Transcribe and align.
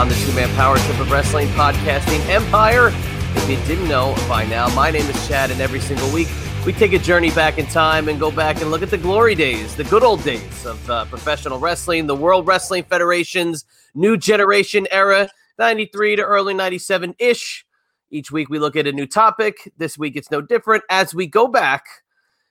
On 0.00 0.08
the 0.08 0.14
Two 0.14 0.32
Man 0.32 0.48
Power 0.56 0.78
Trip 0.78 0.98
of 0.98 1.10
Wrestling 1.10 1.46
Podcasting 1.48 2.26
Empire. 2.30 2.88
If 2.88 3.50
you 3.50 3.56
didn't 3.66 3.86
know 3.86 4.14
by 4.30 4.46
now, 4.46 4.74
my 4.74 4.90
name 4.90 5.04
is 5.04 5.28
Chad, 5.28 5.50
and 5.50 5.60
every 5.60 5.78
single 5.78 6.10
week 6.10 6.26
we 6.64 6.72
take 6.72 6.94
a 6.94 6.98
journey 6.98 7.30
back 7.32 7.58
in 7.58 7.66
time 7.66 8.08
and 8.08 8.18
go 8.18 8.30
back 8.30 8.62
and 8.62 8.70
look 8.70 8.80
at 8.80 8.88
the 8.88 8.96
glory 8.96 9.34
days, 9.34 9.76
the 9.76 9.84
good 9.84 10.02
old 10.02 10.24
days 10.24 10.64
of 10.64 10.88
uh, 10.88 11.04
professional 11.04 11.58
wrestling, 11.58 12.06
the 12.06 12.16
World 12.16 12.46
Wrestling 12.46 12.82
Federation's 12.84 13.66
New 13.94 14.16
Generation 14.16 14.88
era, 14.90 15.28
93 15.58 16.16
to 16.16 16.22
early 16.22 16.54
97 16.54 17.14
ish. 17.18 17.66
Each 18.10 18.32
week 18.32 18.48
we 18.48 18.58
look 18.58 18.76
at 18.76 18.86
a 18.86 18.92
new 18.92 19.06
topic. 19.06 19.70
This 19.76 19.98
week 19.98 20.16
it's 20.16 20.30
no 20.30 20.40
different 20.40 20.82
as 20.88 21.14
we 21.14 21.26
go 21.26 21.46
back 21.46 21.84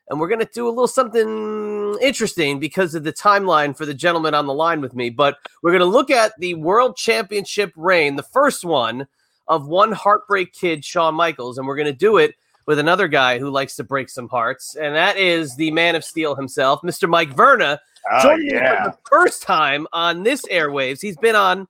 and 0.10 0.20
we're 0.20 0.28
going 0.28 0.40
to 0.40 0.50
do 0.54 0.68
a 0.68 0.70
little 0.70 0.88
something 0.88 1.98
interesting 2.02 2.60
because 2.60 2.96
of 2.96 3.04
the 3.04 3.14
timeline 3.14 3.78
for 3.78 3.86
the 3.86 3.94
gentleman 3.94 4.34
on 4.34 4.48
the 4.48 4.54
line 4.54 4.82
with 4.82 4.96
me. 4.96 5.10
But 5.10 5.38
we're 5.62 5.72
going 5.72 5.82
to 5.82 5.86
look 5.86 6.10
at 6.10 6.34
the 6.40 6.56
World 6.56 6.98
Championship 6.98 7.72
reign, 7.76 8.16
the 8.16 8.24
first 8.24 8.66
one 8.66 9.08
of 9.48 9.68
one 9.68 9.92
heartbreak 9.92 10.54
kid, 10.54 10.84
Shawn 10.84 11.14
Michaels. 11.14 11.58
And 11.58 11.68
we're 11.68 11.76
going 11.76 11.86
to 11.86 11.94
do 11.94 12.18
it 12.18 12.36
with 12.66 12.80
another 12.80 13.08
guy 13.08 13.40
who 13.40 13.50
likes 13.50 13.76
to 13.76 13.84
break 13.84 14.10
some 14.10 14.28
hearts. 14.30 14.76
And 14.76 14.96
that 14.96 15.18
is 15.18 15.56
the 15.56 15.72
man 15.72 15.96
of 15.96 16.04
steel 16.04 16.36
himself, 16.36 16.82
Mr. 16.82 17.08
Mike 17.08 17.36
Verna. 17.36 17.80
Oh, 18.12 18.24
joining 18.24 18.50
yeah. 18.50 18.86
for 18.86 18.92
the 18.92 18.98
first 19.10 19.44
time 19.44 19.86
on 19.94 20.24
this 20.24 20.44
airwaves. 20.46 21.02
He's 21.02 21.18
been 21.18 21.36
on 21.36 21.68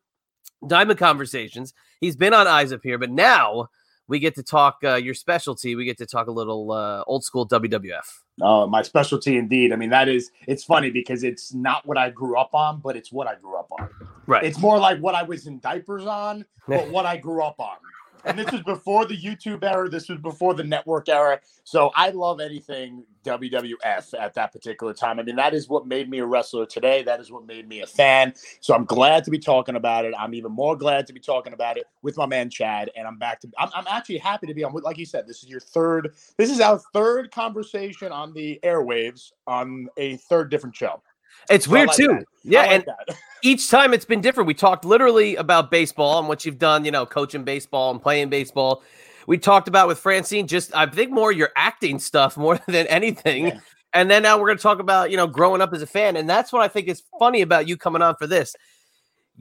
Diamond 0.65 0.99
Conversations. 0.99 1.73
He's 1.99 2.15
been 2.15 2.33
on 2.33 2.47
Eyes 2.47 2.71
Up 2.71 2.81
Here, 2.83 2.97
but 2.97 3.11
now 3.11 3.69
we 4.09 4.17
get 4.17 4.35
to 4.35 4.43
talk 4.43 4.79
uh, 4.83 4.95
your 4.95 5.13
specialty. 5.13 5.75
We 5.75 5.85
get 5.85 5.99
to 5.99 6.05
talk 6.05 6.27
a 6.27 6.31
little 6.31 6.71
uh, 6.71 7.03
old 7.05 7.23
school 7.23 7.47
WWF. 7.47 8.21
Oh, 8.41 8.65
my 8.67 8.81
specialty 8.81 9.37
indeed. 9.37 9.71
I 9.71 9.75
mean, 9.75 9.91
that 9.91 10.09
is, 10.09 10.31
it's 10.47 10.63
funny 10.63 10.89
because 10.89 11.23
it's 11.23 11.53
not 11.53 11.85
what 11.85 11.97
I 11.97 12.09
grew 12.09 12.37
up 12.37 12.53
on, 12.53 12.79
but 12.79 12.97
it's 12.97 13.11
what 13.11 13.27
I 13.27 13.35
grew 13.35 13.55
up 13.57 13.67
on. 13.71 13.87
Right. 14.25 14.43
It's 14.43 14.57
more 14.57 14.79
like 14.79 14.99
what 14.99 15.13
I 15.13 15.21
was 15.21 15.45
in 15.45 15.59
diapers 15.59 16.07
on, 16.07 16.43
but 16.67 16.89
what 16.91 17.05
I 17.05 17.17
grew 17.17 17.43
up 17.43 17.59
on. 17.59 17.77
And 18.25 18.37
this 18.37 18.51
was 18.51 18.61
before 18.61 19.05
the 19.05 19.17
YouTube 19.17 19.63
era. 19.63 19.89
This 19.89 20.09
was 20.09 20.19
before 20.19 20.53
the 20.53 20.63
network 20.63 21.09
era. 21.09 21.39
So 21.63 21.91
I 21.95 22.09
love 22.09 22.39
anything 22.39 23.03
WWF 23.23 24.13
at 24.19 24.33
that 24.33 24.51
particular 24.51 24.93
time. 24.93 25.19
I 25.19 25.23
mean, 25.23 25.35
that 25.35 25.53
is 25.53 25.69
what 25.69 25.87
made 25.87 26.09
me 26.09 26.19
a 26.19 26.25
wrestler 26.25 26.65
today. 26.65 27.03
That 27.03 27.19
is 27.19 27.31
what 27.31 27.45
made 27.45 27.67
me 27.67 27.81
a 27.81 27.87
fan. 27.87 28.33
So 28.59 28.73
I'm 28.73 28.85
glad 28.85 29.23
to 29.25 29.31
be 29.31 29.39
talking 29.39 29.75
about 29.75 30.05
it. 30.05 30.13
I'm 30.17 30.33
even 30.33 30.51
more 30.51 30.75
glad 30.75 31.07
to 31.07 31.13
be 31.13 31.19
talking 31.19 31.53
about 31.53 31.77
it 31.77 31.85
with 32.01 32.17
my 32.17 32.25
man 32.25 32.49
Chad. 32.49 32.89
And 32.95 33.07
I'm 33.07 33.17
back 33.17 33.39
to. 33.41 33.49
I'm, 33.57 33.69
I'm 33.73 33.85
actually 33.87 34.17
happy 34.17 34.47
to 34.47 34.53
be 34.53 34.63
on. 34.63 34.73
Like 34.73 34.97
you 34.97 35.05
said, 35.05 35.27
this 35.27 35.43
is 35.43 35.49
your 35.49 35.59
third. 35.59 36.13
This 36.37 36.49
is 36.49 36.59
our 36.59 36.79
third 36.93 37.31
conversation 37.31 38.11
on 38.11 38.33
the 38.33 38.59
airwaves 38.63 39.31
on 39.47 39.87
a 39.97 40.17
third 40.17 40.49
different 40.49 40.75
show. 40.75 41.01
It's 41.49 41.65
So 41.65 41.71
weird 41.71 41.87
like 41.87 41.97
too. 41.97 42.07
that. 42.07 42.25
Yeah, 42.43 42.61
like 42.61 42.71
and 42.71 42.85
that. 42.85 43.17
each 43.41 43.69
time 43.69 43.93
it's 43.93 44.05
been 44.05 44.21
different. 44.21 44.47
We 44.47 44.53
talked 44.53 44.85
literally 44.85 45.35
about 45.35 45.71
baseball 45.71 46.19
and 46.19 46.27
what 46.27 46.45
you've 46.45 46.59
done, 46.59 46.85
you 46.85 46.91
know, 46.91 47.05
coaching 47.05 47.43
baseball 47.43 47.91
and 47.91 48.01
playing 48.01 48.29
baseball. 48.29 48.83
We 49.27 49.37
talked 49.37 49.67
about 49.67 49.87
with 49.87 49.99
Francine 49.99 50.47
just 50.47 50.75
I 50.75 50.85
think 50.85 51.11
more 51.11 51.31
your 51.31 51.49
acting 51.55 51.99
stuff 51.99 52.37
more 52.37 52.59
than 52.67 52.87
anything. 52.87 53.47
Yeah. 53.47 53.59
And 53.93 54.09
then 54.09 54.21
now 54.21 54.37
we're 54.37 54.47
going 54.47 54.57
to 54.57 54.63
talk 54.63 54.79
about, 54.79 55.09
you 55.09 55.17
know, 55.17 55.25
growing 55.25 55.61
up 55.61 55.73
as 55.73 55.81
a 55.81 55.87
fan. 55.87 56.15
And 56.15 56.29
that's 56.29 56.53
what 56.53 56.61
I 56.61 56.67
think 56.67 56.87
is 56.87 57.01
funny 57.17 57.41
about 57.41 57.67
you 57.67 57.75
coming 57.75 58.03
on 58.03 58.15
for 58.17 58.27
this. 58.27 58.55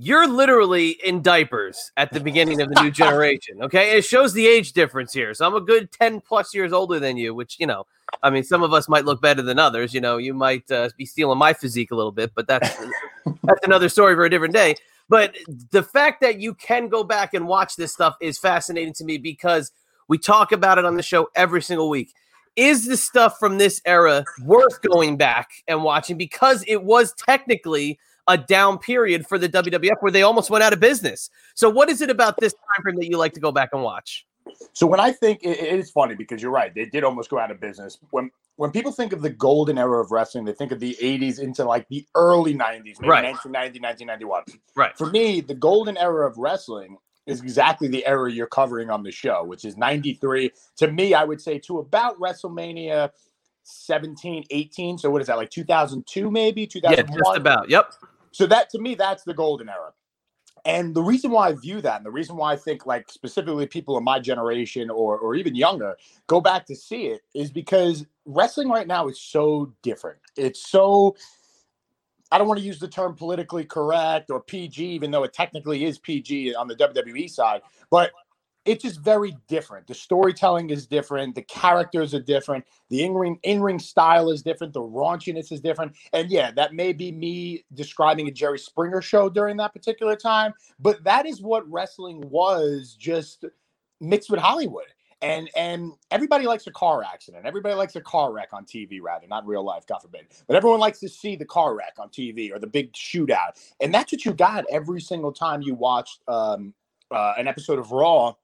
You're 0.01 0.29
literally 0.29 0.91
in 1.05 1.23
diapers 1.23 1.91
at 1.97 2.13
the 2.13 2.21
beginning 2.21 2.61
of 2.61 2.69
the 2.69 2.81
new 2.81 2.91
generation. 2.93 3.61
Okay. 3.63 3.99
It 3.99 4.05
shows 4.05 4.33
the 4.33 4.47
age 4.47 4.73
difference 4.73 5.13
here. 5.13 5.35
So 5.35 5.45
I'm 5.45 5.57
a 5.57 5.61
good 5.61 5.91
10 5.91 6.21
plus 6.21 6.55
years 6.55 6.73
older 6.73 7.01
than 7.01 7.17
you, 7.17 7.35
which, 7.35 7.57
you 7.59 7.67
know, 7.67 7.85
I 8.23 8.31
mean, 8.31 8.45
some 8.45 8.63
of 8.63 8.73
us 8.73 8.89
might 8.89 9.05
look 9.05 9.21
better 9.21 9.43
than 9.43 9.59
others. 9.59 9.93
You 9.93 10.01
know, 10.01 10.17
you 10.17 10.35
might 10.35 10.71
uh, 10.71 10.91
be 10.97 11.05
stealing 11.05 11.37
my 11.37 11.53
physique 11.53 11.91
a 11.91 11.97
little 11.97 12.13
bit, 12.13 12.31
but 12.37 12.47
that's 12.47 12.69
that's 13.43 13.65
another 13.65 13.89
story 13.89 14.15
for 14.15 14.25
a 14.25 14.31
different 14.31 14.55
day. 14.55 14.77
But 15.09 15.37
the 15.73 15.83
fact 15.83 16.21
that 16.21 16.39
you 16.41 16.55
can 16.55 16.89
go 16.89 17.03
back 17.03 17.35
and 17.35 17.49
watch 17.49 17.75
this 17.75 17.93
stuff 17.93 18.17
is 18.21 18.39
fascinating 18.39 18.95
to 18.95 19.05
me 19.05 19.19
because 19.19 19.73
we 20.07 20.17
talk 20.17 20.53
about 20.53 20.79
it 20.79 20.85
on 20.85 20.97
the 20.97 21.03
show 21.03 21.29
every 21.35 21.61
single 21.61 21.91
week. 21.91 22.15
Is 22.55 22.87
the 22.87 22.97
stuff 22.97 23.39
from 23.39 23.59
this 23.59 23.81
era 23.85 24.25
worth 24.45 24.81
going 24.83 25.17
back 25.17 25.49
and 25.67 25.83
watching 25.83 26.17
because 26.17 26.65
it 26.67 26.83
was 26.83 27.15
technically 27.15 27.99
a 28.29 28.39
down 28.39 28.79
period 28.79 29.27
for 29.27 29.39
the 29.39 29.49
WWF 29.49 29.97
where 30.01 30.13
they 30.13 30.23
almost 30.23 30.51
went 30.51 30.63
out 30.63 30.73
of 30.73 30.81
business? 30.81 31.31
So, 31.55 31.69
what 31.69 31.89
is 31.89 32.01
it 32.01 32.11
about 32.11 32.37
this 32.39 32.53
time 32.53 32.83
frame 32.83 32.97
that 32.97 33.09
you 33.09 33.19
like 33.19 33.33
to 33.35 33.41
go 33.41 33.51
back 33.51 33.71
and 33.73 33.83
watch? 33.83 34.27
So 34.73 34.87
when 34.87 35.01
I 35.01 35.13
think 35.13 35.43
it, 35.43 35.59
it 35.59 35.79
is 35.79 35.91
funny 35.91 36.15
because 36.15 36.43
you're 36.43 36.51
right, 36.51 36.75
they 36.75 36.87
did 36.87 37.05
almost 37.05 37.31
go 37.31 37.39
out 37.39 37.51
of 37.51 37.61
business. 37.61 37.99
When 38.11 38.31
when 38.57 38.71
people 38.71 38.91
think 38.91 39.13
of 39.13 39.23
the 39.23 39.31
golden 39.31 39.79
era 39.79 40.01
of 40.01 40.11
wrestling, 40.11 40.45
they 40.45 40.53
think 40.53 40.73
of 40.73 40.81
the 40.81 40.97
80s 41.01 41.39
into 41.39 41.65
like 41.65 41.87
the 41.89 42.05
early 42.17 42.55
90s, 42.55 43.01
maybe 43.01 43.09
Right. 43.09 43.25
1990, 43.25 43.81
1991. 43.81 44.43
Right. 44.75 44.97
For 44.99 45.07
me, 45.11 45.41
the 45.41 45.55
golden 45.55 45.97
era 45.97 46.29
of 46.29 46.37
wrestling 46.39 46.97
is 47.27 47.41
exactly 47.41 47.87
the 47.87 48.05
era 48.05 48.33
you're 48.33 48.49
covering 48.49 48.91
on 48.91 49.05
the 49.05 49.13
show, 49.13 49.45
which 49.45 49.65
is 49.65 49.77
93. 49.77 50.51
To 50.79 50.91
me, 50.91 51.15
I 51.15 51.23
would 51.23 51.41
say 51.41 51.59
to 51.61 51.79
about 51.79 52.19
WrestleMania 52.19 53.11
17, 53.63 54.45
18. 54.51 54.99
So 54.99 55.11
what 55.11 55.21
is 55.21 55.29
that, 55.29 55.37
like 55.37 55.51
2002 55.51 56.31
maybe? 56.31 56.63
Yeah, 56.63 56.97
2001? 56.97 57.19
just 57.19 57.37
about. 57.37 57.71
Yep. 57.71 57.93
So 58.33 58.47
that 58.47 58.71
to 58.71 58.79
me, 58.79 58.95
that's 58.95 59.25
the 59.25 59.35
golden 59.35 59.69
era. 59.69 59.93
And 60.65 60.95
the 60.95 61.03
reason 61.03 61.31
why 61.31 61.49
I 61.49 61.53
view 61.55 61.81
that, 61.83 61.97
and 61.97 62.07
the 62.07 62.11
reason 62.11 62.37
why 62.37 62.53
I 62.53 62.57
think 62.57 62.85
like 62.85 63.11
specifically 63.11 63.67
people 63.67 63.97
in 63.97 64.05
my 64.05 64.19
generation 64.19 64.91
or 64.91 65.19
or 65.19 65.35
even 65.35 65.55
younger 65.55 65.97
go 66.27 66.41
back 66.41 66.67
to 66.67 66.77
see 66.77 67.07
it 67.07 67.23
is 67.35 67.51
because 67.51 68.05
wrestling 68.27 68.69
right 68.69 68.87
now 68.87 69.09
is 69.09 69.21
so 69.21 69.73
different. 69.83 70.19
It's 70.37 70.69
so 70.69 71.17
I 72.31 72.39
don't 72.39 72.49
want 72.49 72.61
to 72.61 72.67
use 72.67 72.79
the 72.79 72.89
term 72.89 73.15
politically 73.15 73.65
correct 73.65 74.31
or 74.31 74.41
PG, 74.41 74.85
even 74.85 75.11
though 75.11 75.25
it 75.25 75.33
technically 75.33 75.85
is 75.85 75.99
PG 75.99 76.55
on 76.55 76.69
the 76.69 76.77
WWE 76.77 77.31
side, 77.31 77.63
but 77.91 78.11
it's 78.69 78.85
just 78.85 79.01
very 79.01 79.35
different. 79.49 79.87
The 79.87 79.95
storytelling 79.95 80.69
is 80.69 80.87
different. 80.87 81.35
The 81.35 81.43
characters 81.43 82.15
are 82.15 82.21
different. 82.21 82.67
The 82.91 83.03
in-ring 83.03 83.39
in-ring 83.43 83.79
style 83.79 84.31
is 84.31 84.43
different. 84.43 84.75
The 84.75 84.83
raunchiness 84.83 85.51
is 85.51 85.61
different. 85.61 85.97
And 86.13 86.31
yeah, 86.31 86.51
that 86.53 86.75
may 86.75 86.93
be 86.93 87.11
me 87.11 87.65
describing 87.73 88.29
a 88.29 88.31
Jerry 88.31 88.59
Springer 88.59 89.01
show 89.01 89.31
during 89.31 89.57
that 89.57 89.73
particular 89.73 90.17
time, 90.17 90.53
but 90.79 91.03
that 91.05 91.25
is 91.25 91.41
what 91.41 91.71
wrestling 91.71 92.21
was 92.29 92.95
just 92.99 93.47
mixed 94.01 94.31
with 94.31 94.41
Hollywood. 94.41 94.87
And 95.23 95.51
and 95.57 95.93
everybody 96.11 96.47
likes 96.47 96.67
a 96.67 96.71
car 96.71 97.03
accident. 97.03 97.47
Everybody 97.47 97.75
likes 97.75 97.97
a 97.97 98.01
car 98.03 98.33
wreck 98.33 98.51
on 98.53 98.67
TV, 98.67 99.01
rather 99.03 99.27
not 99.27 99.47
real 99.47 99.65
life, 99.65 99.87
God 99.87 100.01
forbid. 100.01 100.27
But 100.47 100.57
everyone 100.57 100.79
likes 100.79 101.01
to 101.01 101.09
see 101.09 101.37
the 101.37 101.47
car 101.47 101.75
wreck 101.75 101.95
on 101.99 102.11
TV 102.11 102.53
or 102.53 102.59
the 102.59 102.69
big 102.69 102.93
shootout, 102.93 103.53
and 103.81 103.93
that's 103.93 104.13
what 104.13 104.25
you 104.25 104.33
got 104.33 104.65
every 104.71 105.01
single 105.01 105.33
time 105.33 105.63
you 105.63 105.75
watched 105.75 106.21
um, 106.29 106.73
uh, 107.11 107.33
an 107.37 107.49
episode 107.49 107.79
of 107.79 107.91
Raw 107.91 108.35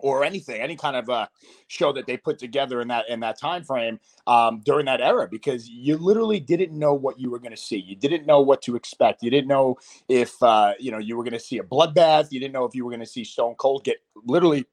or 0.00 0.24
anything, 0.24 0.60
any 0.60 0.76
kind 0.76 0.96
of 0.96 1.08
a 1.08 1.28
show 1.68 1.92
that 1.92 2.06
they 2.06 2.16
put 2.16 2.38
together 2.38 2.80
in 2.80 2.88
that 2.88 3.08
in 3.08 3.20
that 3.20 3.38
time 3.38 3.64
frame 3.64 3.98
um, 4.26 4.60
during 4.64 4.86
that 4.86 5.00
era, 5.00 5.28
because 5.30 5.68
you 5.68 5.96
literally 5.96 6.40
didn't 6.40 6.76
know 6.76 6.94
what 6.94 7.18
you 7.18 7.30
were 7.30 7.38
going 7.38 7.52
to 7.52 7.56
see. 7.56 7.78
You 7.78 7.96
didn't 7.96 8.26
know 8.26 8.40
what 8.40 8.62
to 8.62 8.76
expect. 8.76 9.22
You 9.22 9.30
didn't 9.30 9.48
know 9.48 9.76
if 10.08 10.40
uh, 10.42 10.74
you 10.78 10.90
know 10.90 10.98
you 10.98 11.16
were 11.16 11.24
going 11.24 11.32
to 11.32 11.40
see 11.40 11.58
a 11.58 11.62
bloodbath. 11.62 12.30
You 12.30 12.40
didn't 12.40 12.52
know 12.52 12.64
if 12.64 12.74
you 12.74 12.84
were 12.84 12.90
going 12.90 13.00
to 13.00 13.06
see 13.06 13.24
Stone 13.24 13.54
Cold 13.56 13.84
get 13.84 13.98
literally 14.24 14.66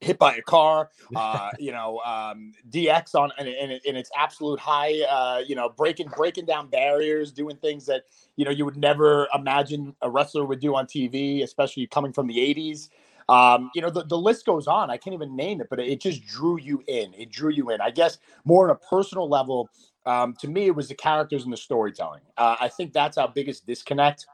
hit 0.00 0.18
by 0.18 0.36
a 0.36 0.42
car. 0.42 0.90
Uh, 1.14 1.50
you 1.58 1.72
know, 1.72 2.00
um, 2.00 2.52
DX 2.70 3.14
on 3.14 3.30
in, 3.38 3.46
in, 3.46 3.80
in 3.84 3.96
its 3.96 4.10
absolute 4.16 4.60
high. 4.60 5.00
Uh, 5.02 5.40
you 5.46 5.54
know, 5.54 5.68
breaking 5.68 6.08
breaking 6.16 6.44
down 6.44 6.68
barriers, 6.68 7.32
doing 7.32 7.56
things 7.56 7.86
that 7.86 8.04
you 8.36 8.44
know 8.44 8.50
you 8.50 8.64
would 8.64 8.76
never 8.76 9.28
imagine 9.34 9.94
a 10.02 10.10
wrestler 10.10 10.44
would 10.44 10.60
do 10.60 10.74
on 10.74 10.86
TV, 10.86 11.42
especially 11.42 11.86
coming 11.86 12.12
from 12.12 12.26
the 12.26 12.38
'80s. 12.38 12.88
Um, 13.28 13.70
you 13.74 13.82
know, 13.82 13.90
the, 13.90 14.04
the 14.04 14.18
list 14.18 14.46
goes 14.46 14.66
on. 14.66 14.90
I 14.90 14.96
can't 14.96 15.14
even 15.14 15.34
name 15.36 15.60
it, 15.60 15.68
but 15.70 15.80
it 15.80 16.00
just 16.00 16.24
drew 16.26 16.58
you 16.58 16.82
in. 16.86 17.14
It 17.14 17.30
drew 17.30 17.50
you 17.50 17.70
in. 17.70 17.80
I 17.80 17.90
guess 17.90 18.18
more 18.44 18.64
on 18.64 18.70
a 18.70 18.78
personal 18.88 19.28
level, 19.28 19.68
um, 20.06 20.34
to 20.40 20.48
me, 20.48 20.66
it 20.66 20.74
was 20.74 20.88
the 20.88 20.94
characters 20.94 21.44
and 21.44 21.52
the 21.52 21.56
storytelling. 21.56 22.20
Uh, 22.36 22.56
I 22.60 22.68
think 22.68 22.92
that's 22.92 23.16
our 23.16 23.28
biggest 23.28 23.66
disconnect 23.66 24.26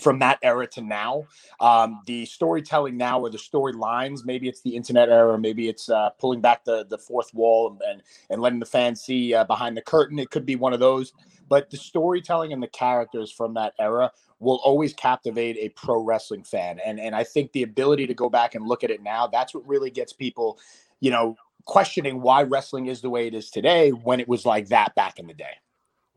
from 0.00 0.18
that 0.20 0.38
era 0.42 0.66
to 0.68 0.80
now. 0.80 1.24
Um, 1.60 2.02
the 2.06 2.26
storytelling 2.26 2.96
now, 2.96 3.20
or 3.20 3.30
the 3.30 3.38
storylines, 3.38 4.24
maybe 4.24 4.48
it's 4.48 4.62
the 4.62 4.74
internet 4.76 5.08
era, 5.08 5.38
maybe 5.38 5.68
it's 5.68 5.88
uh, 5.88 6.10
pulling 6.18 6.40
back 6.40 6.64
the 6.64 6.86
the 6.88 6.98
fourth 6.98 7.32
wall 7.34 7.78
and 7.86 8.02
and 8.30 8.40
letting 8.40 8.58
the 8.58 8.66
fans 8.66 9.02
see 9.02 9.34
uh, 9.34 9.44
behind 9.44 9.76
the 9.76 9.82
curtain. 9.82 10.18
It 10.18 10.30
could 10.30 10.46
be 10.46 10.56
one 10.56 10.72
of 10.72 10.80
those, 10.80 11.12
but 11.48 11.70
the 11.70 11.76
storytelling 11.76 12.52
and 12.52 12.62
the 12.62 12.68
characters 12.68 13.30
from 13.30 13.54
that 13.54 13.74
era 13.78 14.10
will 14.38 14.60
always 14.64 14.92
captivate 14.92 15.56
a 15.58 15.70
pro 15.70 16.02
wrestling 16.02 16.44
fan. 16.44 16.78
And 16.84 17.00
and 17.00 17.14
I 17.14 17.24
think 17.24 17.52
the 17.52 17.62
ability 17.62 18.06
to 18.06 18.14
go 18.14 18.28
back 18.28 18.54
and 18.54 18.66
look 18.66 18.84
at 18.84 18.90
it 18.90 19.02
now, 19.02 19.26
that's 19.26 19.54
what 19.54 19.66
really 19.66 19.90
gets 19.90 20.12
people, 20.12 20.58
you 21.00 21.10
know, 21.10 21.36
questioning 21.64 22.20
why 22.20 22.42
wrestling 22.42 22.86
is 22.86 23.00
the 23.00 23.10
way 23.10 23.26
it 23.26 23.34
is 23.34 23.50
today 23.50 23.90
when 23.90 24.20
it 24.20 24.28
was 24.28 24.46
like 24.46 24.68
that 24.68 24.94
back 24.94 25.18
in 25.18 25.26
the 25.26 25.34
day. 25.34 25.54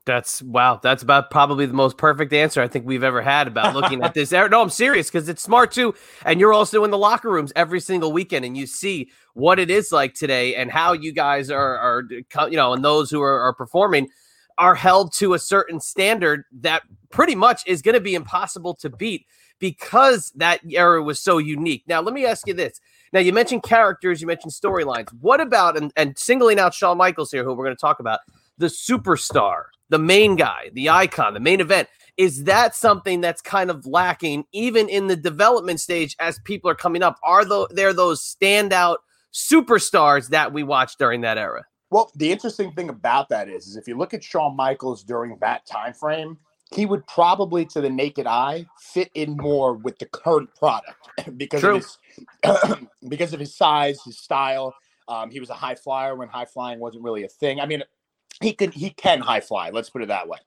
That's 0.09 0.41
wow. 0.41 0.79
That's 0.81 1.03
about 1.03 1.29
probably 1.29 1.67
the 1.67 1.75
most 1.75 1.99
perfect 1.99 2.33
answer 2.33 2.63
I 2.63 2.67
think 2.67 2.83
we've 2.87 3.03
ever 3.03 3.21
had 3.21 3.47
about 3.47 3.75
looking 3.75 4.01
at 4.01 4.15
this. 4.15 4.31
No, 4.49 4.59
I'm 4.59 4.71
serious 4.71 5.07
because 5.07 5.29
it's 5.29 5.43
smart 5.43 5.71
too. 5.71 5.93
And 6.25 6.39
you're 6.39 6.51
also 6.51 6.83
in 6.83 6.89
the 6.89 6.97
locker 6.97 7.29
rooms 7.29 7.53
every 7.55 7.79
single 7.79 8.11
weekend, 8.11 8.43
and 8.43 8.57
you 8.57 8.65
see 8.65 9.11
what 9.35 9.59
it 9.59 9.69
is 9.69 9.91
like 9.91 10.15
today 10.15 10.55
and 10.55 10.71
how 10.71 10.93
you 10.93 11.11
guys 11.11 11.51
are, 11.51 11.77
are 11.77 12.03
you 12.49 12.57
know, 12.57 12.73
and 12.73 12.83
those 12.83 13.11
who 13.11 13.21
are, 13.21 13.39
are 13.39 13.53
performing 13.53 14.09
are 14.57 14.73
held 14.73 15.13
to 15.17 15.35
a 15.35 15.39
certain 15.39 15.79
standard 15.79 16.43
that 16.61 16.81
pretty 17.11 17.35
much 17.35 17.61
is 17.67 17.83
going 17.83 17.93
to 17.93 18.01
be 18.01 18.15
impossible 18.15 18.73
to 18.77 18.89
beat 18.89 19.27
because 19.59 20.31
that 20.37 20.59
era 20.71 21.03
was 21.03 21.19
so 21.19 21.37
unique. 21.37 21.83
Now, 21.87 22.01
let 22.01 22.15
me 22.15 22.25
ask 22.25 22.47
you 22.47 22.55
this. 22.55 22.81
Now, 23.13 23.19
you 23.19 23.31
mentioned 23.31 23.61
characters, 23.61 24.21
you 24.21 24.27
mentioned 24.27 24.53
storylines. 24.53 25.09
What 25.21 25.39
about, 25.39 25.77
and, 25.77 25.93
and 25.95 26.17
singling 26.17 26.57
out 26.57 26.73
Shawn 26.73 26.97
Michaels 26.97 27.29
here, 27.29 27.43
who 27.43 27.53
we're 27.53 27.65
going 27.65 27.77
to 27.77 27.81
talk 27.81 27.99
about, 27.99 28.21
the 28.57 28.67
superstar, 28.67 29.65
the 29.89 29.99
main 29.99 30.35
guy, 30.35 30.69
the 30.73 30.89
icon, 30.89 31.33
the 31.33 31.39
main 31.39 31.61
event? 31.61 31.89
Is 32.17 32.43
that 32.45 32.75
something 32.75 33.21
that's 33.21 33.41
kind 33.41 33.69
of 33.69 33.85
lacking 33.85 34.45
even 34.51 34.89
in 34.89 35.07
the 35.07 35.15
development 35.15 35.79
stage 35.79 36.15
as 36.19 36.39
people 36.39 36.69
are 36.69 36.75
coming 36.75 37.01
up? 37.01 37.17
Are 37.23 37.45
there 37.69 37.93
those 37.93 38.21
standout 38.21 38.97
superstars 39.33 40.29
that 40.29 40.51
we 40.51 40.63
watched 40.63 40.99
during 40.99 41.21
that 41.21 41.37
era? 41.37 41.65
Well, 41.91 42.11
the 42.15 42.31
interesting 42.31 42.71
thing 42.73 42.89
about 42.89 43.29
that 43.29 43.49
is, 43.49 43.67
is 43.67 43.75
if 43.75 43.87
you 43.87 43.97
look 43.97 44.13
at 44.13 44.23
Shawn 44.23 44.55
Michaels 44.55 45.03
during 45.03 45.37
that 45.41 45.65
time 45.65 45.93
frame, 45.93 46.37
he 46.71 46.85
would 46.85 47.05
probably, 47.07 47.65
to 47.65 47.81
the 47.81 47.89
naked 47.89 48.27
eye, 48.27 48.65
fit 48.79 49.09
in 49.15 49.35
more 49.37 49.73
with 49.73 49.97
the 49.97 50.05
current 50.05 50.53
product 50.55 51.09
because 51.37 51.61
True. 51.61 51.77
of 51.77 51.83
his 52.43 52.87
because 53.07 53.33
of 53.33 53.39
his 53.39 53.55
size, 53.55 54.03
his 54.03 54.17
style. 54.19 54.75
Um, 55.07 55.31
he 55.31 55.39
was 55.39 55.49
a 55.49 55.55
high 55.55 55.73
flyer 55.73 56.15
when 56.15 56.27
high 56.27 56.45
flying 56.45 56.79
wasn't 56.79 57.03
really 57.03 57.23
a 57.23 57.27
thing. 57.27 57.59
I 57.59 57.65
mean, 57.65 57.81
he 58.41 58.53
can 58.53 58.71
he 58.71 58.89
can 58.91 59.19
high 59.19 59.41
fly. 59.41 59.69
Let's 59.69 59.89
put 59.89 60.01
it 60.01 60.07
that 60.07 60.27
way. 60.27 60.37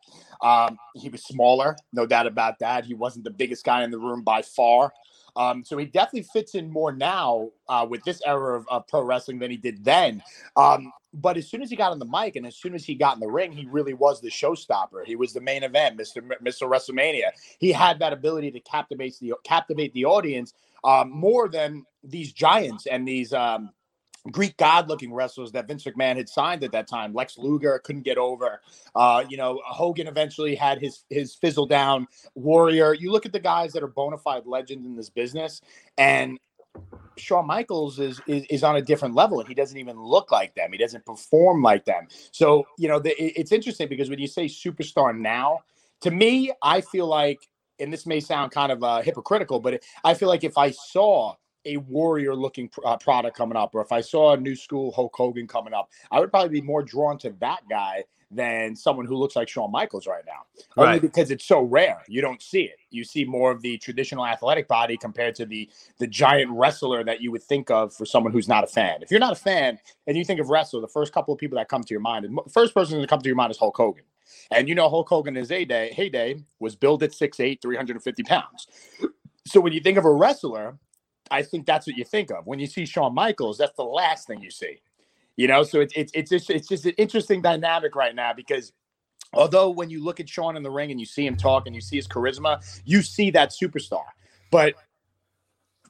Um, 0.41 0.79
he 0.95 1.09
was 1.09 1.23
smaller, 1.25 1.77
no 1.93 2.07
doubt 2.07 2.27
about 2.27 2.59
that. 2.61 2.85
He 2.85 2.95
wasn't 2.95 3.25
the 3.25 3.31
biggest 3.31 3.65
guy 3.65 3.85
in 3.85 3.91
the 3.91 3.99
room 3.99 4.23
by 4.23 4.43
far. 4.43 4.93
Um, 5.37 5.65
so 5.65 5.79
he 5.79 5.87
definitely 5.87 6.29
fits 6.33 6.55
in 6.55 6.71
more 6.71 6.93
now 6.93 7.51
uh, 7.69 7.87
with 7.89 8.05
this 8.05 8.21
era 8.27 8.59
of, 8.59 8.67
of, 8.69 8.87
pro 8.87 9.03
wrestling 9.03 9.39
than 9.39 9.51
he 9.51 9.57
did 9.57 9.83
then. 9.83 10.23
Um, 10.57 10.93
but 11.15 11.37
as 11.37 11.49
soon 11.49 11.63
as 11.63 11.71
he 11.71 11.77
got 11.77 11.93
on 11.93 11.99
the 11.99 12.07
mic 12.07 12.37
and 12.37 12.47
as 12.47 12.57
soon 12.57 12.75
as 12.75 12.85
he 12.85 12.95
got 12.95 13.15
in 13.15 13.21
the 13.21 13.31
ring, 13.31 13.53
he 13.53 13.67
really 13.67 13.95
was 13.95 14.21
the 14.21 14.29
showstopper. 14.29 15.05
He 15.05 15.17
was 15.17 15.33
the 15.33 15.41
main 15.41 15.63
event, 15.63 15.99
Mr. 15.99 16.23
Mr. 16.43 16.69
WrestleMania. 16.69 17.31
He 17.59 17.73
had 17.73 17.99
that 18.01 18.13
ability 18.13 18.51
to 18.51 18.61
captivate 18.61 19.19
the 19.21 19.35
captivate 19.45 19.93
the 19.95 20.05
audience 20.05 20.55
um, 20.85 21.11
more 21.11 21.49
than 21.49 21.85
these 22.03 22.33
giants 22.33 22.87
and 22.87 23.07
these 23.07 23.33
um, 23.33 23.71
Greek 24.31 24.57
god 24.57 24.89
looking 24.89 25.13
wrestlers 25.13 25.51
that 25.53 25.67
Vince 25.67 25.85
McMahon 25.85 26.17
had 26.17 26.29
signed 26.29 26.63
at 26.63 26.73
that 26.73 26.87
time. 26.87 27.13
Lex 27.13 27.37
Luger 27.39 27.81
couldn't 27.85 28.03
get 28.03 28.19
over. 28.19 28.61
Uh, 28.95 29.25
you 29.29 29.37
know, 29.37 29.61
Hogan 29.65 30.07
eventually 30.07 30.55
had 30.55 30.81
his 30.81 31.05
his 31.11 31.35
fizzle 31.35 31.67
down. 31.67 32.07
Warrior. 32.35 32.95
You 32.95 33.11
look 33.11 33.27
at 33.27 33.33
the 33.33 33.41
guys 33.41 33.73
that 33.73 33.83
are 33.83 33.89
bona 33.89 34.19
fide 34.19 34.47
legends 34.47 34.87
in 34.87 34.95
this 34.95 35.11
business, 35.11 35.61
and 35.99 36.39
Shawn 37.17 37.47
Michaels 37.47 37.99
is, 37.99 38.21
is, 38.27 38.45
is 38.49 38.63
on 38.63 38.77
a 38.77 38.83
different 38.83 39.15
level, 39.15 39.41
and 39.41 39.49
he 39.49 39.55
doesn't 39.55 39.77
even 39.77 40.01
look 40.01 40.31
like 40.31 40.55
them. 40.55 40.73
He 40.73 40.79
doesn't 40.79 41.05
perform 41.05 41.63
like 41.63 41.85
them. 41.85 42.07
So 42.31 42.67
you 42.79 42.89
know, 42.89 43.01
the, 43.01 43.15
it's 43.19 43.53
interesting 43.53 43.89
because 43.89 44.09
when 44.09 44.21
you 44.21 44.29
say 44.29 44.47
superstar 44.47 45.17
now, 45.17 45.61
to 46.03 46.11
me, 46.11 46.53
I 46.63 46.81
feel 46.81 47.07
like, 47.07 47.49
and 47.81 47.93
this 47.93 48.07
may 48.07 48.21
sound 48.21 48.53
kind 48.53 48.71
of 48.71 48.85
uh, 48.85 49.03
hypocritical, 49.03 49.61
but 49.61 49.83
I 50.05 50.15
feel 50.15 50.29
like 50.29 50.45
if 50.45 50.57
I 50.57 50.71
saw 50.71 51.35
a 51.65 51.77
warrior 51.79 52.35
looking 52.35 52.71
uh, 52.85 52.97
product 52.97 53.37
coming 53.37 53.57
up, 53.57 53.75
or 53.75 53.83
if 53.83 53.93
I 53.93 54.01
saw 54.01 54.35
a 54.35 54.37
new 54.37 54.57
school 54.57 54.93
Hulk 54.93 55.15
Hogan 55.15 55.47
coming 55.47 55.75
up, 55.75 55.91
I 56.11 56.21
would 56.21 56.31
probably 56.31 56.61
be 56.61 56.67
more 56.67 56.83
drawn 56.83 57.19
to 57.19 57.31
that 57.41 57.61
guy 57.69 58.05
than 58.35 58.75
someone 58.75 59.07
who 59.07 59.15
looks 59.15 59.37
like 59.37 59.49
Shawn 59.49 59.71
Michaels 59.71 60.07
right 60.07 60.25
now. 60.27 60.47
Right. 60.77 60.89
Only 60.89 61.01
because 61.01 61.31
it's 61.31 61.45
so 61.45 61.61
rare. 61.61 62.03
You 62.09 62.23
don't 62.23 62.41
see 62.41 62.63
it. 62.63 62.79
You 62.91 63.05
see 63.05 63.25
more 63.25 63.51
of 63.51 63.61
the 63.63 63.77
traditional 63.79 64.27
athletic 64.27 64.69
body 64.69 64.97
compared 64.97 65.35
to 65.37 65.47
the 65.47 65.69
the 65.99 66.07
giant 66.07 66.51
wrestler 66.51 67.05
that 67.05 67.21
you 67.21 67.31
would 67.31 67.43
think 67.43 67.71
of 67.71 67.95
for 67.95 68.07
someone 68.07 68.33
who's 68.33 68.49
not 68.49 68.65
a 68.65 68.67
fan. 68.67 69.03
If 69.03 69.11
you're 69.11 69.21
not 69.21 69.33
a 69.33 69.37
fan 69.37 69.79
and 70.07 70.17
you 70.17 70.25
think 70.25 70.41
of 70.41 70.49
wrestler, 70.49 70.81
the 70.81 70.89
first 70.89 71.13
couple 71.13 71.35
of 71.35 71.39
people 71.39 71.59
that 71.59 71.69
come 71.69 71.83
to 71.83 71.91
your 71.91 72.01
mind, 72.01 72.25
the 72.25 72.51
first 72.51 72.75
person 72.75 73.01
to 73.01 73.07
come 73.07 73.21
to 73.21 73.29
your 73.29 73.37
mind 73.37 73.51
is 73.51 73.59
Hulk 73.59 73.77
Hogan. 73.77 74.05
And 74.51 74.69
you 74.69 74.75
know 74.75 74.89
Hulk 74.89 75.09
Hogan 75.09 75.37
in 75.37 75.41
his 75.41 75.51
heyday, 75.51 75.93
heyday 75.93 76.37
was 76.59 76.75
billed 76.75 77.03
at 77.03 77.11
6'8", 77.11 77.61
350 77.61 78.23
pounds. 78.23 78.67
So 79.47 79.61
when 79.61 79.73
you 79.73 79.81
think 79.81 79.99
of 79.99 80.05
a 80.05 80.13
wrestler, 80.13 80.79
I 81.33 81.43
think 81.43 81.67
that's 81.67 81.87
what 81.87 81.97
you 81.97 82.05
think 82.05 82.31
of 82.31 82.47
when 82.47 82.59
you 82.59 82.67
see 82.67 82.85
Shawn 82.85 83.15
Michaels. 83.15 83.57
That's 83.57 83.75
the 83.77 83.85
last 83.85 84.27
thing 84.27 84.43
you 84.43 84.51
see, 84.51 84.83
you 85.37 85.49
know. 85.49 85.63
So 85.63 85.81
it's 85.81 85.95
it's 85.97 86.13
it's 86.13 86.31
just 86.31 86.51
it's 86.51 86.69
just 86.69 86.85
an 86.85 86.93
interesting 86.99 87.41
dynamic 87.41 87.97
right 87.97 88.15
now 88.15 88.35
because 88.35 88.73
although 89.33 89.71
when 89.71 89.89
you 89.89 90.05
look 90.05 90.21
at 90.21 90.29
Shawn 90.29 90.57
in 90.57 90.63
the 90.63 90.71
ring 90.71 90.91
and 90.91 91.01
you 91.01 91.07
see 91.07 91.27
him 91.27 91.37
talk 91.37 91.67
and 91.67 91.75
you 91.75 91.81
see 91.81 91.97
his 91.97 92.07
charisma, 92.07 92.63
you 92.85 93.01
see 93.01 93.31
that 93.31 93.51
superstar. 93.51 94.05
But 94.51 94.75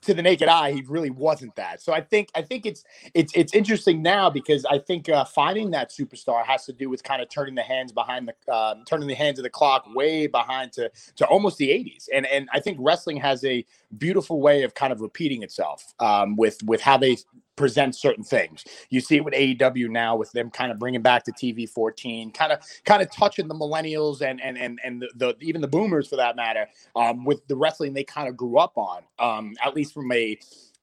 to 0.03 0.15
the 0.15 0.23
naked 0.23 0.49
eye, 0.49 0.73
he 0.73 0.83
really 0.83 1.11
wasn't 1.11 1.55
that. 1.57 1.81
So 1.81 1.93
I 1.93 2.01
think 2.01 2.31
I 2.35 2.43
think 2.43 2.67
it's 2.67 2.85
it's 3.15 3.33
it's 3.35 3.55
interesting 3.55 4.03
now 4.03 4.29
because 4.29 4.65
I 4.65 4.79
think 4.79 5.09
uh, 5.09 5.25
finding 5.25 5.71
that 5.71 5.91
superstar 5.91 6.45
has 6.45 6.67
to 6.67 6.73
do 6.73 6.91
with 6.91 7.03
kind 7.03 7.23
of 7.23 7.29
turning 7.29 7.55
the 7.55 7.63
hands 7.63 7.93
behind 7.93 8.29
the 8.29 8.53
uh, 8.53 8.77
turning 8.87 9.09
the 9.09 9.15
hands 9.15 9.39
of 9.39 9.45
the 9.45 9.51
clock 9.51 9.87
way 9.95 10.27
behind 10.27 10.73
to 10.73 10.91
to 11.17 11.27
almost 11.27 11.59
the 11.59 11.69
80s. 11.69 12.09
And 12.13 12.27
and 12.27 12.49
I 12.53 12.61
think 12.61 12.79
wrestling 12.81 13.17
has 13.19 13.45
a 13.45 13.65
beautiful 13.99 14.41
way 14.41 14.63
of 14.63 14.75
kind 14.75 14.93
of 14.93 15.01
repeating 15.01 15.43
itself 15.43 15.95
um, 16.01 16.37
with 16.37 16.63
with 16.65 16.81
how 16.81 16.97
they 16.97 17.17
present 17.63 17.95
certain 17.95 18.25
things. 18.25 18.65
You 18.91 19.01
see 19.01 19.19
it 19.19 19.25
with 19.25 19.35
AEW 19.35 19.89
now 19.89 20.17
with 20.17 20.33
them 20.33 20.51
kind 20.51 20.73
of 20.73 20.81
bringing 20.81 21.01
back 21.01 21.25
the 21.25 21.33
TV 21.33 21.71
14, 21.71 22.33
kind 22.33 22.53
of 22.53 22.59
kind 22.85 23.01
of 23.03 23.13
touching 23.13 23.47
the 23.47 23.55
millennials 23.55 24.21
and 24.21 24.41
and 24.43 24.59
and 24.59 24.81
and 24.85 25.03
the, 25.03 25.11
the 25.15 25.37
even 25.41 25.61
the 25.61 25.69
boomers 25.69 26.09
for 26.09 26.17
that 26.17 26.35
matter 26.35 26.67
um, 26.97 27.25
with 27.25 27.47
the 27.47 27.55
wrestling 27.57 27.95
they 27.95 28.03
kind 28.03 28.29
of 28.29 28.37
grew 28.37 28.59
up 28.59 28.73
on, 28.77 29.03
um, 29.21 29.55
at 29.65 29.77
least 29.77 29.95
from 29.95 30.11
a 30.11 30.37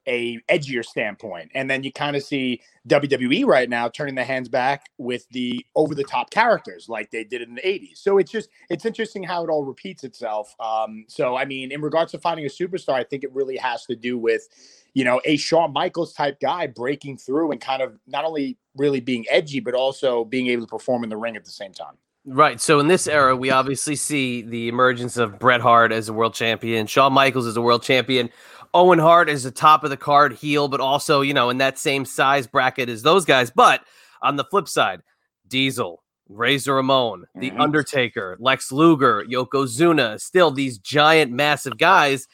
a 0.06 0.38
edgier 0.48 0.84
standpoint. 0.84 1.50
And 1.54 1.70
then 1.70 1.82
you 1.82 1.92
kind 1.92 2.16
of 2.16 2.22
see 2.22 2.62
WWE 2.88 3.44
right 3.44 3.68
now 3.68 3.88
turning 3.88 4.14
the 4.14 4.24
hands 4.24 4.48
back 4.48 4.90
with 4.98 5.28
the 5.30 5.64
over 5.74 5.94
the 5.94 6.04
top 6.04 6.30
characters 6.30 6.88
like 6.88 7.10
they 7.10 7.24
did 7.24 7.42
in 7.42 7.54
the 7.54 7.62
80s. 7.62 7.98
So 7.98 8.18
it's 8.18 8.30
just 8.30 8.48
it's 8.68 8.84
interesting 8.84 9.22
how 9.22 9.44
it 9.44 9.50
all 9.50 9.64
repeats 9.64 10.04
itself. 10.04 10.54
Um, 10.58 11.04
so 11.08 11.36
I 11.36 11.44
mean, 11.44 11.72
in 11.72 11.80
regards 11.80 12.12
to 12.12 12.18
finding 12.18 12.46
a 12.46 12.48
superstar, 12.48 12.94
I 12.94 13.04
think 13.04 13.24
it 13.24 13.32
really 13.34 13.56
has 13.56 13.86
to 13.86 13.96
do 13.96 14.18
with 14.18 14.48
you 14.94 15.04
know, 15.04 15.20
a 15.24 15.36
Shawn 15.36 15.72
Michaels 15.72 16.12
type 16.12 16.40
guy 16.40 16.66
breaking 16.66 17.18
through 17.18 17.52
and 17.52 17.60
kind 17.60 17.82
of 17.82 17.98
not 18.06 18.24
only 18.24 18.58
really 18.76 19.00
being 19.00 19.24
edgy, 19.30 19.60
but 19.60 19.74
also 19.74 20.24
being 20.24 20.48
able 20.48 20.66
to 20.66 20.68
perform 20.68 21.04
in 21.04 21.10
the 21.10 21.16
ring 21.16 21.36
at 21.36 21.44
the 21.44 21.50
same 21.50 21.72
time. 21.72 21.94
Right. 22.26 22.60
So 22.60 22.80
in 22.80 22.88
this 22.88 23.06
era, 23.06 23.34
we 23.34 23.50
obviously 23.50 23.96
see 23.96 24.42
the 24.42 24.68
emergence 24.68 25.16
of 25.16 25.38
Bret 25.38 25.60
Hart 25.60 25.90
as 25.90 26.08
a 26.08 26.12
world 26.12 26.34
champion, 26.34 26.86
Shawn 26.86 27.12
Michaels 27.12 27.46
as 27.46 27.56
a 27.56 27.62
world 27.62 27.82
champion, 27.82 28.30
Owen 28.72 28.98
Hart 28.98 29.28
is 29.28 29.42
the 29.42 29.50
top 29.50 29.84
of 29.84 29.90
the 29.90 29.96
card 29.96 30.34
heel, 30.34 30.68
but 30.68 30.80
also, 30.80 31.20
you 31.20 31.34
know, 31.34 31.50
in 31.50 31.58
that 31.58 31.78
same 31.78 32.04
size 32.04 32.46
bracket 32.46 32.88
as 32.88 33.02
those 33.02 33.24
guys. 33.24 33.50
But 33.50 33.82
on 34.22 34.36
the 34.36 34.44
flip 34.44 34.68
side, 34.68 35.00
Diesel, 35.48 36.02
Razor 36.28 36.74
Ramon, 36.74 37.24
The 37.34 37.50
mm-hmm. 37.50 37.60
Undertaker, 37.60 38.36
Lex 38.38 38.70
Luger, 38.70 39.24
Yokozuna, 39.24 40.20
still 40.20 40.50
these 40.50 40.78
giant, 40.78 41.32
massive 41.32 41.78
guys 41.78 42.28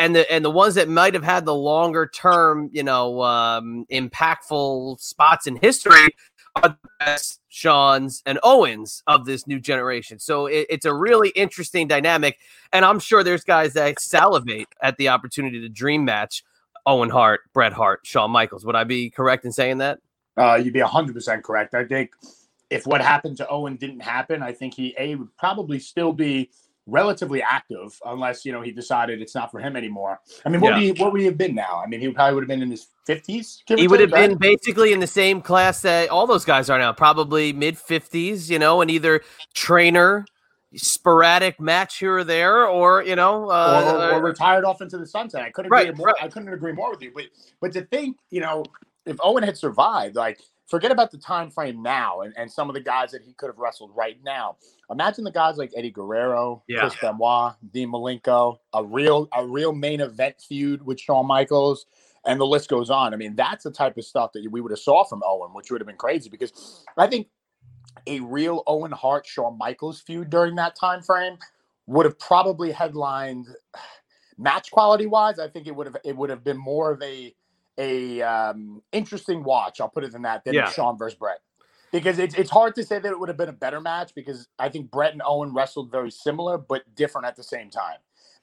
and 0.00 0.16
the 0.16 0.32
and 0.32 0.44
the 0.44 0.50
ones 0.50 0.74
that 0.76 0.88
might 0.88 1.12
have 1.12 1.22
had 1.22 1.44
the 1.44 1.54
longer 1.54 2.06
term, 2.12 2.70
you 2.72 2.82
know, 2.82 3.22
um, 3.22 3.84
impactful 3.92 4.98
spots 4.98 5.46
in 5.46 5.56
history 5.56 6.08
are 6.56 6.70
the 6.70 6.88
best 6.98 7.40
Shawns 7.48 8.22
and 8.26 8.38
Owens 8.42 9.02
of 9.06 9.24
this 9.24 9.46
new 9.46 9.60
generation. 9.60 10.18
So 10.18 10.46
it, 10.46 10.66
it's 10.70 10.84
a 10.84 10.94
really 10.94 11.30
interesting 11.30 11.88
dynamic, 11.88 12.38
and 12.72 12.84
I'm 12.84 12.98
sure 12.98 13.22
there's 13.22 13.44
guys 13.44 13.72
that 13.74 14.00
salivate 14.00 14.68
at 14.82 14.96
the 14.96 15.08
opportunity 15.08 15.60
to 15.60 15.68
dream 15.68 16.04
match 16.04 16.44
Owen 16.86 17.10
Hart, 17.10 17.40
Bret 17.52 17.72
Hart, 17.72 18.00
Shawn 18.04 18.30
Michaels. 18.30 18.64
Would 18.64 18.76
I 18.76 18.84
be 18.84 19.10
correct 19.10 19.44
in 19.44 19.52
saying 19.52 19.78
that? 19.78 19.98
Uh, 20.36 20.54
you'd 20.54 20.72
be 20.72 20.80
100% 20.80 21.42
correct. 21.42 21.74
I 21.74 21.84
think 21.84 22.10
if 22.70 22.86
what 22.86 23.00
happened 23.00 23.36
to 23.38 23.48
Owen 23.48 23.76
didn't 23.76 24.00
happen, 24.00 24.42
I 24.42 24.52
think 24.52 24.74
he 24.74 24.94
a 24.98 25.14
would 25.16 25.36
probably 25.36 25.78
still 25.78 26.12
be 26.12 26.50
relatively 26.90 27.42
active, 27.42 27.98
unless 28.04 28.44
you 28.44 28.52
know 28.52 28.60
he 28.60 28.72
decided 28.72 29.22
it's 29.22 29.34
not 29.34 29.50
for 29.50 29.60
him 29.60 29.76
anymore. 29.76 30.20
I 30.44 30.48
mean, 30.48 30.60
what 30.60 30.70
yeah. 30.70 30.74
would 30.74 30.82
he 30.82 31.02
what 31.02 31.12
would 31.12 31.20
he 31.20 31.26
have 31.26 31.38
been 31.38 31.54
now? 31.54 31.80
I 31.82 31.86
mean, 31.86 32.00
he 32.00 32.10
probably 32.10 32.34
would 32.34 32.42
have 32.42 32.48
been 32.48 32.62
in 32.62 32.70
his 32.70 32.88
fifties. 33.06 33.62
He 33.66 33.88
would 33.88 34.00
have 34.00 34.10
been 34.10 34.36
basically 34.36 34.92
in 34.92 35.00
the 35.00 35.06
same 35.06 35.40
class 35.40 35.82
that 35.82 36.10
all 36.10 36.26
those 36.26 36.44
guys 36.44 36.68
are 36.68 36.78
now, 36.78 36.92
probably 36.92 37.52
mid 37.52 37.78
fifties. 37.78 38.50
You 38.50 38.58
know, 38.58 38.80
and 38.80 38.90
either 38.90 39.22
trainer, 39.54 40.26
sporadic 40.74 41.60
match 41.60 41.98
here 41.98 42.18
or 42.18 42.24
there, 42.24 42.66
or 42.66 43.02
you 43.02 43.16
know, 43.16 43.50
uh, 43.50 43.82
or, 43.86 43.96
or, 43.96 44.12
or, 44.18 44.22
retired 44.22 44.64
off 44.64 44.82
into 44.82 44.98
the 44.98 45.06
sunset. 45.06 45.42
I 45.42 45.50
couldn't 45.50 45.70
right, 45.70 45.88
agree 45.88 45.98
more. 45.98 46.06
Right. 46.08 46.16
I 46.22 46.28
couldn't 46.28 46.52
agree 46.52 46.72
more 46.72 46.90
with 46.90 47.02
you. 47.02 47.12
But 47.14 47.24
but 47.60 47.72
to 47.72 47.82
think, 47.82 48.16
you 48.30 48.40
know, 48.40 48.64
if 49.06 49.16
Owen 49.22 49.42
had 49.42 49.56
survived, 49.56 50.16
like 50.16 50.40
forget 50.70 50.92
about 50.92 51.10
the 51.10 51.18
time 51.18 51.50
frame 51.50 51.82
now 51.82 52.20
and, 52.20 52.32
and 52.36 52.50
some 52.50 52.70
of 52.70 52.74
the 52.74 52.80
guys 52.80 53.10
that 53.10 53.22
he 53.22 53.32
could 53.34 53.48
have 53.48 53.58
wrestled 53.58 53.90
right 53.94 54.18
now. 54.24 54.56
Imagine 54.88 55.24
the 55.24 55.32
guys 55.32 55.56
like 55.56 55.72
Eddie 55.76 55.90
Guerrero, 55.90 56.62
yeah. 56.68 56.80
Chris 56.80 56.94
Benoit, 57.00 57.54
Dean 57.72 57.90
Malenko, 57.90 58.58
a 58.72 58.84
real 58.84 59.28
a 59.34 59.44
real 59.44 59.72
main 59.72 60.00
event 60.00 60.36
feud 60.40 60.84
with 60.86 61.00
Shawn 61.00 61.26
Michaels, 61.26 61.86
and 62.24 62.40
the 62.40 62.46
list 62.46 62.68
goes 62.68 62.88
on. 62.88 63.12
I 63.12 63.16
mean, 63.16 63.34
that's 63.34 63.64
the 63.64 63.70
type 63.70 63.98
of 63.98 64.04
stuff 64.04 64.32
that 64.32 64.48
we 64.50 64.60
would 64.60 64.70
have 64.70 64.78
saw 64.78 65.04
from 65.04 65.22
Owen, 65.26 65.50
which 65.52 65.70
would 65.70 65.80
have 65.80 65.88
been 65.88 65.96
crazy 65.96 66.30
because 66.30 66.84
I 66.96 67.08
think 67.08 67.28
a 68.06 68.20
real 68.20 68.62
Owen 68.66 68.92
Hart 68.92 69.26
Shawn 69.26 69.58
Michaels 69.58 70.00
feud 70.00 70.30
during 70.30 70.54
that 70.54 70.76
time 70.76 71.02
frame 71.02 71.36
would 71.86 72.06
have 72.06 72.18
probably 72.18 72.70
headlined 72.70 73.48
match 74.38 74.70
quality 74.70 75.06
wise. 75.06 75.38
I 75.38 75.48
think 75.48 75.66
it 75.66 75.74
would 75.74 75.86
have 75.86 75.96
it 76.04 76.16
would 76.16 76.30
have 76.30 76.44
been 76.44 76.56
more 76.56 76.92
of 76.92 77.02
a 77.02 77.34
a 77.78 78.22
um, 78.22 78.82
interesting 78.92 79.42
watch. 79.42 79.80
I'll 79.80 79.88
put 79.88 80.04
it 80.04 80.14
in 80.14 80.22
that 80.22 80.44
than 80.44 80.54
Yeah. 80.54 80.70
Shawn 80.70 80.98
versus 80.98 81.18
Bret. 81.18 81.40
Because 81.92 82.18
it's, 82.20 82.36
it's 82.36 82.50
hard 82.50 82.76
to 82.76 82.84
say 82.84 83.00
that 83.00 83.10
it 83.10 83.18
would 83.18 83.28
have 83.28 83.38
been 83.38 83.48
a 83.48 83.52
better 83.52 83.80
match 83.80 84.14
because 84.14 84.46
I 84.58 84.68
think 84.68 84.90
Bret 84.90 85.12
and 85.12 85.22
Owen 85.24 85.52
wrestled 85.52 85.90
very 85.90 86.10
similar 86.10 86.56
but 86.56 86.82
different 86.94 87.26
at 87.26 87.34
the 87.34 87.42
same 87.42 87.68
time. 87.68 87.96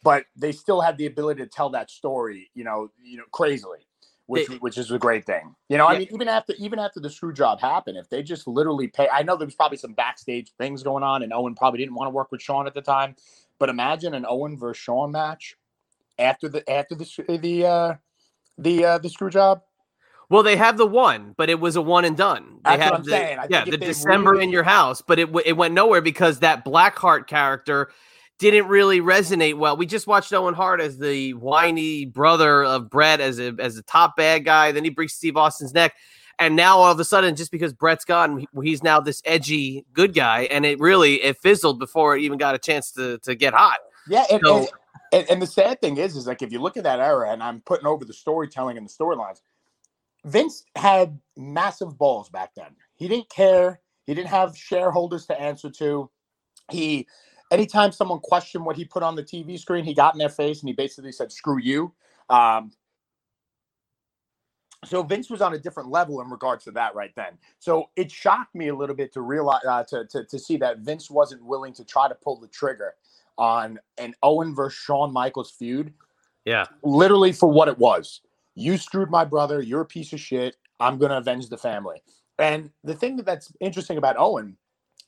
But 0.04 0.26
they 0.36 0.52
still 0.52 0.82
had 0.82 0.98
the 0.98 1.06
ability 1.06 1.44
to 1.44 1.50
tell 1.50 1.70
that 1.70 1.90
story, 1.90 2.52
you 2.54 2.64
know, 2.64 2.92
you 3.02 3.18
know, 3.18 3.24
crazily, 3.32 3.88
which 4.28 4.48
which 4.60 4.78
is 4.78 4.92
a 4.92 5.00
great 5.00 5.26
thing. 5.26 5.56
You 5.70 5.78
know, 5.78 5.88
I 5.88 5.98
mean, 5.98 6.08
even 6.12 6.28
after 6.28 6.54
even 6.60 6.78
after 6.78 7.00
the 7.00 7.10
screw 7.10 7.34
job 7.34 7.60
happened, 7.60 7.98
if 7.98 8.10
they 8.10 8.22
just 8.22 8.48
literally 8.48 8.88
pay, 8.90 9.10
I 9.10 9.24
know 9.24 9.36
there 9.38 9.48
was 9.48 9.56
probably 9.56 9.78
some 9.78 9.94
backstage 9.94 10.52
things 10.58 10.84
going 10.84 11.04
on, 11.04 11.24
and 11.24 11.34
Owen 11.34 11.56
probably 11.56 11.80
didn't 11.80 11.96
want 11.96 12.08
to 12.08 12.12
work 12.12 12.32
with 12.32 12.42
Shawn 12.42 12.68
at 12.68 12.74
the 12.74 12.82
time. 12.82 13.16
But 13.60 13.70
imagine 13.70 14.14
an 14.14 14.26
Owen 14.28 14.58
versus 14.58 14.82
Shawn 14.82 15.12
match 15.12 15.58
after 16.20 16.48
the 16.48 16.70
after 16.70 16.96
the 16.96 17.40
the 17.42 17.66
uh, 17.66 17.94
the 18.58 18.86
uh, 18.86 18.98
the 18.98 19.10
screw 19.10 19.30
job. 19.30 19.62
Well, 20.30 20.44
they 20.44 20.58
have 20.58 20.78
the 20.78 20.86
one, 20.86 21.34
but 21.38 21.50
it 21.50 21.60
was 21.60 21.78
a 21.78 21.82
one 21.82 22.04
and 22.04 22.18
done. 22.18 22.60
They 22.66 22.76
That's 22.76 22.80
what 22.80 22.84
had 22.84 22.94
I'm 22.94 23.04
the, 23.04 23.10
saying. 23.12 23.40
I 23.40 23.48
yeah, 23.50 23.64
the 23.66 23.78
December 23.78 24.32
really- 24.32 24.44
in 24.44 24.50
your 24.50 24.64
house, 24.64 25.02
but 25.02 25.20
it 25.20 25.28
w- 25.28 25.44
it 25.46 25.54
went 25.54 25.74
nowhere 25.74 26.02
because 26.02 26.40
that 26.40 26.66
Blackheart 26.66 27.28
character 27.28 27.90
didn't 28.40 28.68
really 28.68 29.00
resonate 29.00 29.58
well. 29.58 29.78
We 29.78 29.86
just 29.86 30.06
watched 30.06 30.34
Owen 30.34 30.54
Hart 30.54 30.82
as 30.82 30.98
the 30.98 31.34
whiny 31.36 32.06
brother 32.06 32.64
of 32.64 32.90
Bret 32.90 33.22
as 33.22 33.40
a 33.40 33.56
as 33.60 33.78
a 33.78 33.84
top 33.84 34.18
bad 34.18 34.44
guy. 34.44 34.74
Then 34.74 34.84
he 34.84 34.90
breaks 34.90 35.14
Steve 35.14 35.38
Austin's 35.38 35.74
neck, 35.74 35.96
and 36.38 36.58
now 36.58 36.78
all 36.80 36.92
of 36.92 37.00
a 37.00 37.06
sudden, 37.06 37.36
just 37.38 37.50
because 37.52 37.72
Bret's 37.72 38.04
gone, 38.04 38.46
he's 38.62 38.84
now 38.84 39.00
this 39.00 39.22
edgy 39.24 39.86
good 39.94 40.14
guy, 40.14 40.42
and 40.52 40.66
it 40.66 40.78
really 40.82 41.24
it 41.24 41.38
fizzled 41.38 41.80
before 41.80 42.18
it 42.18 42.22
even 42.24 42.38
got 42.38 42.54
a 42.54 42.60
chance 42.60 42.92
to 42.92 43.18
to 43.20 43.34
get 43.34 43.54
hot. 43.54 43.78
Yeah, 44.10 44.26
and, 44.30 44.42
So- 44.44 44.68
and, 45.14 45.30
and 45.30 45.42
the 45.42 45.48
sad 45.48 45.82
thing 45.82 45.98
is, 45.98 46.16
is 46.16 46.28
like 46.28 46.42
if 46.42 46.52
you 46.52 46.60
look 46.60 46.78
at 46.78 46.84
that 46.84 47.00
era, 47.00 47.32
and 47.32 47.42
I'm 47.42 47.62
putting 47.62 47.88
over 47.88 48.06
the 48.06 48.14
storytelling 48.14 48.78
and 48.78 48.88
the 48.88 48.94
storylines, 48.94 49.42
Vince 50.26 50.66
had 50.76 51.20
massive 51.36 51.98
balls 51.98 52.30
back 52.30 52.52
then. 52.56 52.76
He 52.96 53.08
didn't 53.08 53.30
care. 53.30 53.80
He 54.06 54.14
didn't 54.14 54.30
have 54.30 54.58
shareholders 54.58 55.26
to 55.28 55.40
answer 55.40 55.70
to. 55.72 56.10
He, 56.72 57.08
anytime 57.52 57.92
someone 57.92 58.20
questioned 58.20 58.66
what 58.66 58.76
he 58.76 58.86
put 58.86 59.04
on 59.04 59.16
the 59.16 59.24
TV 59.24 59.60
screen, 59.60 59.86
he 59.86 59.94
got 59.94 60.14
in 60.14 60.20
their 60.20 60.30
face 60.30 60.62
and 60.62 60.70
he 60.70 60.74
basically 60.74 61.12
said, 61.12 61.32
"Screw 61.32 61.60
you." 61.60 61.94
Um, 62.30 62.72
so 64.86 65.02
Vince 65.04 65.30
was 65.30 65.42
on 65.42 65.54
a 65.54 65.58
different 65.60 65.90
level 65.90 66.22
in 66.22 66.30
regards 66.30 66.64
to 66.66 66.72
that 66.72 66.96
right 66.96 67.12
then. 67.16 67.38
So 67.60 67.90
it 67.96 68.12
shocked 68.12 68.54
me 68.54 68.68
a 68.68 68.76
little 68.76 68.96
bit 68.96 69.12
to 69.14 69.22
realize 69.22 69.62
uh, 69.68 69.84
to, 69.90 70.06
to 70.06 70.26
to 70.26 70.40
see 70.40 70.58
that 70.58 70.80
Vince 70.80 71.10
wasn't 71.10 71.44
willing 71.44 71.74
to 71.74 71.86
try 71.86 72.08
to 72.08 72.16
pull 72.16 72.40
the 72.40 72.48
trigger 72.48 72.94
on 73.38 73.80
an 73.98 74.14
Owen 74.24 74.56
versus 74.56 74.80
Shawn 74.80 75.14
Michaels 75.14 75.52
feud, 75.52 75.94
Yeah, 76.46 76.66
literally 76.84 77.32
for 77.32 77.50
what 77.50 77.68
it 77.68 77.78
was. 77.78 78.22
You 78.56 78.78
screwed 78.78 79.10
my 79.12 79.24
brother. 79.26 79.62
You're 79.62 79.82
a 79.82 79.86
piece 79.86 80.14
of 80.14 80.20
shit. 80.20 80.56
I'm 80.80 80.98
gonna 80.98 81.18
avenge 81.18 81.50
the 81.50 81.58
family. 81.58 82.02
And 82.40 82.70
the 82.84 82.94
thing 82.94 83.18
that's 83.18 83.52
interesting 83.60 83.98
about 83.98 84.16
Owen 84.18 84.58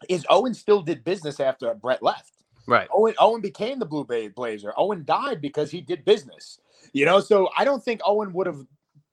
is 0.07 0.25
Owen 0.29 0.53
still 0.53 0.81
did 0.81 1.03
business 1.03 1.39
after 1.39 1.73
Bret 1.73 2.01
left. 2.01 2.33
right. 2.67 2.87
Owen 2.93 3.13
Owen 3.19 3.41
became 3.41 3.79
the 3.79 3.85
Blue 3.85 4.05
Bay 4.05 4.27
Blazer. 4.27 4.73
Owen 4.77 5.03
died 5.05 5.41
because 5.41 5.69
he 5.71 5.81
did 5.81 6.05
business. 6.05 6.59
You 6.93 7.05
know, 7.05 7.19
so 7.19 7.49
I 7.57 7.65
don't 7.65 7.83
think 7.83 8.01
Owen 8.05 8.33
would 8.33 8.47
have 8.47 8.65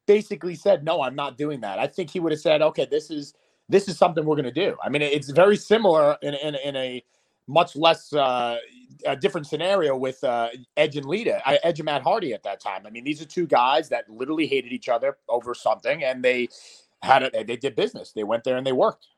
basically 0.07 0.55
said, 0.55 0.85
"No, 0.85 1.03
I'm 1.03 1.15
not 1.15 1.37
doing 1.37 1.61
that." 1.61 1.79
I 1.79 1.87
think 1.87 2.11
he 2.11 2.21
would 2.21 2.33
have 2.33 2.41
said, 2.41 2.63
"Okay, 2.63 2.87
this 2.87 3.11
is 3.11 3.35
this 3.69 3.89
is 3.89 3.99
something 3.99 4.25
we're 4.25 4.37
going 4.37 4.45
to 4.45 4.53
do." 4.53 4.77
I 4.83 4.89
mean, 4.89 5.03
it's 5.03 5.31
very 5.31 5.57
similar 5.57 6.17
in 6.23 6.35
in, 6.35 6.55
in 6.55 6.77
a 6.77 7.05
much 7.49 7.77
less 7.77 8.13
uh, 8.13 8.57
a 9.05 9.17
different 9.17 9.47
scenario 9.47 9.97
with 9.97 10.23
uh, 10.25 10.49
Edge 10.77 10.97
and 10.97 11.07
Lita, 11.07 11.41
I, 11.49 11.59
Edge 11.63 11.81
and 11.81 11.87
Matt 11.87 12.03
Hardy 12.03 12.33
at 12.33 12.43
that 12.45 12.61
time. 12.61 12.87
I 12.87 12.91
mean, 12.91 13.05
these 13.05 13.21
are 13.21 13.27
two 13.27 13.47
guys 13.47 13.89
that 13.91 14.09
literally 14.09 14.47
hated 14.47 14.73
each 14.73 14.89
other 14.89 15.19
over 15.29 15.55
something, 15.55 16.05
and 16.05 16.23
they 16.23 16.49
had 17.03 17.23
it. 17.23 17.47
They 17.47 17.57
did 17.57 17.77
business. 17.77 18.13
They 18.13 18.25
went 18.25 18.45
there 18.45 18.57
and 18.57 18.67
they 18.67 18.73
worked. 18.73 19.09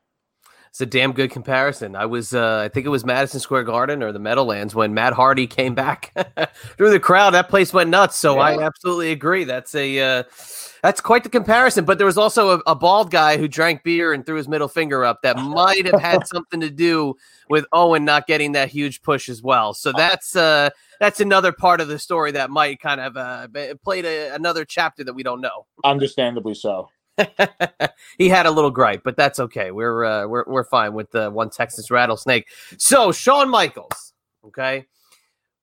It's 0.69 0.81
a 0.81 0.85
damn 0.85 1.13
good 1.13 1.31
comparison. 1.31 1.95
I 1.95 2.05
was, 2.05 2.33
uh, 2.33 2.61
I 2.63 2.69
think 2.69 2.85
it 2.85 2.89
was 2.89 3.03
Madison 3.03 3.39
Square 3.39 3.63
Garden 3.63 4.03
or 4.03 4.11
the 4.11 4.19
Meadowlands 4.19 4.75
when 4.75 4.93
Matt 4.93 5.13
Hardy 5.13 5.47
came 5.47 5.73
back 5.73 6.13
through 6.77 6.91
the 6.91 6.99
crowd. 6.99 7.31
That 7.31 7.49
place 7.49 7.73
went 7.73 7.89
nuts. 7.89 8.17
So 8.17 8.37
I 8.37 8.63
absolutely 8.63 9.11
agree. 9.11 9.45
That's 9.45 9.73
a, 9.73 9.99
uh, 9.99 10.23
that's 10.81 11.01
quite 11.01 11.23
the 11.23 11.29
comparison. 11.29 11.85
But 11.85 11.97
there 11.97 12.07
was 12.07 12.17
also 12.17 12.57
a, 12.57 12.61
a 12.67 12.75
bald 12.75 13.11
guy 13.11 13.37
who 13.37 13.47
drank 13.47 13.83
beer 13.83 14.13
and 14.13 14.25
threw 14.25 14.35
his 14.35 14.47
middle 14.47 14.67
finger 14.67 15.03
up. 15.03 15.21
That 15.21 15.37
might 15.37 15.85
have 15.85 16.01
had 16.01 16.27
something 16.27 16.59
to 16.61 16.69
do 16.69 17.15
with 17.49 17.65
Owen 17.71 18.05
not 18.05 18.27
getting 18.27 18.53
that 18.53 18.69
huge 18.69 19.01
push 19.01 19.29
as 19.29 19.41
well. 19.41 19.73
So 19.73 19.91
that's, 19.91 20.35
uh, 20.35 20.69
that's 20.99 21.19
another 21.19 21.51
part 21.51 21.81
of 21.81 21.87
the 21.87 21.99
story 21.99 22.31
that 22.31 22.49
might 22.49 22.79
kind 22.79 23.01
of 23.01 23.17
uh, 23.17 23.47
played 23.83 24.05
a, 24.05 24.33
another 24.33 24.65
chapter 24.65 25.03
that 25.03 25.13
we 25.13 25.23
don't 25.23 25.41
know. 25.41 25.65
Understandably 25.83 26.53
so. 26.53 26.89
he 28.17 28.29
had 28.29 28.45
a 28.45 28.51
little 28.51 28.71
gripe, 28.71 29.01
but 29.03 29.17
that's 29.17 29.41
okay. 29.41 29.71
We're 29.71 30.05
uh, 30.05 30.25
we're 30.25 30.45
we're 30.47 30.63
fine 30.63 30.93
with 30.93 31.11
the 31.11 31.29
one 31.29 31.49
Texas 31.49 31.91
rattlesnake. 31.91 32.47
So 32.77 33.11
Shawn 33.11 33.49
Michaels, 33.49 34.13
okay, 34.45 34.85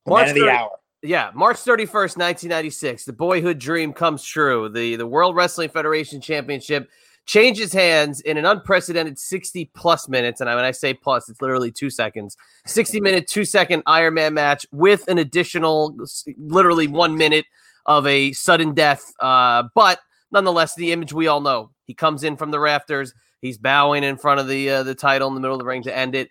The 0.05 0.13
man 0.13 0.29
of 0.29 0.35
the 0.35 0.41
30 0.43 0.51
hour. 0.51 0.71
Yeah, 1.07 1.31
March 1.35 1.59
thirty 1.59 1.87
first, 1.87 2.19
nineteen 2.19 2.51
ninety 2.51 2.71
six. 2.71 3.05
The 3.05 3.13
boyhood 3.13 3.59
dream 3.59 3.93
comes 3.93 4.23
true. 4.25 4.69
The 4.69 4.97
the 4.97 5.07
World 5.07 5.37
Wrestling 5.37 5.71
Federation 5.71 6.21
Championship 6.21 6.89
changes 7.27 7.73
hands 7.73 8.21
in 8.21 8.37
an 8.37 8.45
unprecedented 8.45 9.19
sixty 9.19 9.71
plus 9.75 10.09
minutes, 10.09 10.41
and 10.41 10.49
when 10.49 10.65
I 10.65 10.71
say 10.71 10.95
plus, 10.95 11.29
it's 11.29 11.41
literally 11.41 11.73
two 11.73 11.91
seconds. 11.91 12.37
Sixty 12.67 13.01
minute, 13.01 13.27
two 13.27 13.45
second 13.45 13.83
Iron 13.87 14.15
Man 14.15 14.35
match 14.35 14.67
with 14.73 15.07
an 15.09 15.19
additional, 15.19 15.97
literally 16.37 16.87
one 16.87 17.17
minute 17.17 17.47
of 17.87 18.07
a 18.07 18.33
sudden 18.33 18.75
death. 18.75 19.13
Uh, 19.21 19.65
but 19.75 20.01
nonetheless, 20.33 20.75
the 20.75 20.93
image 20.93 21.13
we 21.13 21.27
all 21.27 21.41
know. 21.41 21.71
He 21.85 21.95
comes 21.95 22.25
in 22.25 22.37
from 22.37 22.51
the 22.51 22.59
rafters. 22.61 23.15
He's 23.41 23.59
bowing 23.59 24.03
in 24.03 24.17
front 24.17 24.41
of 24.41 24.49
the 24.49 24.71
uh, 24.71 24.83
the 24.83 24.95
title 24.95 25.29
in 25.29 25.35
the 25.35 25.41
middle 25.41 25.55
of 25.55 25.61
the 25.61 25.67
ring 25.67 25.83
to 25.85 25.97
end 25.97 26.15
it. 26.15 26.31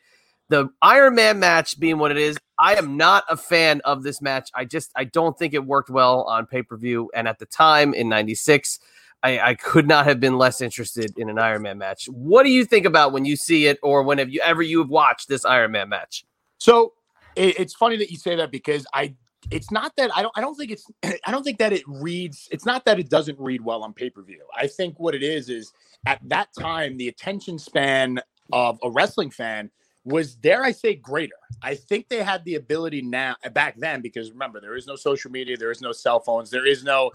The 0.49 0.69
Iron 0.81 1.15
Man 1.15 1.39
match 1.39 1.79
being 1.79 1.97
what 1.97 2.11
it 2.11 2.17
is, 2.17 2.37
I 2.59 2.75
am 2.75 2.97
not 2.97 3.23
a 3.29 3.35
fan 3.37 3.81
of 3.83 4.03
this 4.03 4.21
match. 4.21 4.49
I 4.53 4.65
just 4.65 4.91
I 4.95 5.05
don't 5.05 5.37
think 5.37 5.53
it 5.53 5.65
worked 5.65 5.89
well 5.89 6.21
on 6.23 6.45
pay 6.45 6.61
per 6.61 6.77
view. 6.77 7.09
And 7.13 7.27
at 7.27 7.39
the 7.39 7.45
time 7.45 7.93
in 7.93 8.09
'96, 8.09 8.79
I, 9.23 9.39
I 9.39 9.55
could 9.55 9.87
not 9.87 10.05
have 10.05 10.19
been 10.19 10.37
less 10.37 10.61
interested 10.61 11.17
in 11.17 11.29
an 11.29 11.39
Iron 11.39 11.63
Man 11.63 11.79
match. 11.79 12.05
What 12.05 12.43
do 12.43 12.51
you 12.51 12.63
think 12.63 12.85
about 12.85 13.11
when 13.11 13.25
you 13.25 13.35
see 13.35 13.65
it, 13.65 13.79
or 13.81 14.03
whenever 14.03 14.29
you 14.29 14.39
ever 14.41 14.61
you 14.61 14.79
have 14.79 14.89
watched 14.89 15.27
this 15.27 15.45
Iron 15.45 15.71
Man 15.71 15.89
match? 15.89 16.25
So 16.59 16.93
it, 17.35 17.59
it's 17.59 17.73
funny 17.73 17.97
that 17.97 18.11
you 18.11 18.17
say 18.17 18.35
that 18.35 18.51
because 18.51 18.85
I 18.93 19.15
it's 19.51 19.71
not 19.71 19.95
that 19.97 20.15
I 20.15 20.21
don't 20.21 20.33
I 20.37 20.41
don't 20.41 20.55
think 20.55 20.71
it's 20.71 20.85
I 21.25 21.31
don't 21.31 21.43
think 21.43 21.57
that 21.57 21.73
it 21.73 21.83
reads 21.87 22.47
it's 22.51 22.65
not 22.65 22.85
that 22.85 22.99
it 22.99 23.09
doesn't 23.09 23.39
read 23.39 23.61
well 23.61 23.83
on 23.83 23.93
pay-per-view. 23.93 24.41
I 24.55 24.67
think 24.67 24.99
what 24.99 25.15
it 25.15 25.23
is 25.23 25.49
is 25.49 25.73
at 26.05 26.19
that 26.29 26.49
time 26.57 26.97
the 26.97 27.07
attention 27.07 27.57
span 27.57 28.21
of 28.53 28.77
a 28.83 28.89
wrestling 28.89 29.31
fan 29.31 29.71
was 30.05 30.35
dare 30.35 30.63
I 30.63 30.71
say 30.71 30.95
greater. 30.95 31.35
I 31.61 31.75
think 31.75 32.07
they 32.09 32.23
had 32.23 32.45
the 32.45 32.55
ability 32.55 33.01
now 33.01 33.35
back 33.53 33.75
then 33.77 34.01
because 34.01 34.31
remember 34.31 34.61
there 34.61 34.75
is 34.75 34.87
no 34.87 34.95
social 34.95 35.31
media, 35.31 35.57
there 35.57 35.71
is 35.71 35.81
no 35.81 35.91
cell 35.91 36.19
phones, 36.19 36.51
there 36.51 36.65
is 36.65 36.83
no 36.83 37.11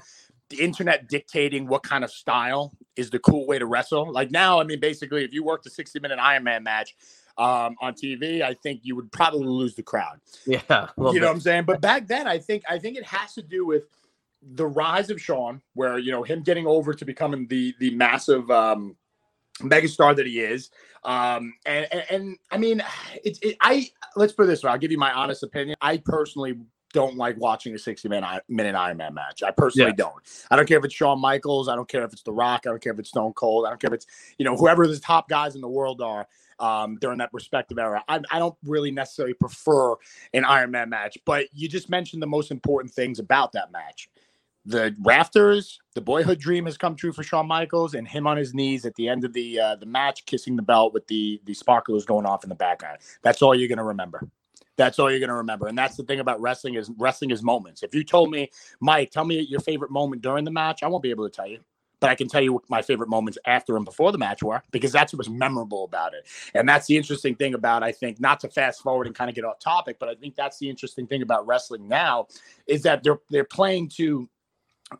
the 0.50 0.61
internet 0.61 1.09
dictating 1.09 1.68
what 1.68 1.85
kind 1.85 2.02
of 2.02 2.11
style 2.11 2.73
is 2.97 3.09
the 3.09 3.20
cool 3.20 3.47
way 3.47 3.59
to 3.59 3.66
wrestle. 3.66 4.12
Like 4.12 4.32
now, 4.32 4.61
I 4.61 4.64
mean, 4.64 4.80
basically, 4.80 5.25
if 5.25 5.32
you 5.32 5.44
worked 5.44 5.64
a 5.66 5.70
60 5.70 6.00
minute 6.00 6.18
Iron 6.18 6.42
Man 6.42 6.64
match 6.64 6.97
um, 7.38 7.76
on 7.80 7.94
TV, 7.94 8.42
I 8.42 8.54
think 8.54 8.80
you 8.82 8.97
would 8.97 9.12
probably 9.12 9.47
lose 9.47 9.76
the 9.76 9.85
crowd 9.85 10.18
Yeah, 10.44 10.61
you 10.68 11.04
know 11.04 11.12
bit. 11.12 11.23
what 11.23 11.30
I'm 11.30 11.40
saying? 11.40 11.64
But 11.64 11.80
back 11.80 12.09
then, 12.09 12.26
I 12.26 12.38
think 12.38 12.64
I 12.68 12.78
think 12.78 12.97
it 12.97 13.04
has 13.04 13.35
to 13.35 13.42
do 13.42 13.64
with 13.64 13.85
the 14.42 14.66
rise 14.66 15.11
of 15.11 15.20
Shawn, 15.20 15.62
where 15.75 15.99
you 15.99 16.11
know 16.11 16.25
him 16.25 16.42
getting 16.42 16.66
over 16.66 16.92
to 16.92 17.04
becoming 17.04 17.47
the 17.47 17.75
the 17.78 17.90
massive 17.92 18.50
um, 18.50 18.97
megastar 19.61 20.14
that 20.17 20.26
he 20.26 20.40
is. 20.40 20.71
Um, 21.05 21.55
and, 21.67 21.87
and 21.93 22.05
and 22.11 22.38
I 22.50 22.59
mean, 22.59 22.83
it's 23.25 23.38
it, 23.40 23.57
I 23.61 23.88
let's 24.17 24.33
put 24.33 24.45
it 24.45 24.47
this 24.49 24.62
way. 24.62 24.71
I'll 24.71 24.79
give 24.79 24.90
you 24.93 24.99
my 24.99 25.12
honest 25.12 25.43
opinion. 25.43 25.76
I 25.81 25.97
personally 25.99 26.57
don't 26.93 27.17
like 27.17 27.37
watching 27.38 27.73
a 27.75 27.79
60 27.79 28.09
minute 28.09 28.43
minute 28.49 28.75
Iron 28.75 28.97
Man 28.97 29.14
match. 29.14 29.43
I 29.45 29.52
personally 29.52 29.90
Yeah. 29.90 30.05
don't. 30.05 30.17
I 30.50 30.57
don't 30.57 30.67
care 30.67 30.79
if 30.79 30.85
it's 30.85 30.95
Shawn 30.95 31.21
Michaels. 31.21 31.69
I 31.69 31.76
don't 31.76 31.88
care 31.88 32.05
if 32.05 32.12
it's 32.12 32.23
The 32.23 32.33
Rock. 32.33 32.62
I 32.67 32.71
don't 32.71 32.83
care 32.83 32.93
if 32.93 32.99
it's 32.99 33.11
Stone 33.11 33.35
Cold. 33.35 33.64
I 33.64 33.71
don't 33.71 33.81
care 33.81 33.88
if 33.88 33.95
it's 33.95 34.07
you 34.38 34.45
know 34.45 34.57
whoever 34.57 34.87
the 34.87 34.99
top 34.99 35.29
guys 35.29 35.55
in 35.55 35.61
the 35.61 35.69
world 35.69 36.00
are. 36.02 36.26
um, 36.59 36.99
during 37.00 37.17
that 37.17 37.31
respective 37.33 37.79
era. 37.79 38.05
I, 38.07 38.21
I 38.31 38.38
don't 38.38 38.55
really 38.64 38.90
necessarily 38.90 39.33
prefer 39.33 39.95
an 40.35 40.45
Iron 40.45 40.71
Man 40.71 40.90
match, 40.90 41.17
but 41.25 41.47
you 41.55 41.71
just 41.71 41.88
mentioned 41.88 42.23
the 42.23 42.26
most 42.26 42.50
important 42.50 42.93
things 42.93 43.19
about 43.19 43.52
that 43.52 43.73
match. 43.73 44.11
The 44.71 44.95
rafters, 45.00 45.81
the 45.95 46.00
boyhood 46.00 46.39
dream 46.39 46.67
has 46.67 46.77
come 46.77 46.95
true 46.95 47.12
for 47.12 47.23
Shawn 47.23 47.49
Michaels, 47.49 47.95
and 47.95 48.07
him 48.07 48.27
on 48.27 48.37
his 48.37 48.55
knees 48.55 48.87
at 48.87 48.95
the 48.95 49.09
end 49.09 49.25
of 49.25 49.33
the 49.33 49.59
uh, 49.59 49.77
the 49.77 49.87
match, 49.87 50.25
kissing 50.27 50.55
the 50.55 50.62
belt 50.62 50.95
with 50.95 51.07
the 51.09 51.41
the 51.45 51.55
sparklers 51.55 52.05
going 52.05 52.25
off 52.27 52.45
in 52.45 52.49
the 52.49 52.55
background. 52.55 52.99
That's 53.23 53.43
all 53.43 53.55
you're 53.55 53.69
gonna 53.69 53.85
remember. 53.85 54.29
That's 54.81 54.99
all 54.99 55.11
you're 55.11 55.27
to 55.27 55.35
remember. 55.35 55.67
And 55.67 55.77
that's 55.77 55.97
the 55.97 56.05
thing 56.05 56.21
about 56.21 56.41
wrestling 56.41 56.75
is 56.75 56.91
wrestling 56.97 57.33
is 57.33 57.43
moments. 57.43 57.83
If 57.83 57.95
you 57.95 58.03
told 58.03 58.31
me, 58.31 58.50
Mike, 58.81 59.11
tell 59.11 59.27
me 59.27 59.39
your 59.41 59.61
favorite 59.61 59.91
moment 59.91 60.23
during 60.23 60.43
the 60.43 60.50
match, 60.50 60.83
I 60.83 60.87
won't 60.87 61.03
be 61.03 61.11
able 61.11 61.29
to 61.29 61.35
tell 61.35 61.47
you. 61.47 61.61
But 62.00 62.09
I 62.09 62.15
can 62.15 62.29
tell 62.29 62.41
you 62.41 62.55
what 62.55 62.62
my 62.71 62.81
favorite 62.81 63.11
moments 63.11 63.37
after 63.45 63.77
and 63.77 63.85
before 63.85 64.11
the 64.11 64.17
match 64.17 64.43
were 64.43 64.62
because 64.71 64.91
that's 64.91 65.12
what's 65.12 65.29
memorable 65.29 65.85
about 65.85 66.15
it. 66.15 66.27
And 66.55 66.67
that's 66.67 66.87
the 66.87 66.97
interesting 66.97 67.35
thing 67.35 67.53
about, 67.53 67.83
I 67.83 67.93
think, 67.93 68.21
not 68.21 68.41
to 68.41 68.49
fast 68.49 68.81
forward 68.81 69.07
and 69.07 69.15
kind 69.15 69.29
of 69.29 69.37
get 69.37 69.45
off 69.45 69.59
topic, 69.59 69.99
but 70.00 70.09
I 70.09 70.15
think 70.15 70.35
that's 70.35 70.59
the 70.59 70.71
interesting 70.71 71.07
thing 71.07 71.21
about 71.21 71.47
wrestling 71.47 71.87
now 71.87 72.29
is 72.67 72.81
that 72.85 73.03
they're 73.03 73.21
they're 73.29 73.45
playing 73.45 73.91
to 73.97 74.31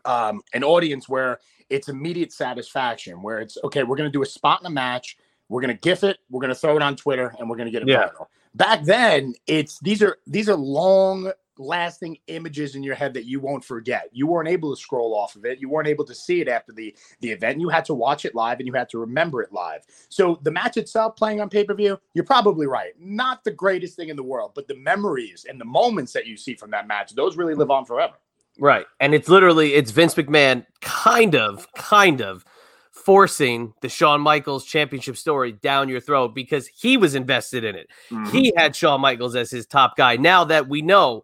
um, 0.05 0.41
an 0.53 0.63
audience 0.63 1.07
where 1.09 1.39
it's 1.69 1.89
immediate 1.89 2.33
satisfaction, 2.33 3.21
where 3.21 3.39
it's 3.39 3.57
okay, 3.63 3.83
we're 3.83 3.97
going 3.97 4.09
to 4.09 4.11
do 4.11 4.21
a 4.21 4.25
spot 4.25 4.61
in 4.61 4.67
a 4.67 4.69
match, 4.69 5.17
we're 5.49 5.61
going 5.61 5.73
to 5.73 5.79
gif 5.79 6.03
it, 6.03 6.19
we're 6.29 6.41
going 6.41 6.49
to 6.49 6.55
throw 6.55 6.75
it 6.75 6.81
on 6.81 6.95
Twitter, 6.95 7.33
and 7.39 7.49
we're 7.49 7.57
going 7.57 7.67
to 7.67 7.71
get 7.71 7.81
it 7.81 7.87
Yeah. 7.87 8.09
Back 8.53 8.83
then, 8.83 9.33
it's 9.47 9.79
these 9.79 10.01
are 10.01 10.17
these 10.27 10.49
are 10.49 10.55
long 10.55 11.31
lasting 11.57 12.17
images 12.27 12.75
in 12.75 12.83
your 12.83 12.95
head 12.95 13.13
that 13.13 13.25
you 13.25 13.39
won't 13.39 13.63
forget. 13.63 14.09
You 14.11 14.27
weren't 14.27 14.49
able 14.49 14.75
to 14.75 14.81
scroll 14.81 15.13
off 15.13 15.35
of 15.35 15.45
it. 15.45 15.59
You 15.59 15.69
weren't 15.69 15.87
able 15.87 16.03
to 16.05 16.15
see 16.15 16.41
it 16.41 16.47
after 16.47 16.73
the 16.73 16.95
the 17.21 17.29
event. 17.29 17.61
You 17.61 17.69
had 17.69 17.85
to 17.85 17.93
watch 17.93 18.25
it 18.25 18.35
live 18.35 18.59
and 18.59 18.67
you 18.67 18.73
had 18.73 18.89
to 18.89 18.97
remember 18.97 19.41
it 19.41 19.53
live. 19.53 19.85
So 20.09 20.39
the 20.43 20.51
match 20.51 20.77
itself 20.77 21.15
playing 21.15 21.39
on 21.39 21.49
pay-per-view, 21.49 21.99
you're 22.13 22.25
probably 22.25 22.67
right. 22.67 22.93
Not 22.99 23.43
the 23.43 23.51
greatest 23.51 23.95
thing 23.95 24.09
in 24.09 24.15
the 24.15 24.23
world, 24.23 24.51
but 24.55 24.67
the 24.67 24.75
memories 24.75 25.45
and 25.47 25.61
the 25.61 25.65
moments 25.65 26.13
that 26.13 26.25
you 26.25 26.35
see 26.35 26.55
from 26.55 26.71
that 26.71 26.87
match, 26.87 27.13
those 27.13 27.37
really 27.37 27.55
live 27.55 27.71
on 27.71 27.85
forever. 27.85 28.15
Right. 28.59 28.85
And 28.99 29.13
it's 29.13 29.29
literally 29.29 29.73
it's 29.73 29.91
Vince 29.91 30.15
McMahon 30.15 30.65
kind 30.81 31.35
of 31.35 31.71
kind 31.73 32.21
of 32.21 32.45
forcing 32.91 33.73
the 33.81 33.89
Shawn 33.89 34.21
Michaels 34.21 34.65
championship 34.65 35.17
story 35.17 35.53
down 35.53 35.89
your 35.89 35.99
throat 35.99 36.35
because 36.35 36.67
he 36.67 36.97
was 36.97 37.15
invested 37.15 37.63
in 37.63 37.75
it. 37.75 37.89
He 38.31 38.53
had 38.55 38.75
Shawn 38.75 39.01
Michaels 39.01 39.35
as 39.35 39.49
his 39.49 39.65
top 39.65 39.97
guy. 39.97 40.17
Now 40.17 40.43
that 40.45 40.67
we 40.67 40.81
know 40.81 41.23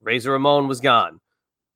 Razor 0.00 0.32
Ramon 0.32 0.68
was 0.68 0.80
gone, 0.80 1.20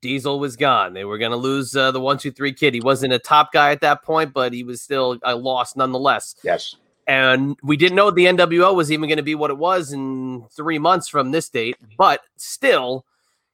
Diesel 0.00 0.38
was 0.40 0.56
gone. 0.56 0.94
They 0.94 1.04
were 1.04 1.18
going 1.18 1.30
to 1.30 1.36
lose 1.36 1.74
uh, 1.76 1.92
the 1.92 2.00
one, 2.00 2.18
two, 2.18 2.32
three 2.32 2.52
kid. 2.52 2.74
He 2.74 2.80
wasn't 2.80 3.12
a 3.12 3.18
top 3.18 3.52
guy 3.52 3.70
at 3.70 3.80
that 3.80 4.02
point, 4.02 4.32
but 4.32 4.52
he 4.52 4.64
was 4.64 4.82
still 4.82 5.18
a 5.22 5.34
loss 5.34 5.76
nonetheless. 5.76 6.34
Yes. 6.42 6.76
And 7.06 7.56
we 7.62 7.76
didn't 7.76 7.96
know 7.96 8.10
the 8.10 8.26
NWO 8.26 8.74
was 8.74 8.92
even 8.92 9.08
going 9.08 9.16
to 9.16 9.22
be 9.22 9.34
what 9.34 9.50
it 9.50 9.58
was 9.58 9.92
in 9.92 10.44
three 10.54 10.78
months 10.78 11.08
from 11.08 11.30
this 11.30 11.48
date, 11.48 11.76
but 11.96 12.20
still, 12.36 13.04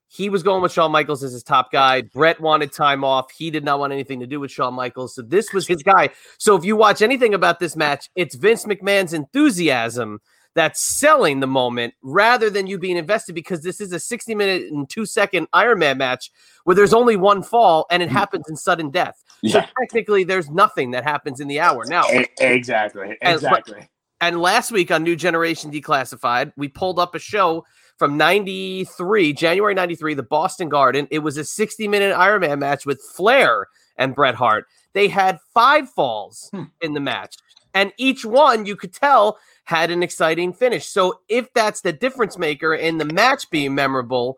he 0.09 0.31
was 0.31 0.43
going 0.43 0.63
with 0.63 0.73
Shawn 0.73 0.91
Michaels 0.91 1.23
as 1.23 1.33
his 1.33 1.43
top 1.43 1.71
guy. 1.71 2.01
Brett 2.01 2.41
wanted 2.41 2.73
time 2.73 3.05
off. 3.05 3.31
He 3.31 3.51
did 3.51 3.65
not 3.65 3.79
want 3.79 3.93
anything 3.93 4.21
to 4.21 4.27
do 4.27 4.41
with 4.41 4.51
Shawn 4.51 4.75
Michaels. 4.75 5.15
So 5.15 5.23
this 5.23 5.53
was 5.53 5.67
his 5.67 5.83
guy. 5.83 6.11
So 6.39 6.57
if 6.57 6.65
you 6.65 6.77
watch 6.77 7.03
anything 7.03 7.35
about 7.35 7.61
this 7.61 7.77
match, 7.77 8.09
it's 8.17 8.35
Vince 8.35 8.65
McMahon's 8.65 9.13
enthusiasm 9.13 10.21
that's 10.55 10.99
selling 10.99 11.41
the 11.41 11.47
moment 11.47 11.95
rather 12.03 12.51
than 12.51 12.67
you 12.67 12.79
being 12.79 12.97
invested 12.97 13.35
because 13.35 13.63
this 13.63 13.81
is 13.81 13.93
a 13.93 14.01
60 14.01 14.35
minute 14.35 14.73
and 14.73 14.89
two 14.89 15.07
second 15.07 15.47
Iron 15.53 15.79
Man 15.79 15.99
match 15.99 16.31
where 16.65 16.75
there's 16.75 16.95
only 16.95 17.17
one 17.17 17.43
fall 17.43 17.87
and 17.91 18.03
it 18.03 18.09
mm. 18.09 18.13
happens 18.13 18.47
in 18.49 18.57
sudden 18.57 18.91
death. 18.91 19.23
So 19.47 19.61
technically, 19.79 20.25
there's 20.25 20.51
nothing 20.51 20.91
that 20.93 21.05
happens 21.05 21.39
in 21.39 21.47
the 21.47 21.61
hour. 21.61 21.85
Now, 21.87 22.03
E- 22.11 22.27
Exactly. 22.41 23.17
And- 23.23 23.35
Exactly. 23.35 23.89
and 24.21 24.41
last 24.41 24.73
week 24.73 24.91
on 24.91 25.05
New 25.05 25.15
Generation 25.15 25.71
Declassified, 25.71 26.53
we 26.57 26.67
pulled 26.67 26.99
up 26.99 27.15
a 27.15 27.21
show 27.21 27.65
from 27.99 28.17
93, 28.17 29.33
January 29.33 29.75
93, 29.75 30.15
the 30.15 30.23
Boston 30.23 30.69
Garden. 30.69 31.09
It 31.11 31.19
was 31.21 31.37
a 31.37 31.45
60 31.45 31.89
minute 31.89 32.13
Iron 32.13 32.41
Man 32.41 32.59
match 32.61 32.87
with 32.87 33.01
Flair 33.03 33.67
and 33.97 34.15
Bret 34.15 34.37
Hart. 34.37 34.67
They 34.95 35.09
had 35.09 35.39
five 35.53 35.89
falls 35.91 36.49
Hmm. 36.53 36.65
in 36.81 36.95
the 36.95 37.01
match, 37.01 37.37
and 37.75 37.93
each 37.99 38.25
one 38.25 38.67
you 38.67 38.77
could 38.77 38.95
tell 38.95 39.39
had 39.65 39.91
an 39.91 40.03
exciting 40.03 40.53
finish. 40.53 40.87
So, 40.87 41.21
if 41.29 41.53
that's 41.53 41.83
the 41.83 41.93
difference 41.93 42.39
maker 42.39 42.75
in 42.75 42.99
the 42.99 43.05
match 43.05 43.51
being 43.51 43.75
memorable, 43.75 44.37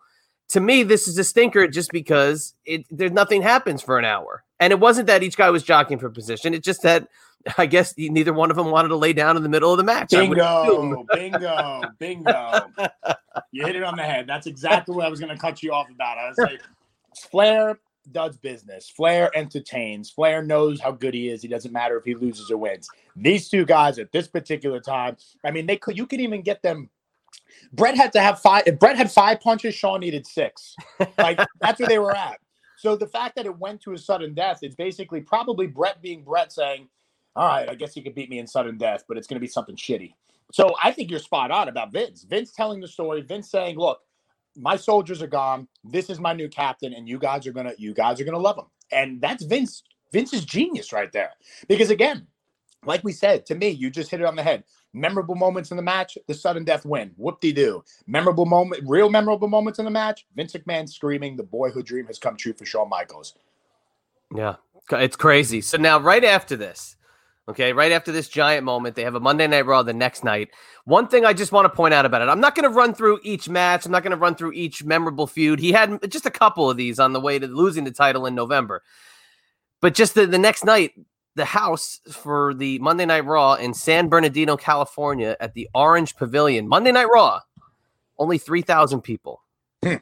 to 0.49 0.61
me, 0.61 0.83
this 0.83 1.07
is 1.07 1.17
a 1.19 1.25
stinker 1.25 1.69
just 1.69 1.91
because 1.93 2.55
it 2.65 2.85
there's 2.91 3.13
nothing 3.13 3.43
happens 3.43 3.83
for 3.83 3.99
an 3.99 4.05
hour. 4.05 4.43
And 4.59 4.73
it 4.73 4.81
wasn't 4.81 5.07
that 5.07 5.23
each 5.23 5.37
guy 5.37 5.49
was 5.51 5.63
jockeying 5.63 6.01
for 6.01 6.11
position. 6.11 6.53
It's 6.53 6.65
just 6.67 6.83
that 6.83 7.07
I 7.57 7.65
guess 7.67 7.95
neither 7.97 8.33
one 8.35 8.51
of 8.51 8.57
them 8.57 8.71
wanted 8.71 8.89
to 8.89 8.97
lay 8.97 9.13
down 9.15 9.37
in 9.37 9.43
the 9.43 9.49
middle 9.49 9.71
of 9.73 9.79
the 9.79 9.85
match. 9.85 10.13
I 10.13 10.29
would 10.29 10.37
assume. 10.39 11.07
Bingo, 11.15 11.81
bingo, 11.99 12.63
bingo. 12.69 12.71
You 13.53 13.67
hit 13.67 13.77
it 13.77 13.83
on 13.83 13.97
the 13.97 14.03
head. 14.03 14.27
That's 14.27 14.47
exactly 14.47 14.95
what 14.95 15.07
I 15.07 15.09
was 15.09 15.21
going 15.21 15.35
to 15.35 15.41
cut 15.41 15.63
you 15.63 15.73
off 15.73 15.89
about. 15.91 16.19
I 16.19 16.29
was 16.29 16.39
like, 16.39 16.61
Flair 17.31 17.79
does 18.11 18.37
business. 18.37 18.89
Flair 18.89 19.31
entertains. 19.37 20.11
Flair 20.11 20.43
knows 20.43 20.81
how 20.81 20.91
good 20.93 21.15
he 21.15 21.29
is. 21.29 21.43
He 21.43 21.49
doesn't 21.49 21.73
matter 21.73 21.97
if 21.97 22.05
he 22.05 22.15
loses 22.15 22.51
or 22.51 22.57
wins. 22.57 22.89
These 23.17 23.49
two 23.49 23.65
guys 23.65 23.99
at 23.99 24.13
this 24.13 24.29
particular 24.29 24.81
time, 24.81 25.17
I 25.45 25.51
mean, 25.51 25.67
they 25.67 25.77
could. 25.77 25.97
You 25.97 26.07
could 26.07 26.21
even 26.21 26.43
get 26.43 26.63
them. 26.63 26.91
Bret 27.73 27.97
had 27.97 28.13
to 28.15 28.21
have 28.21 28.41
five. 28.41 28.65
If 28.67 28.79
Bret 28.79 28.97
had 28.97 29.11
five 29.11 29.41
punches, 29.41 29.75
Shawn 29.75 30.01
needed 30.01 30.27
six. 30.27 30.75
Like 31.19 31.41
that's 31.61 31.81
where 31.81 31.89
they 31.89 31.99
were 31.99 32.17
at. 32.17 32.39
So 32.77 32.97
the 32.97 33.07
fact 33.07 33.37
that 33.37 33.47
it 33.47 33.59
went 33.59 33.83
to 33.83 33.93
a 33.93 33.99
sudden 33.99 34.35
death 34.35 34.61
is 34.63 34.75
basically 34.75 35.21
probably 35.21 35.67
Bret 35.67 36.01
being 36.01 36.23
Bret 36.23 36.53
saying, 36.53 36.89
"All 37.37 37.47
right, 37.47 37.69
I 37.69 37.75
guess 37.75 37.95
you 37.97 38.03
could 38.03 38.15
beat 38.15 38.31
me 38.31 38.39
in 38.39 38.47
sudden 38.47 38.79
death, 38.79 39.05
but 39.07 39.19
it's 39.19 39.27
going 39.27 39.37
to 39.37 39.41
be 39.41 39.49
something 39.49 39.77
shitty." 39.77 40.15
So 40.53 40.75
I 40.83 40.93
think 40.93 41.11
you're 41.11 41.21
spot 41.21 41.51
on 41.51 41.69
about 41.69 41.93
Vince. 41.93 42.25
Vince 42.25 42.53
telling 42.53 42.81
the 42.81 42.89
story. 42.89 43.23
Vince 43.23 43.51
saying, 43.51 43.77
"Look, 43.79 44.01
my 44.57 44.77
soldiers 44.77 45.23
are 45.23 45.29
gone. 45.29 45.69
This 45.85 46.11
is 46.11 46.19
my 46.21 46.33
new 46.33 46.49
captain, 46.49 46.93
and 46.93 47.09
you 47.09 47.19
guys 47.19 47.47
are 47.47 47.53
gonna, 47.53 47.75
you 47.79 47.95
guys 47.95 48.21
are 48.21 48.25
gonna 48.25 48.39
love 48.39 48.59
him." 48.59 48.67
And 48.93 49.21
that's 49.21 49.45
Vince. 49.45 49.83
Vince's 50.13 50.45
genius 50.45 50.93
right 50.93 51.13
there. 51.13 51.31
Because 51.69 51.91
again, 51.91 52.27
like 52.85 53.05
we 53.05 53.13
said, 53.13 53.47
to 53.47 53.55
me, 53.55 53.69
you 53.69 53.91
just 53.91 54.11
hit 54.11 54.21
it 54.21 54.27
on 54.27 54.37
the 54.37 54.43
head. 54.43 54.65
Memorable 54.93 55.37
moments 55.37 55.71
in 55.71 55.77
the 55.77 55.83
match, 55.83 56.19
the 56.27 56.35
sudden 56.35 56.65
death 56.65 56.85
win. 56.85 57.13
Whoop 57.17 57.41
de 57.41 57.53
doo. 57.53 57.85
Memorable 58.09 58.47
moment, 58.47 58.83
real 58.87 59.09
memorable 59.09 59.49
moments 59.49 59.79
in 59.79 59.85
the 59.85 59.91
match. 59.91 60.27
Vince 60.35 60.53
McMahon 60.55 60.89
screaming, 60.89 61.37
"The 61.37 61.45
boyhood 61.45 61.87
dream 61.87 62.07
has 62.07 62.19
come 62.19 62.37
true 62.37 62.55
for 62.55 62.65
Shawn 62.65 62.89
Michaels." 62.89 63.35
Yeah, 64.35 64.57
it's 64.93 65.17
crazy. 65.17 65.61
So 65.61 65.77
now, 65.77 66.01
right 66.01 66.25
after 66.25 66.57
this, 66.57 66.97
okay, 67.51 67.73
right 67.73 67.93
after 67.93 68.13
this 68.13 68.29
giant 68.29 68.65
moment, 68.65 68.97
they 68.97 69.05
have 69.05 69.15
a 69.15 69.21
Monday 69.21 69.47
Night 69.47 69.67
Raw 69.67 69.83
the 69.83 69.93
next 69.93 70.25
night. 70.25 70.51
One 70.85 71.09
thing 71.09 71.25
I 71.25 71.33
just 71.33 71.53
want 71.53 71.67
to 71.67 71.77
point 71.77 71.95
out 71.95 72.07
about 72.07 72.23
it 72.23 72.29
I'm 72.29 72.41
not 72.41 72.55
going 72.55 72.69
to 72.69 72.75
run 72.75 72.95
through 72.95 73.21
each 73.23 73.49
match, 73.49 73.87
I'm 73.87 73.93
not 73.93 74.03
going 74.03 74.13
to 74.13 74.17
run 74.17 74.35
through 74.35 74.53
each 74.53 74.85
memorable 74.85 75.27
feud. 75.27 75.61
He 75.61 75.73
had 75.73 76.11
just 76.11 76.27
a 76.27 76.31
couple 76.31 76.71
of 76.71 76.77
these 76.77 76.99
on 76.99 77.13
the 77.13 77.21
way 77.21 77.39
to 77.39 77.47
losing 77.47 77.85
the 77.85 77.91
title 77.91 78.27
in 78.27 78.35
November. 78.35 78.83
But 79.81 79.95
just 79.95 80.15
the, 80.15 80.27
the 80.27 80.39
next 80.39 80.65
night, 80.65 80.93
the 81.37 81.45
house 81.45 82.01
for 82.11 82.55
the 82.55 82.79
Monday 82.81 83.07
Night 83.07 83.25
Raw 83.25 83.55
in 83.55 83.73
San 83.73 84.09
Bernardino, 84.09 84.57
California 84.57 85.37
at 85.41 85.55
the 85.55 85.69
Orange 85.75 86.17
Pavilion, 86.17 86.69
Monday 86.69 86.93
Night 86.93 87.09
Raw, 87.13 87.41
only 88.19 88.39
3,000 88.39 89.01
people. 89.01 89.43
Hmm. 89.83 89.95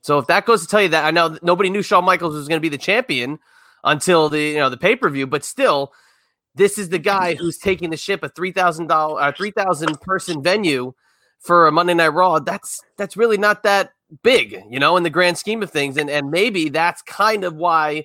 So 0.00 0.18
if 0.18 0.26
that 0.26 0.44
goes 0.44 0.62
to 0.62 0.68
tell 0.68 0.82
you 0.82 0.88
that, 0.90 1.04
I 1.04 1.10
know 1.10 1.38
nobody 1.42 1.70
knew 1.70 1.82
Shawn 1.82 2.04
Michaels 2.04 2.34
was 2.34 2.46
going 2.46 2.58
to 2.58 2.62
be 2.62 2.68
the 2.68 2.78
champion 2.78 3.38
until 3.84 4.28
the 4.28 4.40
you 4.40 4.58
know 4.58 4.68
the 4.68 4.76
pay 4.76 4.96
per 4.96 5.08
view, 5.08 5.26
but 5.26 5.44
still, 5.44 5.92
this 6.54 6.78
is 6.78 6.88
the 6.88 6.98
guy 6.98 7.34
who's 7.34 7.58
taking 7.58 7.90
the 7.90 7.96
ship 7.96 8.22
a 8.22 8.28
three 8.28 8.52
thousand 8.52 8.86
dollar, 8.86 9.32
three 9.32 9.50
thousand 9.50 10.00
person 10.00 10.42
venue 10.42 10.92
for 11.40 11.66
a 11.66 11.72
Monday 11.72 11.94
Night 11.94 12.08
Raw. 12.08 12.38
That's 12.38 12.80
that's 12.96 13.16
really 13.16 13.38
not 13.38 13.62
that 13.64 13.92
big, 14.22 14.62
you 14.70 14.78
know, 14.78 14.96
in 14.96 15.02
the 15.02 15.10
grand 15.10 15.38
scheme 15.38 15.62
of 15.62 15.70
things, 15.70 15.96
and 15.96 16.08
and 16.08 16.30
maybe 16.30 16.68
that's 16.68 17.02
kind 17.02 17.44
of 17.44 17.54
why 17.54 18.04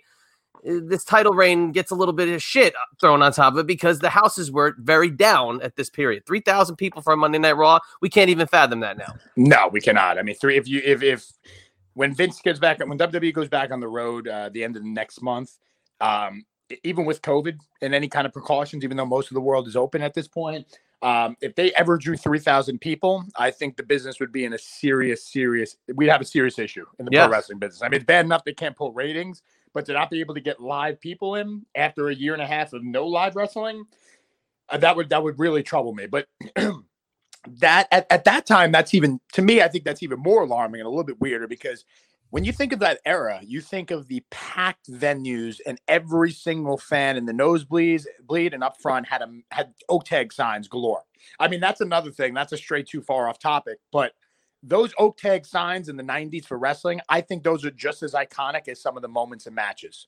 uh, 0.67 0.79
this 0.83 1.03
title 1.03 1.33
reign 1.33 1.71
gets 1.71 1.91
a 1.91 1.95
little 1.95 2.13
bit 2.13 2.29
of 2.29 2.41
shit 2.41 2.73
thrown 2.99 3.21
on 3.21 3.31
top 3.31 3.53
of 3.53 3.59
it 3.59 3.67
because 3.67 3.99
the 3.99 4.09
houses 4.09 4.51
were 4.51 4.75
very 4.79 5.09
down 5.09 5.61
at 5.61 5.75
this 5.75 5.89
period. 5.89 6.25
Three 6.25 6.41
thousand 6.41 6.77
people 6.77 7.01
for 7.01 7.13
a 7.13 7.17
Monday 7.17 7.39
Night 7.39 7.57
Raw. 7.57 7.79
We 8.01 8.09
can't 8.09 8.29
even 8.29 8.47
fathom 8.47 8.79
that 8.79 8.97
now. 8.97 9.15
No, 9.35 9.69
we 9.71 9.81
cannot. 9.81 10.17
I 10.17 10.23
mean, 10.23 10.35
three. 10.35 10.57
If 10.57 10.67
you 10.67 10.81
if 10.83 11.03
if 11.03 11.31
when 11.93 12.15
Vince 12.15 12.41
gets 12.41 12.59
back, 12.59 12.79
when 12.79 12.97
WWE 12.97 13.33
goes 13.33 13.49
back 13.49 13.71
on 13.71 13.79
the 13.79 13.87
road 13.87 14.27
uh, 14.27 14.49
the 14.49 14.63
end 14.63 14.75
of 14.75 14.83
the 14.83 14.89
next 14.89 15.21
month, 15.21 15.57
um, 16.01 16.45
even 16.83 17.05
with 17.05 17.21
COVID 17.21 17.57
and 17.81 17.93
any 17.93 18.07
kind 18.07 18.25
of 18.27 18.33
precautions, 18.33 18.83
even 18.83 18.97
though 18.97 19.05
most 19.05 19.29
of 19.29 19.35
the 19.35 19.41
world 19.41 19.67
is 19.67 19.75
open 19.75 20.01
at 20.01 20.13
this 20.13 20.27
point, 20.27 20.65
um, 21.01 21.37
if 21.41 21.55
they 21.55 21.71
ever 21.73 21.97
drew 21.97 22.17
three 22.17 22.39
thousand 22.39 22.79
people, 22.79 23.23
I 23.37 23.51
think 23.51 23.77
the 23.77 23.83
business 23.83 24.19
would 24.19 24.31
be 24.31 24.45
in 24.45 24.53
a 24.53 24.57
serious, 24.57 25.25
serious. 25.25 25.77
We'd 25.95 26.09
have 26.09 26.21
a 26.21 26.25
serious 26.25 26.59
issue 26.59 26.85
in 26.99 27.05
the 27.05 27.11
Yeah. 27.11 27.25
pro 27.25 27.31
wrestling 27.31 27.59
business. 27.59 27.81
I 27.81 27.87
mean, 27.87 27.95
it's 27.95 28.05
bad 28.05 28.25
enough 28.25 28.43
they 28.43 28.53
can't 28.53 28.75
pull 28.75 28.91
ratings, 28.91 29.41
but 29.73 29.85
to 29.85 29.93
not 29.93 30.09
be 30.09 30.19
able 30.19 30.33
to 30.33 30.41
get 30.41 30.59
live 30.59 30.99
people 30.99 31.35
in 31.35 31.65
after 31.75 32.09
a 32.09 32.13
year 32.15 32.33
and 32.33 32.41
a 32.41 32.47
half 32.47 32.73
of 32.73 32.83
no 32.83 33.07
live 33.07 33.35
wrestling, 33.35 33.85
uh, 34.69 34.77
that 34.77 34.95
would 34.95 35.09
that 35.09 35.23
would 35.23 35.39
really 35.39 35.63
trouble 35.63 35.93
me. 35.93 36.05
But 36.05 36.27
that 37.47 37.87
at, 37.91 38.05
at 38.09 38.25
that 38.25 38.45
time, 38.45 38.71
that's 38.73 38.93
even 38.93 39.21
to 39.33 39.41
me, 39.41 39.61
I 39.61 39.69
think 39.69 39.85
that's 39.85 40.03
even 40.03 40.19
more 40.19 40.43
alarming 40.43 40.81
and 40.81 40.85
a 40.85 40.89
little 40.89 41.05
bit 41.05 41.21
weirder 41.21 41.47
because 41.47 41.85
when 42.31 42.43
you 42.43 42.51
think 42.51 42.73
of 42.73 42.79
that 42.79 42.99
era, 43.05 43.39
you 43.43 43.59
think 43.61 43.91
of 43.91 44.07
the 44.07 44.23
packed 44.29 44.89
venues 44.89 45.59
and 45.65 45.79
every 45.87 46.31
single 46.31 46.77
fan 46.77 47.17
in 47.17 47.25
the 47.25 47.33
nosebleeds 47.33 48.05
bleed 48.21 48.53
and 48.53 48.63
up 48.63 48.79
front 48.81 49.07
had 49.07 49.21
a 49.21 49.27
had 49.51 49.73
oak 49.89 50.05
tag 50.05 50.31
signs 50.31 50.67
galore. 50.67 51.03
I 51.39 51.47
mean, 51.47 51.59
that's 51.59 51.81
another 51.81 52.11
thing. 52.11 52.33
That's 52.33 52.53
a 52.53 52.57
straight 52.57 52.87
too 52.87 53.01
far 53.01 53.27
off 53.27 53.39
topic, 53.39 53.79
but 53.91 54.13
those 54.61 54.93
oak 54.97 55.17
tag 55.17 55.45
signs 55.45 55.89
in 55.89 55.95
the 55.95 56.03
90s 56.03 56.45
for 56.45 56.57
wrestling, 56.57 56.99
I 57.07 57.21
think 57.21 57.43
those 57.43 57.63
are 57.65 57.71
just 57.71 58.03
as 58.03 58.13
iconic 58.13 58.67
as 58.67 58.81
some 58.81 58.97
of 58.97 59.01
the 59.01 59.07
moments 59.07 59.47
in 59.47 59.55
matches. 59.55 60.07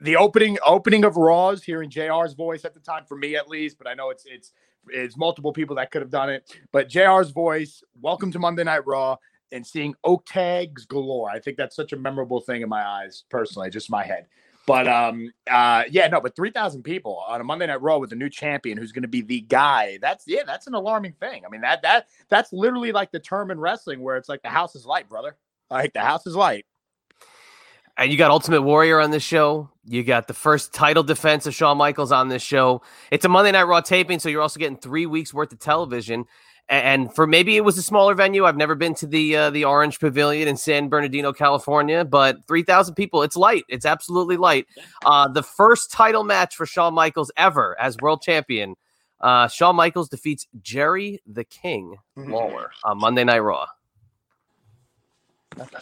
The 0.00 0.16
opening 0.16 0.58
opening 0.66 1.04
of 1.04 1.16
Raws, 1.16 1.62
hearing 1.62 1.88
JR's 1.88 2.34
voice 2.34 2.64
at 2.64 2.74
the 2.74 2.80
time, 2.80 3.04
for 3.06 3.16
me 3.16 3.36
at 3.36 3.48
least, 3.48 3.78
but 3.78 3.86
I 3.86 3.94
know 3.94 4.10
it's 4.10 4.24
it's 4.26 4.52
it's 4.88 5.16
multiple 5.16 5.52
people 5.52 5.76
that 5.76 5.90
could 5.90 6.02
have 6.02 6.10
done 6.10 6.28
it. 6.28 6.58
But 6.72 6.88
JR's 6.88 7.30
voice, 7.30 7.82
welcome 8.00 8.32
to 8.32 8.40
Monday 8.40 8.64
Night 8.64 8.84
Raw, 8.84 9.16
and 9.52 9.66
seeing 9.66 9.94
oak 10.04 10.24
tags 10.26 10.86
galore. 10.86 11.30
I 11.30 11.38
think 11.38 11.56
that's 11.56 11.76
such 11.76 11.92
a 11.92 11.96
memorable 11.96 12.40
thing 12.40 12.62
in 12.62 12.68
my 12.68 12.84
eyes, 12.84 13.24
personally, 13.30 13.70
just 13.70 13.90
my 13.90 14.04
head. 14.04 14.26
But 14.66 14.86
um, 14.86 15.32
uh, 15.50 15.84
yeah, 15.90 16.06
no, 16.06 16.20
but 16.20 16.36
three 16.36 16.50
thousand 16.50 16.82
people 16.84 17.22
on 17.26 17.40
a 17.40 17.44
Monday 17.44 17.66
Night 17.66 17.82
Raw 17.82 17.98
with 17.98 18.12
a 18.12 18.16
new 18.16 18.30
champion 18.30 18.78
who's 18.78 18.92
going 18.92 19.02
to 19.02 19.08
be 19.08 19.20
the 19.20 19.40
guy. 19.40 19.98
That's 20.00 20.24
yeah, 20.26 20.42
that's 20.46 20.66
an 20.66 20.74
alarming 20.74 21.14
thing. 21.14 21.42
I 21.44 21.48
mean 21.50 21.62
that 21.62 21.82
that 21.82 22.06
that's 22.28 22.52
literally 22.52 22.92
like 22.92 23.10
the 23.10 23.18
term 23.18 23.50
in 23.50 23.58
wrestling 23.58 24.00
where 24.00 24.16
it's 24.16 24.28
like 24.28 24.42
the 24.42 24.48
house 24.48 24.76
is 24.76 24.86
light, 24.86 25.08
brother. 25.08 25.36
Like 25.70 25.94
the 25.94 26.00
house 26.00 26.26
is 26.26 26.36
light. 26.36 26.66
And 27.96 28.10
you 28.10 28.16
got 28.16 28.30
Ultimate 28.30 28.62
Warrior 28.62 29.00
on 29.00 29.10
this 29.10 29.22
show. 29.22 29.70
You 29.84 30.02
got 30.02 30.26
the 30.26 30.34
first 30.34 30.72
title 30.72 31.02
defense 31.02 31.46
of 31.46 31.54
Shawn 31.54 31.76
Michaels 31.76 32.12
on 32.12 32.28
this 32.28 32.42
show. 32.42 32.82
It's 33.10 33.24
a 33.24 33.28
Monday 33.28 33.52
Night 33.52 33.64
Raw 33.64 33.80
taping, 33.80 34.18
so 34.18 34.28
you're 34.28 34.40
also 34.40 34.58
getting 34.58 34.78
three 34.78 35.06
weeks 35.06 35.34
worth 35.34 35.52
of 35.52 35.58
television. 35.58 36.24
And 36.68 37.14
for 37.14 37.26
maybe 37.26 37.56
it 37.56 37.64
was 37.64 37.76
a 37.76 37.82
smaller 37.82 38.14
venue. 38.14 38.46
I've 38.46 38.56
never 38.56 38.74
been 38.74 38.94
to 38.94 39.06
the 39.06 39.36
uh, 39.36 39.50
the 39.50 39.64
Orange 39.64 40.00
Pavilion 40.00 40.48
in 40.48 40.56
San 40.56 40.88
Bernardino, 40.88 41.32
California, 41.32 42.04
but 42.04 42.46
three 42.46 42.62
thousand 42.62 42.94
people. 42.94 43.22
It's 43.22 43.36
light. 43.36 43.64
It's 43.68 43.84
absolutely 43.84 44.38
light. 44.38 44.66
Uh, 45.04 45.28
the 45.28 45.42
first 45.42 45.90
title 45.90 46.24
match 46.24 46.56
for 46.56 46.64
Shawn 46.64 46.94
Michaels 46.94 47.30
ever 47.36 47.78
as 47.78 47.98
world 47.98 48.22
champion. 48.22 48.76
Uh, 49.20 49.48
Shawn 49.48 49.76
Michaels 49.76 50.08
defeats 50.08 50.46
Jerry 50.62 51.20
the 51.26 51.44
King 51.44 51.96
Lawler 52.16 52.70
on 52.84 52.98
Monday 52.98 53.24
Night 53.24 53.40
Raw. 53.40 53.66
Nothing 55.56 55.80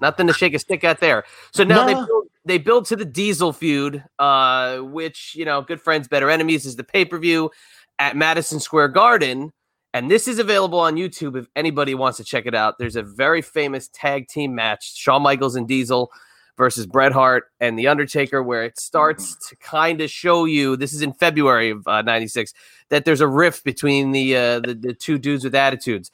Nothing 0.00 0.26
to 0.28 0.32
shake 0.32 0.54
a 0.54 0.58
stick 0.58 0.84
at 0.84 1.00
there. 1.00 1.24
So 1.52 1.64
now 1.64 1.84
they 1.84 1.94
build, 1.94 2.28
they 2.44 2.58
build 2.58 2.86
to 2.86 2.96
the 2.96 3.04
Diesel 3.04 3.52
feud, 3.52 4.04
uh, 4.18 4.78
which 4.78 5.34
you 5.34 5.44
know, 5.44 5.62
good 5.62 5.80
friends, 5.80 6.06
better 6.06 6.30
enemies 6.30 6.64
is 6.64 6.76
the 6.76 6.84
pay 6.84 7.04
per 7.04 7.18
view 7.18 7.50
at 7.98 8.16
Madison 8.16 8.60
Square 8.60 8.88
Garden, 8.88 9.52
and 9.94 10.10
this 10.10 10.28
is 10.28 10.38
available 10.38 10.78
on 10.78 10.96
YouTube 10.96 11.36
if 11.36 11.46
anybody 11.56 11.94
wants 11.94 12.18
to 12.18 12.24
check 12.24 12.46
it 12.46 12.54
out. 12.54 12.78
There's 12.78 12.96
a 12.96 13.02
very 13.02 13.42
famous 13.42 13.88
tag 13.88 14.28
team 14.28 14.54
match: 14.54 14.96
Shawn 14.96 15.22
Michaels 15.22 15.56
and 15.56 15.66
Diesel 15.66 16.10
versus 16.56 16.86
Bret 16.86 17.12
Hart 17.12 17.44
and 17.60 17.78
The 17.78 17.88
Undertaker, 17.88 18.42
where 18.42 18.64
it 18.64 18.78
starts 18.78 19.32
mm-hmm. 19.32 19.48
to 19.48 19.56
kind 19.56 20.00
of 20.00 20.10
show 20.10 20.44
you. 20.44 20.76
This 20.76 20.92
is 20.92 21.02
in 21.02 21.12
February 21.12 21.70
of 21.70 21.86
uh, 21.86 22.02
'96 22.02 22.52
that 22.90 23.04
there's 23.04 23.20
a 23.20 23.28
rift 23.28 23.64
between 23.64 24.12
the, 24.12 24.36
uh, 24.36 24.60
the 24.60 24.74
the 24.74 24.94
two 24.94 25.18
dudes 25.18 25.44
with 25.44 25.54
attitudes. 25.54 26.10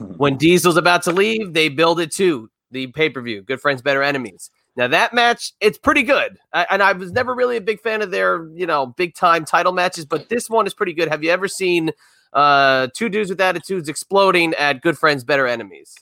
Mm-hmm. 0.00 0.14
When 0.14 0.36
Diesel's 0.36 0.76
about 0.76 1.02
to 1.02 1.12
leave, 1.12 1.52
they 1.52 1.68
build 1.68 2.00
it 2.00 2.12
to 2.12 2.50
the 2.70 2.86
pay 2.88 3.10
per 3.10 3.20
view. 3.20 3.42
Good 3.42 3.60
friends, 3.60 3.82
better 3.82 4.02
enemies. 4.02 4.50
Now 4.76 4.86
that 4.86 5.12
match, 5.12 5.52
it's 5.60 5.76
pretty 5.76 6.04
good, 6.04 6.38
I, 6.52 6.64
and 6.70 6.82
I 6.84 6.92
was 6.92 7.10
never 7.10 7.34
really 7.34 7.56
a 7.56 7.60
big 7.60 7.80
fan 7.80 8.00
of 8.00 8.12
their, 8.12 8.48
you 8.54 8.64
know, 8.64 8.86
big 8.86 9.16
time 9.16 9.44
title 9.44 9.72
matches, 9.72 10.06
but 10.06 10.28
this 10.28 10.48
one 10.48 10.68
is 10.68 10.72
pretty 10.74 10.92
good. 10.92 11.08
Have 11.08 11.24
you 11.24 11.30
ever 11.30 11.48
seen 11.48 11.90
uh 12.32 12.88
two 12.94 13.08
dudes 13.08 13.30
with 13.30 13.40
attitudes 13.40 13.88
exploding 13.88 14.54
at 14.54 14.82
Good 14.82 14.98
Friends, 14.98 15.24
Better 15.24 15.46
Enemies? 15.46 15.94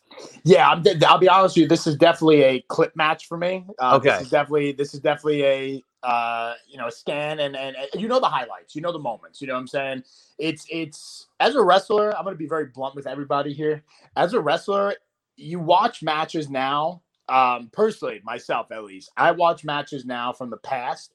Yeah, 0.44 0.68
I'm, 0.68 0.82
I'll 1.06 1.18
be 1.18 1.28
honest 1.28 1.56
with 1.56 1.62
you. 1.62 1.68
This 1.68 1.86
is 1.86 1.96
definitely 1.96 2.42
a 2.42 2.60
clip 2.62 2.94
match 2.96 3.26
for 3.26 3.36
me. 3.36 3.64
Uh, 3.78 3.96
Okay. 3.96 4.10
this 4.10 4.22
is 4.22 4.30
definitely 4.30 4.72
this 4.72 4.94
is 4.94 5.00
definitely 5.00 5.44
a 5.44 5.82
uh, 6.02 6.54
you 6.68 6.78
know 6.78 6.86
a 6.86 6.92
scan 6.92 7.40
and, 7.40 7.56
and 7.56 7.76
and 7.76 8.00
you 8.00 8.08
know 8.08 8.20
the 8.20 8.28
highlights, 8.28 8.74
you 8.76 8.80
know 8.82 8.92
the 8.92 8.98
moments. 8.98 9.40
You 9.40 9.48
know 9.48 9.54
what 9.54 9.60
I'm 9.60 9.66
saying? 9.66 10.04
It's 10.38 10.66
it's 10.70 11.28
as 11.40 11.54
a 11.54 11.62
wrestler. 11.62 12.16
I'm 12.16 12.24
going 12.24 12.34
to 12.34 12.38
be 12.38 12.46
very 12.48 12.66
blunt 12.66 12.94
with 12.94 13.06
everybody 13.06 13.52
here. 13.52 13.82
As 14.16 14.32
a 14.34 14.40
wrestler, 14.40 14.94
you 15.36 15.58
watch 15.60 16.02
matches 16.02 16.48
now. 16.48 17.02
Um, 17.28 17.70
personally, 17.72 18.20
myself 18.22 18.70
at 18.70 18.84
least, 18.84 19.10
I 19.16 19.32
watch 19.32 19.64
matches 19.64 20.04
now 20.04 20.32
from 20.32 20.50
the 20.50 20.58
past 20.58 21.12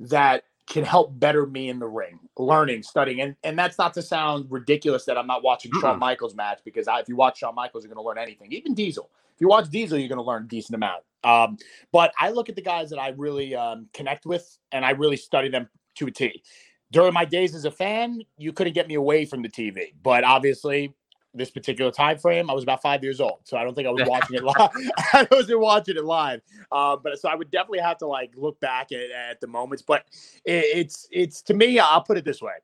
that 0.00 0.44
can 0.66 0.84
help 0.84 1.18
better 1.18 1.46
me 1.46 1.68
in 1.68 1.78
the 1.78 1.86
ring, 1.86 2.18
learning, 2.38 2.82
studying, 2.82 3.20
and 3.20 3.36
and 3.44 3.58
that's 3.58 3.78
not 3.78 3.94
to 3.94 4.02
sound 4.02 4.46
ridiculous 4.50 5.04
that 5.04 5.16
I'm 5.16 5.26
not 5.26 5.42
watching 5.42 5.70
Shawn 5.80 5.98
Michaels 5.98 6.34
match 6.34 6.60
because 6.64 6.88
I, 6.88 7.00
if 7.00 7.08
you 7.08 7.16
watch 7.16 7.38
Shawn 7.38 7.54
Michaels, 7.54 7.84
you're 7.84 7.94
going 7.94 8.02
to 8.02 8.06
learn 8.06 8.18
anything, 8.18 8.52
even 8.52 8.74
Diesel. 8.74 9.10
If 9.34 9.40
you 9.40 9.48
watch 9.48 9.68
Diesel, 9.68 9.98
you're 9.98 10.08
going 10.08 10.18
to 10.18 10.24
learn 10.24 10.44
a 10.44 10.48
decent 10.48 10.74
amount. 10.74 11.02
Um, 11.22 11.58
but 11.92 12.12
I 12.18 12.30
look 12.30 12.48
at 12.48 12.56
the 12.56 12.62
guys 12.62 12.90
that 12.90 12.98
I 12.98 13.08
really 13.10 13.54
um, 13.54 13.88
connect 13.92 14.26
with, 14.26 14.58
and 14.72 14.84
I 14.84 14.90
really 14.90 15.16
study 15.16 15.48
them 15.48 15.68
to 15.96 16.06
a 16.06 16.10
T. 16.10 16.42
During 16.90 17.12
my 17.12 17.24
days 17.24 17.54
as 17.54 17.64
a 17.64 17.70
fan, 17.70 18.22
you 18.36 18.52
couldn't 18.52 18.72
get 18.72 18.88
me 18.88 18.94
away 18.94 19.24
from 19.24 19.42
the 19.42 19.48
TV, 19.48 19.92
but 20.02 20.24
obviously. 20.24 20.94
This 21.36 21.50
particular 21.50 21.90
time 21.90 22.18
frame, 22.18 22.50
I 22.50 22.54
was 22.54 22.62
about 22.62 22.82
five 22.82 23.02
years 23.02 23.20
old, 23.20 23.40
so 23.44 23.56
I 23.56 23.64
don't 23.64 23.74
think 23.74 23.86
I 23.86 23.90
was 23.90 24.06
watching 24.06 24.36
it 24.36 24.44
live. 24.44 24.56
I 25.12 25.26
wasn't 25.30 25.60
watching 25.60 25.96
it 25.96 26.04
live, 26.04 26.40
uh, 26.72 26.96
but 26.96 27.18
so 27.18 27.28
I 27.28 27.34
would 27.34 27.50
definitely 27.50 27.80
have 27.80 27.98
to 27.98 28.06
like 28.06 28.32
look 28.36 28.58
back 28.60 28.92
at, 28.92 29.10
at 29.10 29.40
the 29.40 29.46
moments. 29.46 29.82
But 29.82 30.04
it, 30.44 30.64
it's 30.74 31.08
it's 31.10 31.42
to 31.42 31.54
me, 31.54 31.78
I'll 31.78 32.02
put 32.02 32.16
it 32.16 32.24
this 32.24 32.40
way: 32.40 32.54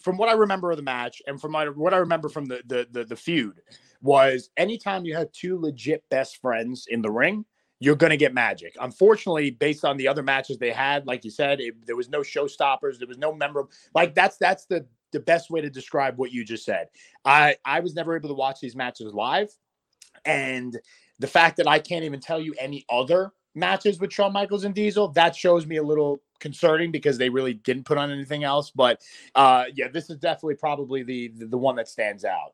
from 0.00 0.16
what 0.16 0.28
I 0.28 0.32
remember 0.32 0.70
of 0.70 0.76
the 0.76 0.82
match, 0.82 1.20
and 1.26 1.40
from 1.40 1.52
my, 1.52 1.66
what 1.66 1.94
I 1.94 1.98
remember 1.98 2.28
from 2.28 2.46
the, 2.46 2.62
the 2.66 2.86
the 2.90 3.04
the 3.04 3.16
feud, 3.16 3.60
was 4.02 4.50
anytime 4.56 5.04
you 5.04 5.14
have 5.16 5.30
two 5.32 5.58
legit 5.60 6.04
best 6.10 6.38
friends 6.38 6.86
in 6.88 7.02
the 7.02 7.10
ring, 7.10 7.44
you're 7.80 7.96
going 7.96 8.10
to 8.10 8.16
get 8.16 8.32
magic. 8.32 8.74
Unfortunately, 8.80 9.50
based 9.50 9.84
on 9.84 9.96
the 9.96 10.08
other 10.08 10.22
matches 10.22 10.58
they 10.58 10.70
had, 10.70 11.06
like 11.06 11.24
you 11.24 11.30
said, 11.30 11.60
it, 11.60 11.74
there 11.86 11.96
was 11.96 12.08
no 12.08 12.20
showstoppers. 12.20 12.98
There 12.98 13.08
was 13.08 13.18
no 13.18 13.34
memorable. 13.34 13.70
Like 13.94 14.14
that's 14.14 14.36
that's 14.38 14.64
the 14.66 14.86
the 15.12 15.20
best 15.20 15.50
way 15.50 15.60
to 15.60 15.70
describe 15.70 16.18
what 16.18 16.32
you 16.32 16.44
just 16.44 16.64
said. 16.64 16.88
I 17.24 17.56
I 17.64 17.80
was 17.80 17.94
never 17.94 18.16
able 18.16 18.28
to 18.28 18.34
watch 18.34 18.60
these 18.60 18.76
matches 18.76 19.12
live, 19.14 19.50
and 20.24 20.78
the 21.18 21.26
fact 21.26 21.56
that 21.58 21.66
I 21.66 21.78
can't 21.78 22.04
even 22.04 22.20
tell 22.20 22.40
you 22.40 22.54
any 22.58 22.84
other 22.90 23.32
matches 23.54 23.98
with 23.98 24.12
Shawn 24.12 24.32
Michaels 24.32 24.64
and 24.64 24.74
Diesel 24.74 25.08
that 25.08 25.34
shows 25.34 25.66
me 25.66 25.76
a 25.76 25.82
little 25.82 26.20
concerning 26.38 26.90
because 26.90 27.18
they 27.18 27.30
really 27.30 27.54
didn't 27.54 27.84
put 27.84 27.98
on 27.98 28.10
anything 28.10 28.44
else. 28.44 28.70
But 28.70 29.00
uh, 29.34 29.64
yeah, 29.74 29.88
this 29.88 30.10
is 30.10 30.18
definitely 30.18 30.56
probably 30.56 31.02
the 31.02 31.28
the, 31.28 31.46
the 31.46 31.58
one 31.58 31.76
that 31.76 31.88
stands 31.88 32.24
out. 32.24 32.52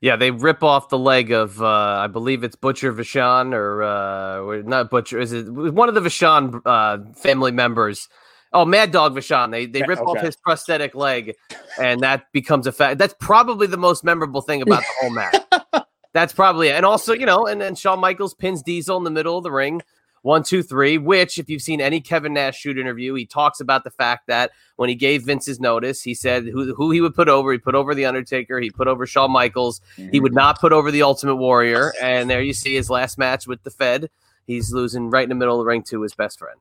Yeah, 0.00 0.16
they 0.16 0.30
rip 0.30 0.62
off 0.62 0.90
the 0.90 0.98
leg 0.98 1.30
of 1.30 1.62
uh 1.62 1.66
I 1.66 2.08
believe 2.08 2.44
it's 2.44 2.56
Butcher 2.56 2.92
Vachon 2.92 3.54
or 3.54 3.82
uh 3.82 4.62
not 4.62 4.90
Butcher, 4.90 5.18
is 5.18 5.32
it 5.32 5.48
one 5.48 5.88
of 5.88 5.94
the 5.94 6.02
Vachon 6.02 6.60
uh 6.64 7.12
family 7.14 7.52
members? 7.52 8.08
Oh, 8.54 8.64
Mad 8.64 8.92
Dog 8.92 9.16
Vachon. 9.16 9.50
They 9.50 9.66
they 9.66 9.82
rip 9.82 10.00
off 10.00 10.20
his 10.20 10.36
prosthetic 10.36 10.94
leg, 10.94 11.34
and 11.78 12.00
that 12.00 12.30
becomes 12.32 12.68
a 12.68 12.72
fact. 12.72 12.98
That's 12.98 13.14
probably 13.18 13.66
the 13.66 13.76
most 13.76 14.04
memorable 14.04 14.40
thing 14.40 14.62
about 14.62 14.82
the 14.82 14.92
whole 15.00 15.10
match. 15.10 15.84
That's 16.12 16.32
probably 16.32 16.68
it. 16.68 16.76
And 16.76 16.86
also, 16.86 17.12
you 17.12 17.26
know, 17.26 17.46
and 17.46 17.60
then 17.60 17.74
Shawn 17.74 17.98
Michaels 17.98 18.32
pins 18.32 18.62
Diesel 18.62 18.96
in 18.96 19.02
the 19.02 19.10
middle 19.10 19.36
of 19.36 19.42
the 19.42 19.50
ring. 19.50 19.82
One, 20.22 20.42
two, 20.42 20.62
three, 20.62 20.96
which, 20.96 21.38
if 21.38 21.50
you've 21.50 21.60
seen 21.60 21.82
any 21.82 22.00
Kevin 22.00 22.32
Nash 22.32 22.58
shoot 22.58 22.78
interview, 22.78 23.12
he 23.12 23.26
talks 23.26 23.60
about 23.60 23.84
the 23.84 23.90
fact 23.90 24.28
that 24.28 24.52
when 24.76 24.88
he 24.88 24.94
gave 24.94 25.24
Vince 25.24 25.44
his 25.44 25.60
notice, 25.60 26.00
he 26.00 26.14
said 26.14 26.44
who, 26.44 26.74
who 26.74 26.92
he 26.92 27.02
would 27.02 27.14
put 27.14 27.28
over. 27.28 27.52
He 27.52 27.58
put 27.58 27.74
over 27.74 27.94
The 27.94 28.06
Undertaker. 28.06 28.58
He 28.60 28.70
put 28.70 28.86
over 28.86 29.06
Shawn 29.06 29.32
Michaels. 29.32 29.82
He 29.96 30.20
would 30.20 30.32
mm. 30.32 30.36
not 30.36 30.60
put 30.60 30.72
over 30.72 30.90
The 30.90 31.02
Ultimate 31.02 31.36
Warrior. 31.36 31.92
And 32.00 32.30
there 32.30 32.40
you 32.40 32.54
see 32.54 32.74
his 32.74 32.88
last 32.88 33.18
match 33.18 33.46
with 33.46 33.64
the 33.64 33.70
Fed. 33.70 34.08
He's 34.46 34.72
losing 34.72 35.10
right 35.10 35.24
in 35.24 35.28
the 35.28 35.34
middle 35.34 35.60
of 35.60 35.64
the 35.64 35.68
ring 35.68 35.82
to 35.84 36.00
his 36.00 36.14
best 36.14 36.38
friend. 36.38 36.60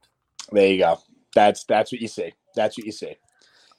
There 0.52 0.68
you 0.68 0.80
go. 0.80 1.00
That's 1.36 1.64
that's 1.66 1.92
what 1.92 2.02
you 2.02 2.08
see. 2.08 2.34
That's 2.56 2.78
what 2.78 2.86
you 2.86 2.92
see. 2.92 3.16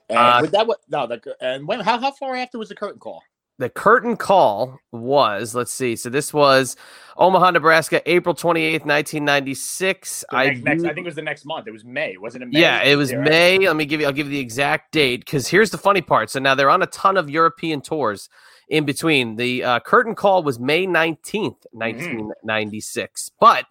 And 0.09 0.19
Uh, 0.19 0.41
with 0.43 0.53
that, 0.53 0.67
what 0.67 0.81
no, 0.89 1.07
the, 1.07 1.21
and 1.41 1.67
when 1.67 1.81
how 1.81 1.99
how 1.99 2.13
far 2.13 2.35
after 2.37 2.59
was 2.59 2.69
the 2.69 2.75
curtain 2.75 3.01
call? 3.01 3.23
The 3.59 3.71
curtain 3.71 4.17
call 4.17 4.81
was, 4.91 5.55
let's 5.55 5.71
see. 5.71 5.95
So 5.95 6.11
this 6.11 6.35
was 6.35 6.77
Omaha, 7.17 7.53
Nebraska, 7.53 8.03
April 8.11 8.35
28th, 8.35 8.85
1996. 8.85 10.25
I 10.33 10.51
next, 10.65 10.85
I 10.85 10.89
think 10.89 10.99
it 10.99 11.05
was 11.05 11.15
the 11.15 11.23
next 11.23 11.45
month. 11.47 11.69
It 11.69 11.71
was 11.71 11.85
May, 11.85 12.17
wasn't 12.17 12.43
it? 12.43 12.51
May? 12.51 12.61
Yeah, 12.61 12.83
it 12.83 12.97
was 12.97 13.13
Yeah, 13.13 13.19
right? 13.19 13.29
May. 13.31 13.59
Let 13.61 13.77
me 13.77 13.85
give 13.87 14.01
you. 14.01 14.07
I'll 14.07 14.13
give 14.13 14.27
you 14.27 14.33
the 14.33 14.41
exact 14.41 14.91
date 14.93 15.21
because 15.25 15.47
here's 15.47 15.71
the 15.71 15.79
funny 15.79 16.01
part. 16.03 16.31
So 16.31 16.41
now 16.41 16.57
they're 16.57 16.69
on 16.71 16.83
a 16.83 16.87
ton 16.87 17.17
of 17.17 17.31
European 17.31 17.81
tours 17.81 18.29
in 18.69 18.85
between. 18.85 19.37
The 19.37 19.63
uh, 19.63 19.81
curtain 19.81 20.17
call 20.17 20.43
was 20.43 20.59
May 20.59 20.85
nineteenth, 20.87 21.65
Mm-hmm. 21.73 21.79
nineteen 21.79 22.33
ninety 22.43 22.81
six. 22.81 23.31
But 23.39 23.67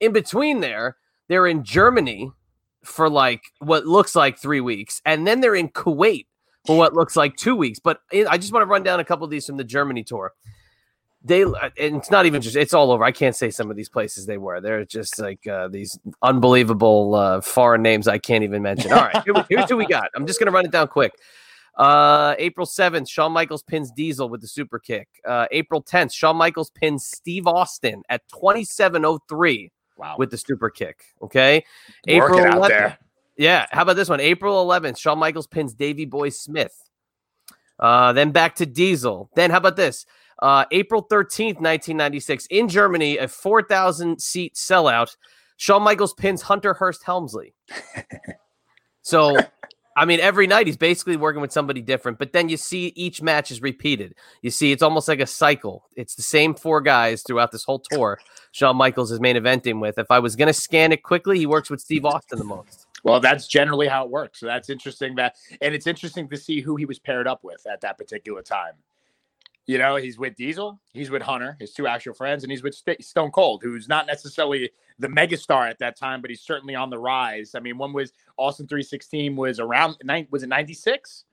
in 0.00 0.12
between 0.12 0.60
there, 0.60 0.96
they're 1.28 1.46
in 1.46 1.62
Germany 1.62 2.32
for 2.84 3.08
like 3.08 3.42
what 3.58 3.86
looks 3.86 4.14
like 4.14 4.38
three 4.38 4.60
weeks, 4.60 5.00
and 5.04 5.26
then 5.26 5.40
they're 5.40 5.54
in 5.54 5.68
Kuwait 5.68 6.26
for 6.66 6.76
what 6.76 6.94
looks 6.94 7.16
like 7.16 7.36
two 7.36 7.56
weeks. 7.56 7.78
But 7.78 8.00
I 8.12 8.26
I 8.30 8.38
just 8.38 8.52
want 8.52 8.62
to 8.62 8.66
run 8.66 8.82
down 8.82 9.00
a 9.00 9.04
couple 9.04 9.24
of 9.24 9.30
these 9.30 9.46
from 9.46 9.56
the 9.56 9.64
Germany 9.64 10.04
tour. 10.04 10.32
They 11.24 11.42
and 11.42 11.72
it's 11.76 12.10
not 12.10 12.26
even 12.26 12.40
just 12.40 12.56
it's 12.56 12.74
all 12.74 12.92
over. 12.92 13.04
I 13.04 13.12
can't 13.12 13.34
say 13.34 13.50
some 13.50 13.70
of 13.70 13.76
these 13.76 13.88
places 13.88 14.26
they 14.26 14.38
were. 14.38 14.60
They're 14.60 14.84
just 14.84 15.18
like 15.18 15.46
uh, 15.46 15.68
these 15.68 15.98
unbelievable 16.22 17.14
uh, 17.14 17.40
foreign 17.40 17.82
names 17.82 18.06
I 18.06 18.18
can't 18.18 18.44
even 18.44 18.62
mention. 18.62 18.92
All 18.92 19.00
right, 19.00 19.22
here 19.24 19.34
here's 19.48 19.68
who 19.68 19.76
we 19.76 19.86
got. 19.86 20.10
I'm 20.14 20.26
just 20.26 20.38
gonna 20.38 20.52
run 20.52 20.64
it 20.64 20.70
down 20.70 20.88
quick. 20.88 21.12
Uh, 21.78 22.34
April 22.38 22.66
7th, 22.66 23.08
Shawn 23.08 23.30
Michaels 23.30 23.62
pins 23.62 23.92
Diesel 23.92 24.28
with 24.28 24.40
the 24.40 24.48
super 24.48 24.80
kick. 24.80 25.06
Uh, 25.24 25.46
April 25.52 25.80
10th, 25.80 26.12
Shawn 26.12 26.36
Michaels 26.36 26.70
pins 26.70 27.06
Steve 27.06 27.46
Austin 27.46 28.02
at 28.08 28.26
2703 28.30 29.70
Wow. 29.98 30.16
with 30.18 30.30
the 30.30 30.38
super 30.38 30.70
kick. 30.70 31.04
Okay. 31.20 31.64
Out 32.08 32.30
11th, 32.30 32.68
there. 32.68 32.98
Yeah. 33.36 33.66
How 33.70 33.82
about 33.82 33.96
this 33.96 34.08
one? 34.08 34.20
April 34.20 34.64
11th, 34.64 34.98
Shawn 34.98 35.18
Michaels 35.18 35.46
pins 35.46 35.74
Davy 35.74 36.04
Boy 36.04 36.28
Smith. 36.28 36.88
Uh, 37.78 38.12
then 38.12 38.30
back 38.30 38.56
to 38.56 38.66
Diesel. 38.66 39.30
Then 39.34 39.50
how 39.50 39.58
about 39.58 39.76
this? 39.76 40.06
Uh, 40.40 40.64
April 40.70 41.02
13th, 41.02 41.60
1996, 41.60 42.46
in 42.46 42.68
Germany, 42.68 43.18
a 43.18 43.26
4,000 43.28 44.20
seat 44.20 44.54
sellout. 44.54 45.16
Shawn 45.56 45.82
Michaels 45.82 46.14
pins 46.14 46.42
Hunter 46.42 46.74
Hearst 46.74 47.02
Helmsley. 47.04 47.54
so, 49.02 49.36
I 49.98 50.04
mean, 50.04 50.20
every 50.20 50.46
night 50.46 50.68
he's 50.68 50.76
basically 50.76 51.16
working 51.16 51.40
with 51.40 51.50
somebody 51.50 51.82
different, 51.82 52.20
but 52.20 52.32
then 52.32 52.48
you 52.48 52.56
see 52.56 52.92
each 52.94 53.20
match 53.20 53.50
is 53.50 53.60
repeated. 53.60 54.14
You 54.42 54.50
see, 54.50 54.70
it's 54.70 54.82
almost 54.82 55.08
like 55.08 55.18
a 55.18 55.26
cycle. 55.26 55.88
It's 55.96 56.14
the 56.14 56.22
same 56.22 56.54
four 56.54 56.80
guys 56.80 57.24
throughout 57.26 57.50
this 57.50 57.64
whole 57.64 57.80
tour. 57.80 58.20
Shawn 58.52 58.76
Michaels 58.76 59.10
is 59.10 59.18
main 59.18 59.34
eventing 59.34 59.80
with. 59.80 59.98
If 59.98 60.12
I 60.12 60.20
was 60.20 60.36
going 60.36 60.46
to 60.46 60.52
scan 60.52 60.92
it 60.92 61.02
quickly, 61.02 61.36
he 61.36 61.46
works 61.46 61.68
with 61.68 61.80
Steve 61.80 62.04
Austin 62.04 62.38
the 62.38 62.44
most. 62.44 62.86
Well, 63.02 63.18
that's 63.18 63.48
generally 63.48 63.88
how 63.88 64.04
it 64.04 64.10
works. 64.10 64.38
So 64.38 64.46
that's 64.46 64.70
interesting. 64.70 65.16
That 65.16 65.34
and 65.60 65.74
it's 65.74 65.88
interesting 65.88 66.28
to 66.28 66.36
see 66.36 66.60
who 66.60 66.76
he 66.76 66.84
was 66.84 67.00
paired 67.00 67.26
up 67.26 67.42
with 67.42 67.66
at 67.66 67.80
that 67.80 67.98
particular 67.98 68.42
time. 68.42 68.74
You 69.68 69.76
know, 69.76 69.96
he's 69.96 70.18
with 70.18 70.34
Diesel, 70.34 70.80
he's 70.94 71.10
with 71.10 71.20
Hunter, 71.20 71.54
his 71.60 71.74
two 71.74 71.86
actual 71.86 72.14
friends, 72.14 72.42
and 72.42 72.50
he's 72.50 72.62
with 72.62 72.74
St- 72.74 73.04
Stone 73.04 73.32
Cold, 73.32 73.62
who's 73.62 73.86
not 73.86 74.06
necessarily 74.06 74.70
the 74.98 75.08
megastar 75.08 75.68
at 75.68 75.78
that 75.80 75.94
time, 75.94 76.22
but 76.22 76.30
he's 76.30 76.40
certainly 76.40 76.74
on 76.74 76.88
the 76.88 76.98
rise. 76.98 77.54
I 77.54 77.60
mean, 77.60 77.76
one 77.76 77.92
was 77.92 78.14
Austin 78.38 78.66
316 78.66 79.36
was 79.36 79.60
around 79.60 79.98
nine, 80.02 80.26
was 80.30 80.42
it 80.42 80.48
96? 80.48 81.26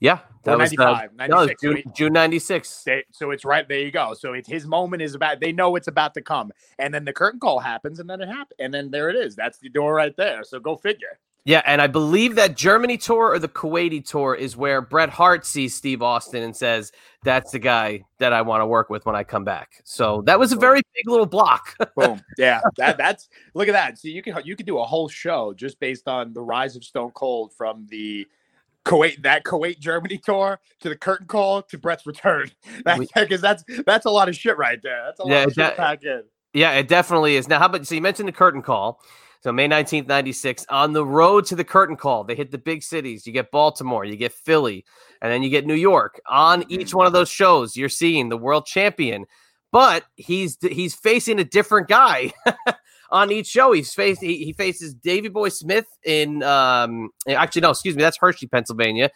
Yeah, 0.00 0.20
that 0.44 0.56
was 0.56 0.72
uh, 0.78 0.84
95, 0.84 1.10
no, 1.28 1.36
was 1.38 1.50
June, 1.60 1.82
June 1.92 2.12
96. 2.12 2.84
They, 2.84 3.04
so 3.10 3.32
it's 3.32 3.44
right 3.44 3.66
there. 3.66 3.80
You 3.80 3.90
go. 3.90 4.14
So 4.14 4.32
it's 4.34 4.48
his 4.48 4.64
moment 4.64 5.02
is 5.02 5.16
about. 5.16 5.40
They 5.40 5.50
know 5.50 5.74
it's 5.74 5.88
about 5.88 6.14
to 6.14 6.22
come, 6.22 6.52
and 6.78 6.94
then 6.94 7.04
the 7.04 7.12
curtain 7.12 7.40
call 7.40 7.58
happens, 7.58 7.98
and 7.98 8.08
then 8.08 8.20
it 8.20 8.28
happens, 8.28 8.54
and 8.60 8.72
then 8.72 8.90
there 8.92 9.08
it 9.10 9.16
is. 9.16 9.34
That's 9.34 9.58
the 9.58 9.70
door 9.70 9.94
right 9.94 10.14
there. 10.16 10.44
So 10.44 10.60
go 10.60 10.76
figure. 10.76 11.18
Yeah, 11.44 11.60
and 11.66 11.82
I 11.82 11.88
believe 11.88 12.36
that 12.36 12.56
Germany 12.56 12.96
tour 12.96 13.30
or 13.32 13.38
the 13.40 13.48
Kuwaiti 13.48 14.08
tour 14.08 14.32
is 14.34 14.56
where 14.56 14.80
Bret 14.80 15.10
Hart 15.10 15.44
sees 15.44 15.74
Steve 15.74 16.00
Austin 16.00 16.44
and 16.44 16.54
says, 16.56 16.92
"That's 17.24 17.50
the 17.50 17.58
guy 17.58 18.04
that 18.18 18.32
I 18.32 18.42
want 18.42 18.60
to 18.60 18.66
work 18.66 18.90
with 18.90 19.04
when 19.06 19.16
I 19.16 19.24
come 19.24 19.42
back." 19.42 19.80
So 19.82 20.22
that 20.26 20.38
was 20.38 20.52
a 20.52 20.56
very 20.56 20.82
big 20.94 21.08
little 21.08 21.26
block. 21.26 21.74
Boom. 21.96 22.22
Yeah. 22.38 22.60
That 22.76 22.96
that's 22.96 23.28
look 23.54 23.66
at 23.66 23.72
that. 23.72 23.98
See, 23.98 24.12
you 24.12 24.22
can 24.22 24.36
you 24.44 24.54
could 24.54 24.66
do 24.66 24.78
a 24.78 24.84
whole 24.84 25.08
show 25.08 25.52
just 25.52 25.80
based 25.80 26.06
on 26.06 26.32
the 26.32 26.40
rise 26.40 26.76
of 26.76 26.84
Stone 26.84 27.10
Cold 27.10 27.52
from 27.52 27.86
the 27.90 28.28
Kuwait 28.84 29.20
that 29.22 29.42
Kuwait 29.42 29.80
Germany 29.80 30.18
tour 30.18 30.60
to 30.80 30.88
the 30.88 30.96
curtain 30.96 31.26
call 31.26 31.62
to 31.62 31.76
Bret's 31.76 32.06
return. 32.06 32.52
Because 33.14 33.40
that's 33.40 33.64
that's 33.84 34.06
a 34.06 34.10
lot 34.10 34.28
of 34.28 34.36
shit 34.36 34.56
right 34.58 34.80
there. 34.80 35.02
That's 35.06 35.18
a 35.18 35.24
lot 35.24 35.30
Yeah, 35.32 35.42
of 35.42 35.48
shit 35.50 35.56
that- 35.56 35.76
packed 35.76 36.04
in. 36.04 36.22
yeah, 36.52 36.70
it 36.74 36.86
definitely 36.86 37.34
is. 37.34 37.48
Now, 37.48 37.58
how 37.58 37.66
about 37.66 37.84
so 37.84 37.96
you 37.96 38.00
mentioned 38.00 38.28
the 38.28 38.32
curtain 38.32 38.62
call? 38.62 39.00
So 39.42 39.50
May 39.50 39.66
19th, 39.66 40.06
96, 40.06 40.66
on 40.68 40.92
the 40.92 41.04
road 41.04 41.46
to 41.46 41.56
the 41.56 41.64
curtain 41.64 41.96
call, 41.96 42.22
they 42.22 42.36
hit 42.36 42.52
the 42.52 42.58
big 42.58 42.84
cities. 42.84 43.26
You 43.26 43.32
get 43.32 43.50
Baltimore, 43.50 44.04
you 44.04 44.14
get 44.14 44.32
Philly, 44.32 44.84
and 45.20 45.32
then 45.32 45.42
you 45.42 45.50
get 45.50 45.66
New 45.66 45.74
York. 45.74 46.20
On 46.28 46.64
each 46.68 46.94
one 46.94 47.08
of 47.08 47.12
those 47.12 47.28
shows, 47.28 47.76
you're 47.76 47.88
seeing 47.88 48.28
the 48.28 48.36
world 48.36 48.66
champion, 48.66 49.26
but 49.72 50.04
he's 50.14 50.58
he's 50.60 50.94
facing 50.94 51.40
a 51.40 51.44
different 51.44 51.88
guy. 51.88 52.32
on 53.10 53.32
each 53.32 53.48
show, 53.48 53.72
he's 53.72 53.92
faced 53.92 54.20
he, 54.20 54.44
he 54.44 54.52
faces 54.52 54.94
Davy 54.94 55.28
Boy 55.28 55.48
Smith 55.48 55.86
in 56.04 56.44
um 56.44 57.10
actually 57.26 57.62
no, 57.62 57.70
excuse 57.70 57.96
me, 57.96 58.02
that's 58.02 58.18
Hershey, 58.18 58.46
Pennsylvania. 58.46 59.10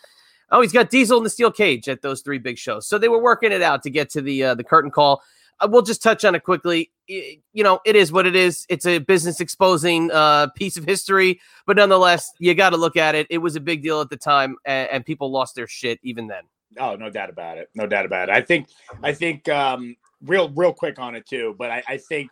Oh, 0.51 0.61
he's 0.61 0.73
got 0.73 0.91
Diesel 0.91 1.19
in 1.19 1.25
the 1.25 1.31
steel 1.31 1.53
cage 1.53 1.89
at 1.89 2.03
those 2.03 2.21
three 2.21 2.39
big 2.39 2.59
shows. 2.59 2.89
So 2.89 2.99
they 2.99 3.09
were 3.09 3.23
working 3.23 3.53
it 3.53 3.63
out 3.63 3.85
to 3.85 3.91
get 3.91 4.11
to 4.11 4.23
the 4.23 4.43
uh, 4.43 4.55
the 4.57 4.65
curtain 4.65 4.91
call. 4.91 5.23
Uh, 5.61 5.69
we'll 5.71 5.83
just 5.83 6.03
touch 6.03 6.25
on 6.25 6.35
it 6.35 6.43
quickly. 6.43 6.91
You 7.09 7.65
know, 7.65 7.81
it 7.85 7.97
is 7.97 8.13
what 8.13 8.27
it 8.27 8.37
is. 8.37 8.67
It's 8.69 8.85
a 8.85 8.99
business 8.99 9.41
exposing 9.41 10.11
uh, 10.11 10.49
piece 10.57 10.77
of 10.77 10.85
history, 10.85 11.41
but 11.67 11.77
nonetheless, 11.77 12.31
you 12.39 12.55
got 12.55 12.71
to 12.71 12.77
look 12.77 12.97
at 12.97 13.15
it. 13.15 13.27
It 13.31 13.39
was 13.39 13.57
a 13.57 13.61
big 13.61 13.83
deal 13.83 14.01
at 14.01 14.11
the 14.11 14.17
time, 14.17 14.57
and, 14.65 14.89
and 14.91 15.07
people 15.07 15.31
lost 15.31 15.55
their 15.55 15.67
shit 15.67 15.99
even 16.03 16.27
then. 16.27 16.43
Oh, 16.79 16.97
no 16.97 17.11
doubt 17.11 17.31
about 17.31 17.59
it. 17.59 17.71
No 17.75 17.87
doubt 17.87 18.07
about 18.07 18.29
it. 18.29 18.33
I 18.33 18.41
think 18.41 18.69
I 19.03 19.13
think 19.13 19.49
um 19.49 19.97
real 20.23 20.51
real 20.51 20.73
quick 20.73 20.99
on 20.99 21.15
it 21.15 21.27
too, 21.27 21.55
but 21.59 21.71
I, 21.71 21.83
I 21.89 21.97
think 21.97 22.31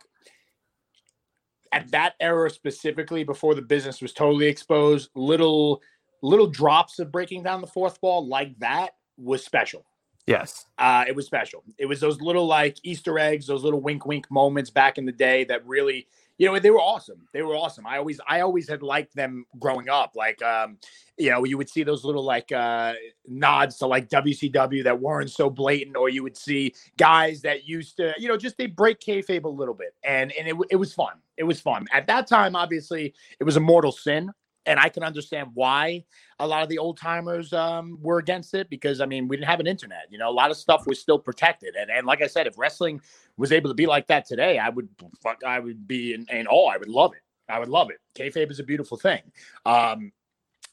at 1.71 1.89
that 1.91 2.13
era 2.19 2.49
specifically 2.49 3.23
before 3.23 3.55
the 3.55 3.61
business 3.61 4.01
was 4.01 4.13
totally 4.13 4.47
exposed, 4.47 5.09
little 5.15 5.81
little 6.21 6.47
drops 6.47 6.99
of 6.99 7.11
breaking 7.11 7.43
down 7.43 7.61
the 7.61 7.67
fourth 7.67 7.97
wall 8.01 8.27
like 8.27 8.57
that 8.59 8.91
was 9.17 9.43
special. 9.43 9.85
Yes. 10.27 10.65
Uh, 10.77 11.05
it 11.07 11.15
was 11.15 11.25
special. 11.27 11.63
It 11.77 11.85
was 11.85 11.99
those 11.99 12.19
little 12.19 12.47
like 12.47 12.77
Easter 12.83 13.19
eggs, 13.19 13.45
those 13.45 13.63
little 13.63 13.81
wink 13.81 14.05
wink 14.05 14.29
moments 14.31 14.71
back 14.71 14.97
in 14.97 15.05
the 15.05 15.11
day 15.11 15.43
that 15.45 15.65
really, 15.67 16.07
you 16.37 16.47
know, 16.47 16.57
they 16.57 16.71
were 16.71 16.81
awesome. 16.81 17.27
They 17.31 17.43
were 17.43 17.55
awesome. 17.55 17.85
I 17.85 17.97
always, 17.97 18.19
I 18.27 18.41
always 18.41 18.67
had 18.67 18.81
liked 18.81 19.15
them 19.15 19.45
growing 19.59 19.87
up. 19.87 20.13
Like, 20.15 20.41
um, 20.41 20.77
you 21.17 21.29
know, 21.29 21.43
you 21.43 21.57
would 21.57 21.69
see 21.69 21.83
those 21.83 22.03
little 22.03 22.23
like 22.23 22.51
uh, 22.51 22.93
nods 23.27 23.77
to 23.77 23.85
like 23.85 24.09
WCW 24.09 24.83
that 24.83 24.99
weren't 24.99 25.29
so 25.29 25.49
blatant, 25.49 25.95
or 25.95 26.09
you 26.09 26.23
would 26.23 26.35
see 26.35 26.73
guys 26.97 27.41
that 27.41 27.67
used 27.67 27.97
to, 27.97 28.13
you 28.17 28.27
know, 28.27 28.35
just 28.35 28.57
they 28.57 28.65
break 28.65 28.99
kayfabe 28.99 29.43
a 29.43 29.49
little 29.49 29.75
bit, 29.75 29.93
and 30.03 30.33
and 30.33 30.47
it, 30.47 30.55
it 30.71 30.75
was 30.75 30.93
fun. 30.93 31.13
It 31.37 31.43
was 31.43 31.61
fun 31.61 31.85
at 31.93 32.07
that 32.07 32.27
time. 32.27 32.55
Obviously, 32.55 33.13
it 33.39 33.43
was 33.43 33.55
a 33.57 33.61
mortal 33.61 33.91
sin, 33.91 34.31
and 34.65 34.79
I 34.79 34.89
can 34.89 35.03
understand 35.03 35.49
why 35.53 36.03
a 36.39 36.47
lot 36.47 36.63
of 36.63 36.69
the 36.69 36.77
old 36.77 36.97
timers 36.97 37.53
um, 37.53 37.97
were 38.01 38.17
against 38.19 38.53
it 38.53 38.69
because 38.69 39.01
I 39.01 39.05
mean 39.05 39.27
we 39.27 39.35
didn't 39.37 39.47
have 39.49 39.59
an 39.59 39.67
internet. 39.67 40.07
You 40.09 40.17
know, 40.17 40.29
a 40.29 40.31
lot 40.31 40.51
of 40.51 40.57
stuff 40.57 40.85
was 40.87 40.99
still 40.99 41.19
protected, 41.19 41.75
and 41.75 41.89
and 41.91 42.05
like 42.05 42.21
I 42.21 42.27
said, 42.27 42.47
if 42.47 42.57
wrestling 42.57 43.01
was 43.37 43.51
able 43.51 43.69
to 43.69 43.75
be 43.75 43.85
like 43.85 44.07
that 44.07 44.25
today, 44.25 44.57
I 44.59 44.69
would 44.69 44.89
fuck, 45.21 45.43
I 45.45 45.59
would 45.59 45.87
be 45.87 46.13
in, 46.13 46.25
in 46.29 46.47
awe. 46.47 46.69
I 46.69 46.77
would 46.77 46.89
love 46.89 47.13
it. 47.13 47.21
I 47.51 47.59
would 47.59 47.69
love 47.69 47.89
it. 47.91 47.97
Kayfabe 48.17 48.49
is 48.51 48.59
a 48.59 48.63
beautiful 48.63 48.97
thing. 48.97 49.21
Um, 49.65 50.11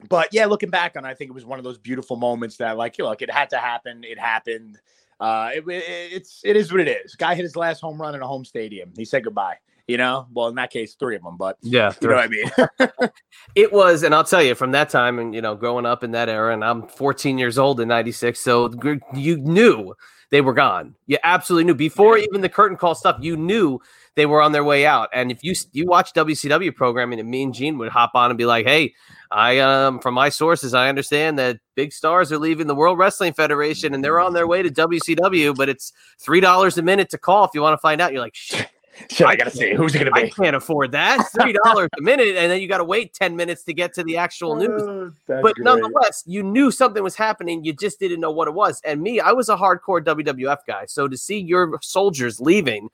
but 0.08 0.28
yeah, 0.32 0.46
looking 0.46 0.70
back 0.70 0.96
on, 0.96 1.04
it, 1.04 1.08
I 1.08 1.14
think 1.14 1.30
it 1.30 1.34
was 1.34 1.44
one 1.44 1.58
of 1.58 1.64
those 1.64 1.78
beautiful 1.78 2.16
moments 2.16 2.56
that, 2.56 2.76
like, 2.76 2.98
you 2.98 3.04
know, 3.04 3.10
look, 3.10 3.22
it 3.22 3.30
had 3.30 3.50
to 3.50 3.58
happen. 3.58 4.02
It 4.04 4.18
happened. 4.18 4.80
Uh, 5.20 5.50
it, 5.54 5.64
it- 5.68 6.12
it's 6.12 6.40
it 6.44 6.56
is 6.56 6.72
what 6.72 6.80
it 6.80 6.88
is. 6.88 7.14
Guy 7.14 7.34
hit 7.34 7.42
his 7.42 7.56
last 7.56 7.80
home 7.80 8.00
run 8.00 8.14
in 8.14 8.22
a 8.22 8.26
home 8.26 8.44
stadium. 8.44 8.92
He 8.96 9.04
said 9.04 9.22
goodbye. 9.24 9.56
You 9.86 9.96
know, 9.96 10.26
well, 10.32 10.48
in 10.48 10.54
that 10.54 10.70
case, 10.70 10.94
three 10.94 11.16
of 11.16 11.22
them, 11.22 11.36
but 11.36 11.56
Yeah. 11.62 11.92
you 12.00 12.08
know 12.08 12.14
what 12.14 12.24
I 12.24 12.28
mean. 12.28 13.10
It 13.54 13.72
was, 13.72 14.02
and 14.02 14.14
I'll 14.14 14.24
tell 14.24 14.42
you, 14.42 14.54
from 14.54 14.72
that 14.72 14.88
time, 14.88 15.18
and 15.18 15.34
you 15.34 15.42
know, 15.42 15.54
growing 15.54 15.84
up 15.84 16.02
in 16.02 16.12
that 16.12 16.28
era, 16.28 16.54
and 16.54 16.64
I'm 16.64 16.86
14 16.88 17.36
years 17.36 17.58
old 17.58 17.80
in 17.80 17.88
'96, 17.88 18.40
so 18.40 18.70
you 19.14 19.36
knew 19.38 19.94
they 20.30 20.40
were 20.40 20.54
gone. 20.54 20.94
You 21.06 21.18
absolutely 21.22 21.64
knew 21.64 21.74
before 21.74 22.16
even 22.16 22.40
the 22.40 22.48
curtain 22.48 22.78
call 22.78 22.94
stuff. 22.94 23.18
You 23.20 23.36
knew 23.36 23.78
they 24.14 24.24
were 24.24 24.40
on 24.40 24.52
their 24.52 24.64
way 24.64 24.86
out. 24.86 25.10
And 25.12 25.30
if 25.30 25.44
you 25.44 25.54
you 25.72 25.86
watch 25.86 26.14
WCW 26.14 26.74
programming, 26.74 27.20
and 27.20 27.30
Mean 27.30 27.52
Gene 27.52 27.76
would 27.78 27.90
hop 27.90 28.12
on 28.14 28.30
and 28.30 28.38
be 28.38 28.46
like, 28.46 28.66
"Hey, 28.66 28.94
I 29.30 29.58
um 29.58 29.98
from 29.98 30.14
my 30.14 30.30
sources, 30.30 30.72
I 30.72 30.88
understand 30.88 31.38
that 31.38 31.58
big 31.74 31.92
stars 31.92 32.32
are 32.32 32.38
leaving 32.38 32.66
the 32.66 32.74
World 32.74 32.98
Wrestling 32.98 33.34
Federation, 33.34 33.92
and 33.92 34.02
they're 34.02 34.20
on 34.20 34.32
their 34.32 34.46
way 34.46 34.62
to 34.62 34.70
WCW, 34.70 35.54
but 35.54 35.68
it's 35.68 35.92
three 36.18 36.40
dollars 36.40 36.78
a 36.78 36.82
minute 36.82 37.10
to 37.10 37.18
call 37.18 37.44
if 37.44 37.50
you 37.52 37.60
want 37.60 37.74
to 37.74 37.82
find 37.82 38.00
out." 38.00 38.12
You're 38.12 38.22
like, 38.22 38.34
"Shit." 38.34 38.70
Shit, 39.10 39.26
I 39.26 39.36
gotta 39.36 39.50
see 39.50 39.74
who's 39.74 39.94
it 39.94 39.98
gonna 39.98 40.10
be. 40.12 40.22
I 40.22 40.30
can't 40.30 40.56
afford 40.56 40.92
that. 40.92 41.28
Three 41.40 41.54
dollars 41.64 41.88
a 41.98 42.02
minute, 42.02 42.28
and 42.36 42.50
then 42.50 42.60
you 42.60 42.68
got 42.68 42.78
to 42.78 42.84
wait 42.84 43.14
ten 43.14 43.36
minutes 43.36 43.62
to 43.64 43.74
get 43.74 43.92
to 43.94 44.04
the 44.04 44.16
actual 44.16 44.56
news. 44.56 44.82
Uh, 44.82 45.10
But 45.26 45.56
great. 45.56 45.58
nonetheless, 45.64 46.22
you 46.26 46.42
knew 46.42 46.70
something 46.70 47.02
was 47.02 47.14
happening. 47.16 47.64
You 47.64 47.72
just 47.72 47.98
didn't 48.00 48.20
know 48.20 48.30
what 48.30 48.48
it 48.48 48.54
was. 48.54 48.80
And 48.84 49.02
me, 49.02 49.20
I 49.20 49.32
was 49.32 49.48
a 49.48 49.56
hardcore 49.56 50.02
WWF 50.02 50.58
guy, 50.66 50.86
so 50.86 51.08
to 51.08 51.16
see 51.16 51.38
your 51.38 51.78
soldiers 51.82 52.40
leaving, 52.40 52.88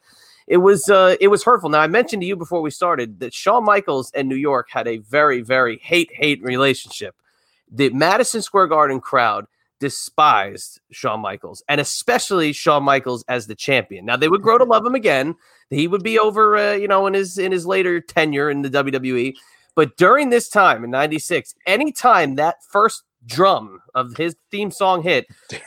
it 0.46 0.58
was 0.58 0.88
uh, 0.88 1.16
it 1.20 1.28
was 1.28 1.44
hurtful. 1.44 1.70
Now 1.70 1.80
I 1.80 1.86
mentioned 1.86 2.22
to 2.22 2.26
you 2.26 2.36
before 2.36 2.60
we 2.62 2.70
started 2.70 3.20
that 3.20 3.34
Shawn 3.34 3.64
Michaels 3.64 4.10
and 4.14 4.28
New 4.28 4.36
York 4.36 4.68
had 4.70 4.88
a 4.88 4.98
very 4.98 5.42
very 5.42 5.78
hate 5.78 6.10
hate 6.12 6.42
relationship. 6.42 7.14
The 7.70 7.90
Madison 7.90 8.40
Square 8.42 8.68
Garden 8.68 9.00
crowd 9.00 9.46
despised 9.80 10.80
Shawn 10.90 11.20
Michaels, 11.20 11.62
and 11.68 11.80
especially 11.80 12.52
Shawn 12.52 12.82
Michaels 12.82 13.24
as 13.28 13.46
the 13.46 13.54
champion. 13.54 14.04
Now 14.04 14.16
they 14.16 14.28
would 14.28 14.42
grow 14.42 14.58
to 14.58 14.64
love 14.64 14.84
him 14.84 14.94
again. 14.94 15.34
He 15.70 15.86
would 15.86 16.02
be 16.02 16.18
over, 16.18 16.56
uh, 16.56 16.72
you 16.72 16.88
know, 16.88 17.06
in 17.06 17.14
his 17.14 17.38
in 17.38 17.52
his 17.52 17.66
later 17.66 18.00
tenure 18.00 18.50
in 18.50 18.62
the 18.62 18.70
WWE. 18.70 19.34
But 19.74 19.96
during 19.96 20.30
this 20.30 20.48
time 20.48 20.84
in 20.84 20.90
'96, 20.90 21.54
anytime 21.66 22.34
that 22.36 22.56
first 22.70 23.04
drum 23.26 23.80
of 23.94 24.16
his 24.16 24.36
theme 24.50 24.70
song 24.70 25.02
hit, 25.02 25.26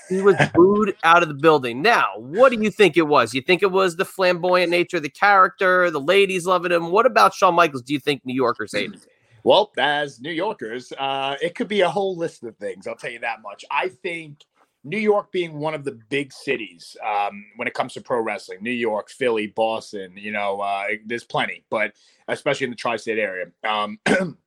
he 0.10 0.22
was 0.22 0.36
booed 0.54 0.96
out 1.04 1.22
of 1.22 1.30
the 1.30 1.36
building. 1.36 1.82
Now, 1.82 2.10
what 2.18 2.52
do 2.52 2.62
you 2.62 2.72
think 2.72 2.98
it 2.98 3.08
was? 3.08 3.34
You 3.34 3.42
think 3.42 3.62
it 3.62 3.72
was 3.72 3.96
the 3.96 4.06
flamboyant 4.06 4.72
nature 4.72 4.98
of 4.98 5.04
the 5.04 5.10
character, 5.10 5.92
the 5.92 6.00
ladies 6.00 6.46
loving 6.46 6.72
him? 6.72 6.92
What 6.92 7.06
about 7.06 7.34
Shawn 7.34 7.56
Michaels? 7.56 7.84
Do 7.84 7.94
you 7.94 8.00
think 8.00 8.26
New 8.26 8.34
Yorkers 8.34 8.74
hated? 8.74 8.96
him? 8.96 9.02
Well, 9.44 9.72
as 9.78 10.20
New 10.20 10.32
Yorkers, 10.32 10.94
uh, 10.98 11.36
it 11.42 11.56
could 11.56 11.68
be 11.68 11.82
a 11.82 11.90
whole 11.90 12.16
list 12.16 12.44
of 12.44 12.56
things. 12.58 12.88
I'll 12.88 12.96
tell 12.96 13.12
you 13.12 13.20
that 13.20 13.42
much. 13.42 13.66
I 13.72 13.90
think 13.90 14.46
New 14.84 14.98
York 14.98 15.32
being 15.32 15.60
one 15.60 15.74
of 15.74 15.84
the 15.84 16.00
big 16.10 16.34
cities 16.34 16.96
um, 17.06 17.46
when 17.56 17.68
it 17.68 17.74
comes 17.74 17.94
to 17.94 18.02
pro 18.02 18.22
wrestling, 18.22 18.60
New 18.62 18.72
York, 18.72 19.10
Philly, 19.10 19.48
Boston, 19.48 20.14
you 20.16 20.32
know, 20.32 20.60
uh, 20.60 20.88
there's 21.06 21.24
plenty, 21.24 21.64
but 21.70 21.94
especially 22.28 22.66
in 22.66 22.72
the 22.72 22.76
tri 22.76 22.98
state 22.98 23.20
area. 23.20 23.48
Um, 23.64 24.00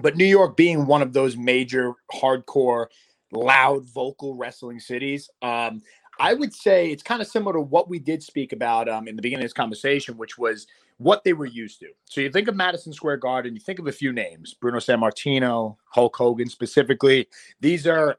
but 0.00 0.16
New 0.16 0.26
York 0.26 0.56
being 0.56 0.86
one 0.86 1.02
of 1.02 1.12
those 1.12 1.36
major 1.36 1.94
hardcore 2.12 2.86
loud 3.32 3.84
vocal 3.86 4.36
wrestling 4.36 4.78
cities. 4.78 5.30
Um, 5.40 5.82
I 6.18 6.34
would 6.34 6.54
say 6.54 6.90
it's 6.90 7.02
kind 7.02 7.22
of 7.22 7.28
similar 7.28 7.54
to 7.54 7.60
what 7.60 7.88
we 7.88 7.98
did 7.98 8.22
speak 8.22 8.52
about 8.52 8.88
um, 8.88 9.08
in 9.08 9.16
the 9.16 9.22
beginning 9.22 9.44
of 9.44 9.46
this 9.46 9.54
conversation, 9.54 10.16
which 10.16 10.38
was 10.38 10.66
what 10.98 11.24
they 11.24 11.32
were 11.32 11.46
used 11.46 11.80
to. 11.80 11.88
So 12.04 12.20
you 12.20 12.30
think 12.30 12.48
of 12.48 12.54
Madison 12.54 12.92
Square 12.92 13.16
Garden, 13.18 13.54
you 13.54 13.60
think 13.60 13.78
of 13.78 13.86
a 13.86 13.92
few 13.92 14.12
names: 14.12 14.54
Bruno 14.54 14.78
Sammartino, 14.78 15.76
Hulk 15.86 16.16
Hogan, 16.16 16.48
specifically. 16.48 17.28
These 17.60 17.86
are 17.86 18.18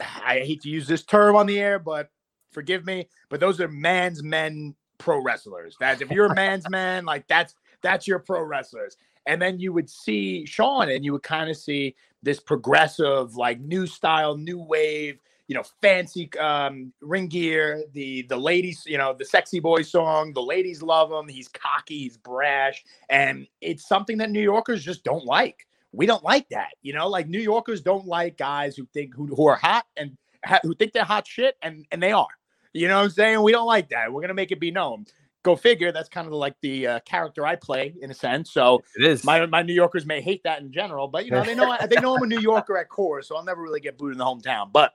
I 0.00 0.40
hate 0.40 0.62
to 0.62 0.68
use 0.68 0.86
this 0.86 1.04
term 1.04 1.36
on 1.36 1.46
the 1.46 1.60
air, 1.60 1.78
but 1.78 2.10
forgive 2.52 2.84
me, 2.84 3.08
but 3.28 3.40
those 3.40 3.60
are 3.60 3.68
man's 3.68 4.22
men 4.22 4.74
pro 4.98 5.22
wrestlers. 5.22 5.76
That 5.80 6.00
if 6.02 6.10
you're 6.10 6.26
a 6.26 6.34
man's 6.34 6.68
man, 6.70 7.04
like 7.04 7.26
that's 7.28 7.54
that's 7.82 8.06
your 8.06 8.18
pro 8.18 8.42
wrestlers. 8.42 8.96
And 9.26 9.40
then 9.40 9.60
you 9.60 9.72
would 9.72 9.90
see 9.90 10.46
Shawn, 10.46 10.88
and 10.88 11.04
you 11.04 11.12
would 11.12 11.22
kind 11.22 11.50
of 11.50 11.56
see 11.56 11.94
this 12.22 12.40
progressive, 12.40 13.36
like 13.36 13.60
new 13.60 13.86
style, 13.86 14.36
new 14.36 14.58
wave, 14.58 15.20
you 15.50 15.56
know, 15.56 15.64
fancy 15.82 16.30
um, 16.38 16.92
ring 17.02 17.26
gear. 17.26 17.82
The 17.92 18.22
the 18.22 18.36
ladies, 18.36 18.84
you 18.86 18.96
know, 18.96 19.12
the 19.12 19.24
sexy 19.24 19.58
boy 19.58 19.82
song. 19.82 20.32
The 20.32 20.42
ladies 20.42 20.80
love 20.80 21.10
him. 21.10 21.28
He's 21.28 21.48
cocky. 21.48 21.98
He's 21.98 22.16
brash, 22.16 22.84
and 23.08 23.48
it's 23.60 23.86
something 23.86 24.18
that 24.18 24.30
New 24.30 24.42
Yorkers 24.42 24.84
just 24.84 25.02
don't 25.02 25.24
like 25.24 25.66
we 25.92 26.06
don't 26.06 26.22
like 26.22 26.48
that. 26.50 26.70
You 26.82 26.92
know, 26.92 27.08
like 27.08 27.28
New 27.28 27.40
Yorkers 27.40 27.82
don't 27.82 28.06
like 28.06 28.36
guys 28.36 28.76
who 28.76 28.86
think 28.92 29.14
who, 29.14 29.26
who 29.26 29.46
are 29.46 29.56
hot 29.56 29.86
and 29.96 30.16
ha- 30.44 30.60
who 30.62 30.74
think 30.74 30.92
they're 30.92 31.04
hot 31.04 31.26
shit, 31.26 31.56
and 31.62 31.86
and 31.90 32.02
they 32.02 32.12
are. 32.12 32.28
You 32.72 32.88
know 32.88 32.98
what 32.98 33.04
I'm 33.04 33.10
saying? 33.10 33.42
We 33.42 33.52
don't 33.52 33.66
like 33.66 33.88
that. 33.90 34.12
We're 34.12 34.20
gonna 34.20 34.34
make 34.34 34.52
it 34.52 34.60
be 34.60 34.70
known. 34.70 35.06
Go 35.42 35.56
figure. 35.56 35.90
That's 35.90 36.08
kind 36.08 36.26
of 36.26 36.34
like 36.34 36.54
the 36.60 36.86
uh, 36.86 37.00
character 37.00 37.46
I 37.46 37.56
play 37.56 37.94
in 38.00 38.10
a 38.10 38.14
sense. 38.14 38.52
So 38.52 38.82
it 38.96 39.04
is. 39.04 39.24
My 39.24 39.44
my 39.46 39.62
New 39.62 39.72
Yorkers 39.72 40.06
may 40.06 40.20
hate 40.20 40.42
that 40.44 40.60
in 40.60 40.70
general, 40.70 41.08
but 41.08 41.24
you 41.24 41.32
know 41.32 41.42
they 41.42 41.54
know 41.54 41.76
they 41.88 42.00
know 42.00 42.14
I'm 42.14 42.22
a 42.22 42.26
New 42.26 42.40
Yorker 42.40 42.76
at 42.76 42.88
core, 42.88 43.22
so 43.22 43.36
I'll 43.36 43.44
never 43.44 43.62
really 43.62 43.80
get 43.80 43.98
booed 43.98 44.12
in 44.12 44.18
the 44.18 44.24
hometown. 44.24 44.70
But 44.72 44.92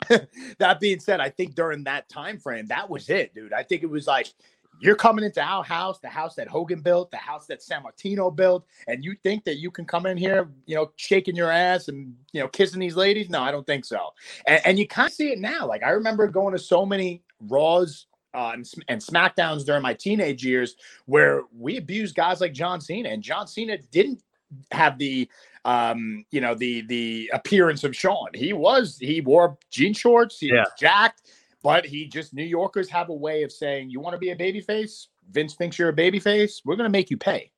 that 0.58 0.80
being 0.80 1.00
said, 1.00 1.20
I 1.20 1.28
think 1.28 1.54
during 1.54 1.84
that 1.84 2.08
time 2.08 2.38
frame, 2.38 2.66
that 2.66 2.88
was 2.88 3.08
it, 3.08 3.34
dude. 3.34 3.52
I 3.52 3.62
think 3.62 3.82
it 3.82 3.90
was 3.90 4.06
like 4.06 4.32
you're 4.80 4.96
coming 4.96 5.24
into 5.24 5.40
our 5.40 5.62
house, 5.62 6.00
the 6.00 6.08
house 6.08 6.34
that 6.34 6.48
Hogan 6.48 6.80
built, 6.80 7.10
the 7.12 7.16
house 7.16 7.46
that 7.46 7.60
Sammartino 7.60 8.34
built, 8.34 8.66
and 8.88 9.04
you 9.04 9.14
think 9.22 9.44
that 9.44 9.58
you 9.58 9.70
can 9.70 9.84
come 9.84 10.06
in 10.06 10.16
here, 10.16 10.48
you 10.66 10.74
know, 10.74 10.90
shaking 10.96 11.36
your 11.36 11.52
ass 11.52 11.88
and 11.88 12.14
you 12.32 12.40
know 12.40 12.48
kissing 12.48 12.80
these 12.80 12.96
ladies? 12.96 13.30
No, 13.30 13.40
I 13.40 13.52
don't 13.52 13.66
think 13.66 13.84
so. 13.84 14.10
And, 14.46 14.60
and 14.64 14.78
you 14.78 14.88
kind 14.88 15.06
of 15.06 15.12
see 15.12 15.30
it 15.30 15.38
now. 15.38 15.66
Like 15.66 15.82
I 15.82 15.90
remember 15.90 16.26
going 16.26 16.52
to 16.52 16.58
so 16.58 16.84
many 16.84 17.22
Raws 17.48 18.06
uh, 18.34 18.52
and, 18.54 18.68
and 18.88 19.00
SmackDowns 19.00 19.64
during 19.64 19.82
my 19.82 19.94
teenage 19.94 20.44
years 20.44 20.74
where 21.06 21.42
we 21.56 21.76
abused 21.76 22.14
guys 22.14 22.40
like 22.40 22.52
John 22.52 22.80
Cena, 22.80 23.08
and 23.10 23.22
John 23.22 23.46
Cena 23.46 23.78
didn't 23.92 24.22
have 24.70 24.98
the 24.98 25.28
um 25.64 26.24
you 26.30 26.40
know 26.40 26.54
the 26.54 26.82
the 26.82 27.30
appearance 27.32 27.84
of 27.84 27.94
Shawn. 27.94 28.28
He 28.34 28.52
was 28.52 28.98
he 28.98 29.20
wore 29.20 29.58
jean 29.70 29.94
shorts, 29.94 30.38
he 30.38 30.48
yeah. 30.48 30.60
was 30.60 30.70
jacked 30.78 31.22
but 31.62 31.86
he 31.86 32.06
just 32.06 32.34
New 32.34 32.44
Yorkers 32.44 32.88
have 32.90 33.08
a 33.08 33.14
way 33.14 33.42
of 33.42 33.52
saying, 33.52 33.90
"You 33.90 34.00
want 34.00 34.14
to 34.14 34.18
be 34.18 34.30
a 34.30 34.36
baby 34.36 34.60
face? 34.60 35.08
Vince 35.30 35.54
thinks 35.54 35.78
you're 35.78 35.88
a 35.88 35.94
baby 35.94 36.18
face. 36.18 36.60
We're 36.64 36.76
going 36.76 36.88
to 36.88 36.92
make 36.92 37.10
you 37.10 37.16
pay. 37.16 37.52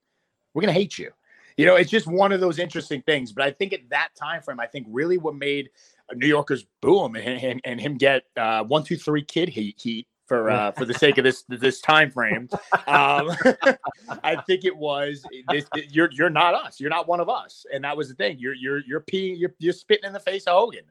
We're 0.52 0.60
going 0.60 0.72
to 0.72 0.78
hate 0.78 0.98
you." 0.98 1.10
You 1.56 1.66
know, 1.66 1.76
it's 1.76 1.90
just 1.90 2.06
one 2.06 2.32
of 2.32 2.40
those 2.40 2.58
interesting 2.58 3.02
things. 3.02 3.32
But 3.32 3.44
I 3.44 3.52
think 3.52 3.72
at 3.72 3.88
that 3.90 4.08
time 4.16 4.42
frame, 4.42 4.60
I 4.60 4.66
think 4.66 4.86
really 4.90 5.18
what 5.18 5.36
made 5.36 5.70
New 6.14 6.26
Yorkers 6.26 6.66
boom 6.82 7.14
and, 7.14 7.42
and, 7.42 7.60
and 7.64 7.80
him 7.80 7.96
get 7.96 8.24
uh, 8.36 8.64
one, 8.64 8.82
two, 8.82 8.96
three 8.96 9.24
kid 9.24 9.48
heat 9.48 9.76
heat 9.80 10.06
for 10.34 10.50
uh, 10.50 10.72
for 10.72 10.84
the 10.84 10.94
sake 10.94 11.18
of 11.18 11.24
this 11.24 11.44
this 11.48 11.80
time 11.80 12.10
frame. 12.10 12.48
Um, 12.86 13.30
I 14.22 14.36
think 14.46 14.64
it 14.64 14.76
was 14.76 15.24
this, 15.48 15.66
you're 15.90 16.10
you're 16.12 16.30
not 16.30 16.54
us. 16.54 16.80
You're 16.80 16.90
not 16.90 17.08
one 17.08 17.20
of 17.20 17.28
us, 17.28 17.66
and 17.72 17.84
that 17.84 17.96
was 17.96 18.08
the 18.08 18.14
thing. 18.14 18.38
You're 18.38 18.54
you're 18.54 18.80
you're 18.86 19.00
peeing. 19.00 19.38
You're, 19.38 19.54
you're 19.58 19.72
spitting 19.72 20.04
in 20.04 20.12
the 20.12 20.20
face 20.20 20.44
of 20.44 20.54
Hogan. 20.54 20.84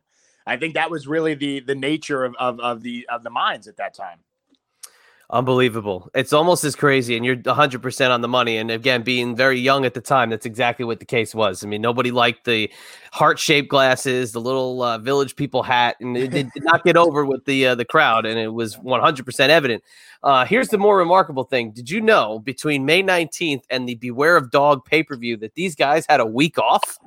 I 0.46 0.58
think 0.58 0.74
that 0.74 0.90
was 0.90 1.08
really 1.08 1.36
the 1.36 1.60
the 1.62 1.76
nature 1.76 2.24
of, 2.24 2.36
of, 2.40 2.60
of 2.60 2.82
the 2.82 3.08
of 3.12 3.24
the 3.24 3.30
minds 3.30 3.68
at 3.68 3.78
that 3.78 3.94
time. 3.94 4.20
Unbelievable. 5.34 6.12
It's 6.14 6.32
almost 6.32 6.64
as 6.64 6.76
crazy, 6.76 7.18
and 7.18 7.26
you're 7.26 7.36
100% 7.36 8.10
on 8.12 8.22
the 8.22 8.28
money. 8.28 8.56
And 8.58 8.70
again, 8.70 9.02
being 9.02 9.36
very 9.36 9.60
young 9.60 9.84
at 9.84 9.96
the 9.96 10.00
time, 10.00 10.30
that's 10.30 10.46
exactly 10.46 10.86
what 10.86 11.00
the 11.00 11.08
case 11.08 11.34
was. 11.34 11.64
I 11.64 11.68
mean, 11.68 11.82
nobody 11.82 12.12
liked 12.12 12.46
the 12.46 12.72
heart 13.12 13.40
shaped 13.40 13.68
glasses, 13.68 14.34
the 14.34 14.40
little 14.40 14.84
uh, 14.84 15.00
village 15.00 15.36
people 15.36 15.64
hat, 15.64 15.96
and 16.00 16.16
it, 16.16 16.36
it, 16.36 16.54
did 16.54 16.64
not 16.64 16.84
get 16.84 16.98
over 16.98 17.26
with 17.26 17.46
the 17.46 17.66
uh, 17.66 17.74
the 17.74 17.84
crowd, 17.84 18.28
and 18.28 18.38
it 18.38 18.54
was 18.54 18.76
100% 18.76 19.50
evident. 19.50 19.84
Uh, 20.22 20.46
here's 20.46 20.70
the 20.70 20.78
more 20.78 20.98
remarkable 20.98 21.46
thing 21.46 21.72
Did 21.72 21.90
you 21.90 22.00
know 22.00 22.38
between 22.38 22.86
May 22.86 23.02
19th 23.02 23.64
and 23.72 23.90
the 23.90 23.96
Beware 23.96 24.38
of 24.38 24.52
Dog 24.52 24.86
pay 24.86 25.02
per 25.02 25.18
view 25.18 25.36
that 25.38 25.56
these 25.56 25.76
guys 25.76 26.06
had 26.08 26.20
a 26.20 26.28
week 26.28 26.60
off? 26.60 27.00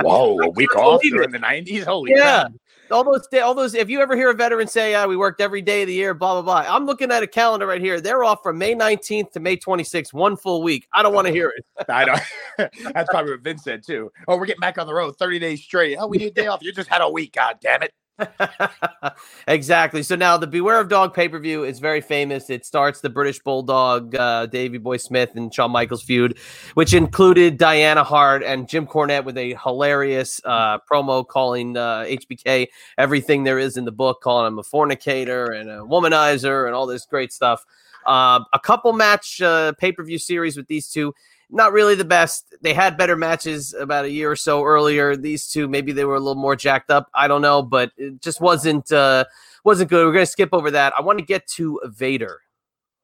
Whoa, 0.00 0.38
a 0.40 0.48
week 0.56 0.74
off 0.74 1.02
during 1.02 1.32
the 1.32 1.38
90s? 1.38 1.84
Holy 1.84 2.12
yeah. 2.16 2.46
All 2.90 3.04
those 3.04 3.26
all 3.42 3.54
those 3.54 3.74
if 3.74 3.88
you 3.88 4.00
ever 4.00 4.16
hear 4.16 4.30
a 4.30 4.34
veteran 4.34 4.66
say 4.66 4.92
yeah 4.92 5.06
we 5.06 5.16
worked 5.16 5.40
every 5.40 5.62
day 5.62 5.82
of 5.82 5.88
the 5.88 5.94
year 5.94 6.14
blah 6.14 6.40
blah 6.40 6.42
blah 6.42 6.74
i'm 6.74 6.86
looking 6.86 7.10
at 7.10 7.22
a 7.22 7.26
calendar 7.26 7.66
right 7.66 7.80
here. 7.80 8.00
They're 8.00 8.24
off 8.24 8.40
from 8.42 8.58
may 8.58 8.74
19th 8.74 9.32
to 9.32 9.40
may 9.40 9.56
26th 9.56 10.12
one 10.12 10.36
full 10.36 10.62
week. 10.62 10.86
I 10.92 11.02
don't 11.02 11.14
want 11.14 11.26
to 11.26 11.32
hear 11.32 11.52
it. 11.56 11.64
I 11.88 12.04
know. 12.04 12.16
That's 12.92 13.10
probably 13.10 13.32
what 13.32 13.40
vince 13.40 13.64
said 13.64 13.82
too. 13.84 14.10
Oh 14.28 14.36
we're 14.36 14.46
getting 14.46 14.60
back 14.60 14.78
on 14.78 14.86
the 14.86 14.94
road 14.94 15.16
30 15.16 15.38
days 15.38 15.62
straight. 15.62 15.96
Oh 15.98 16.06
we 16.06 16.18
need 16.18 16.26
a 16.26 16.30
day 16.30 16.46
off. 16.46 16.62
You 16.62 16.72
just 16.72 16.88
had 16.88 17.00
a 17.00 17.08
week 17.08 17.34
god 17.34 17.58
damn 17.60 17.82
it 17.82 17.92
exactly. 19.48 20.02
So 20.02 20.16
now 20.16 20.36
the 20.36 20.46
Beware 20.46 20.80
of 20.80 20.88
Dog 20.88 21.14
pay 21.14 21.28
per 21.28 21.38
view 21.38 21.64
is 21.64 21.78
very 21.78 22.00
famous. 22.00 22.50
It 22.50 22.64
starts 22.64 23.00
the 23.00 23.10
British 23.10 23.38
Bulldog, 23.40 24.14
uh, 24.14 24.46
Davy 24.46 24.78
Boy 24.78 24.96
Smith, 24.98 25.30
and 25.34 25.52
Shawn 25.52 25.70
Michaels 25.70 26.02
feud, 26.02 26.38
which 26.74 26.94
included 26.94 27.58
Diana 27.58 28.04
Hart 28.04 28.42
and 28.42 28.68
Jim 28.68 28.86
Cornette 28.86 29.24
with 29.24 29.36
a 29.36 29.56
hilarious 29.62 30.40
uh, 30.44 30.78
promo 30.90 31.26
calling 31.26 31.76
uh, 31.76 32.04
HBK 32.06 32.68
everything 32.98 33.44
there 33.44 33.58
is 33.58 33.76
in 33.76 33.84
the 33.84 33.92
book, 33.92 34.20
calling 34.22 34.46
him 34.46 34.58
a 34.58 34.62
fornicator 34.62 35.52
and 35.52 35.68
a 35.68 35.78
womanizer 35.78 36.66
and 36.66 36.74
all 36.74 36.86
this 36.86 37.06
great 37.06 37.32
stuff. 37.32 37.64
Uh, 38.06 38.40
a 38.52 38.58
couple 38.58 38.92
match 38.92 39.40
uh, 39.40 39.72
pay 39.78 39.90
per 39.90 40.04
view 40.04 40.18
series 40.18 40.56
with 40.56 40.68
these 40.68 40.88
two 40.88 41.14
not 41.50 41.72
really 41.72 41.94
the 41.94 42.04
best. 42.04 42.54
They 42.60 42.74
had 42.74 42.96
better 42.96 43.16
matches 43.16 43.74
about 43.74 44.04
a 44.04 44.10
year 44.10 44.30
or 44.30 44.36
so 44.36 44.62
earlier. 44.64 45.16
These 45.16 45.48
two, 45.48 45.68
maybe 45.68 45.92
they 45.92 46.04
were 46.04 46.16
a 46.16 46.20
little 46.20 46.40
more 46.40 46.56
jacked 46.56 46.90
up. 46.90 47.08
I 47.14 47.28
don't 47.28 47.42
know, 47.42 47.62
but 47.62 47.92
it 47.96 48.20
just 48.20 48.40
wasn't 48.40 48.90
uh, 48.90 49.24
wasn't 49.64 49.90
good. 49.90 50.06
We're 50.06 50.12
gonna 50.12 50.26
skip 50.26 50.50
over 50.52 50.70
that. 50.70 50.92
I 50.96 51.02
want 51.02 51.18
to 51.18 51.24
get 51.24 51.46
to 51.48 51.80
Vader. 51.84 52.40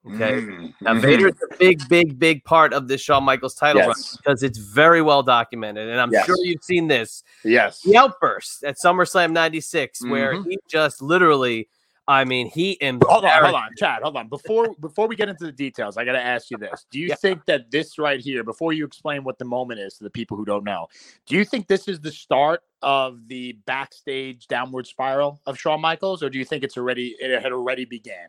Okay, 0.06 0.40
mm-hmm. 0.40 0.66
now 0.80 0.94
Vader's 0.94 1.34
a 1.52 1.56
big, 1.58 1.86
big, 1.90 2.18
big 2.18 2.42
part 2.44 2.72
of 2.72 2.88
this 2.88 3.02
Shawn 3.02 3.22
Michaels 3.22 3.54
title 3.54 3.82
yes. 3.82 3.86
run 3.86 4.16
because 4.16 4.42
it's 4.42 4.56
very 4.56 5.02
well 5.02 5.22
documented, 5.22 5.90
and 5.90 6.00
I'm 6.00 6.10
yes. 6.10 6.24
sure 6.24 6.36
you've 6.40 6.64
seen 6.64 6.88
this. 6.88 7.22
Yes, 7.44 7.82
the 7.82 7.98
outburst 7.98 8.64
at 8.64 8.76
SummerSlam 8.82 9.32
'96, 9.32 10.00
mm-hmm. 10.00 10.10
where 10.10 10.42
he 10.42 10.58
just 10.70 11.02
literally 11.02 11.68
I 12.08 12.24
mean, 12.24 12.48
he 12.48 12.76
hold 12.82 13.24
on, 13.24 13.44
hold 13.44 13.54
on, 13.54 13.68
Chad, 13.76 14.02
hold 14.02 14.16
on. 14.16 14.28
Before 14.28 14.74
before 14.80 15.06
we 15.06 15.14
get 15.14 15.28
into 15.28 15.44
the 15.44 15.52
details, 15.52 15.96
I 15.96 16.04
got 16.04 16.12
to 16.12 16.20
ask 16.20 16.50
you 16.50 16.56
this: 16.56 16.86
Do 16.90 16.98
you 16.98 17.08
yeah. 17.08 17.14
think 17.14 17.44
that 17.46 17.70
this 17.70 17.98
right 17.98 18.18
here, 18.18 18.42
before 18.42 18.72
you 18.72 18.84
explain 18.84 19.22
what 19.22 19.38
the 19.38 19.44
moment 19.44 19.80
is 19.80 19.94
to 19.98 20.04
the 20.04 20.10
people 20.10 20.36
who 20.36 20.44
don't 20.44 20.64
know, 20.64 20.88
do 21.26 21.36
you 21.36 21.44
think 21.44 21.68
this 21.68 21.86
is 21.86 22.00
the 22.00 22.10
start 22.10 22.62
of 22.82 23.28
the 23.28 23.52
backstage 23.64 24.48
downward 24.48 24.86
spiral 24.86 25.40
of 25.46 25.58
Shawn 25.58 25.80
Michaels, 25.80 26.22
or 26.22 26.30
do 26.30 26.38
you 26.38 26.44
think 26.44 26.64
it's 26.64 26.76
already 26.76 27.14
it 27.20 27.40
had 27.42 27.52
already 27.52 27.84
began? 27.84 28.28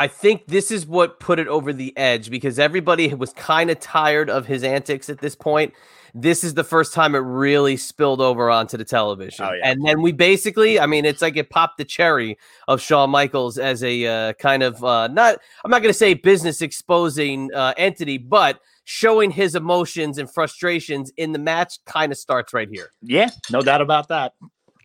I 0.00 0.08
think 0.08 0.46
this 0.46 0.70
is 0.70 0.86
what 0.86 1.20
put 1.20 1.38
it 1.38 1.46
over 1.46 1.72
the 1.72 1.96
edge 1.96 2.30
because 2.30 2.58
everybody 2.58 3.12
was 3.14 3.32
kind 3.34 3.70
of 3.70 3.78
tired 3.80 4.30
of 4.30 4.46
his 4.46 4.64
antics 4.64 5.10
at 5.10 5.18
this 5.18 5.34
point 5.36 5.74
this 6.14 6.44
is 6.44 6.54
the 6.54 6.64
first 6.64 6.92
time 6.92 7.14
it 7.14 7.18
really 7.18 7.76
spilled 7.76 8.20
over 8.20 8.50
onto 8.50 8.76
the 8.76 8.84
television. 8.84 9.44
Oh, 9.44 9.52
yeah. 9.52 9.70
And 9.70 9.84
then 9.84 10.02
we 10.02 10.12
basically, 10.12 10.80
I 10.80 10.86
mean, 10.86 11.04
it's 11.04 11.22
like 11.22 11.36
it 11.36 11.50
popped 11.50 11.78
the 11.78 11.84
cherry 11.84 12.38
of 12.68 12.80
Shawn 12.80 13.10
Michaels 13.10 13.58
as 13.58 13.82
a 13.82 14.06
uh, 14.06 14.32
kind 14.34 14.62
of 14.62 14.82
uh, 14.82 15.08
not, 15.08 15.38
I'm 15.64 15.70
not 15.70 15.82
going 15.82 15.92
to 15.92 15.98
say 15.98 16.14
business 16.14 16.62
exposing 16.62 17.52
uh, 17.54 17.74
entity, 17.76 18.18
but 18.18 18.60
showing 18.84 19.30
his 19.30 19.54
emotions 19.54 20.18
and 20.18 20.28
frustrations 20.28 21.12
in 21.16 21.32
the 21.32 21.38
match 21.38 21.78
kind 21.84 22.10
of 22.10 22.18
starts 22.18 22.52
right 22.52 22.68
here. 22.70 22.90
Yeah, 23.02 23.30
no 23.50 23.62
doubt 23.62 23.80
about 23.80 24.08
that. 24.08 24.32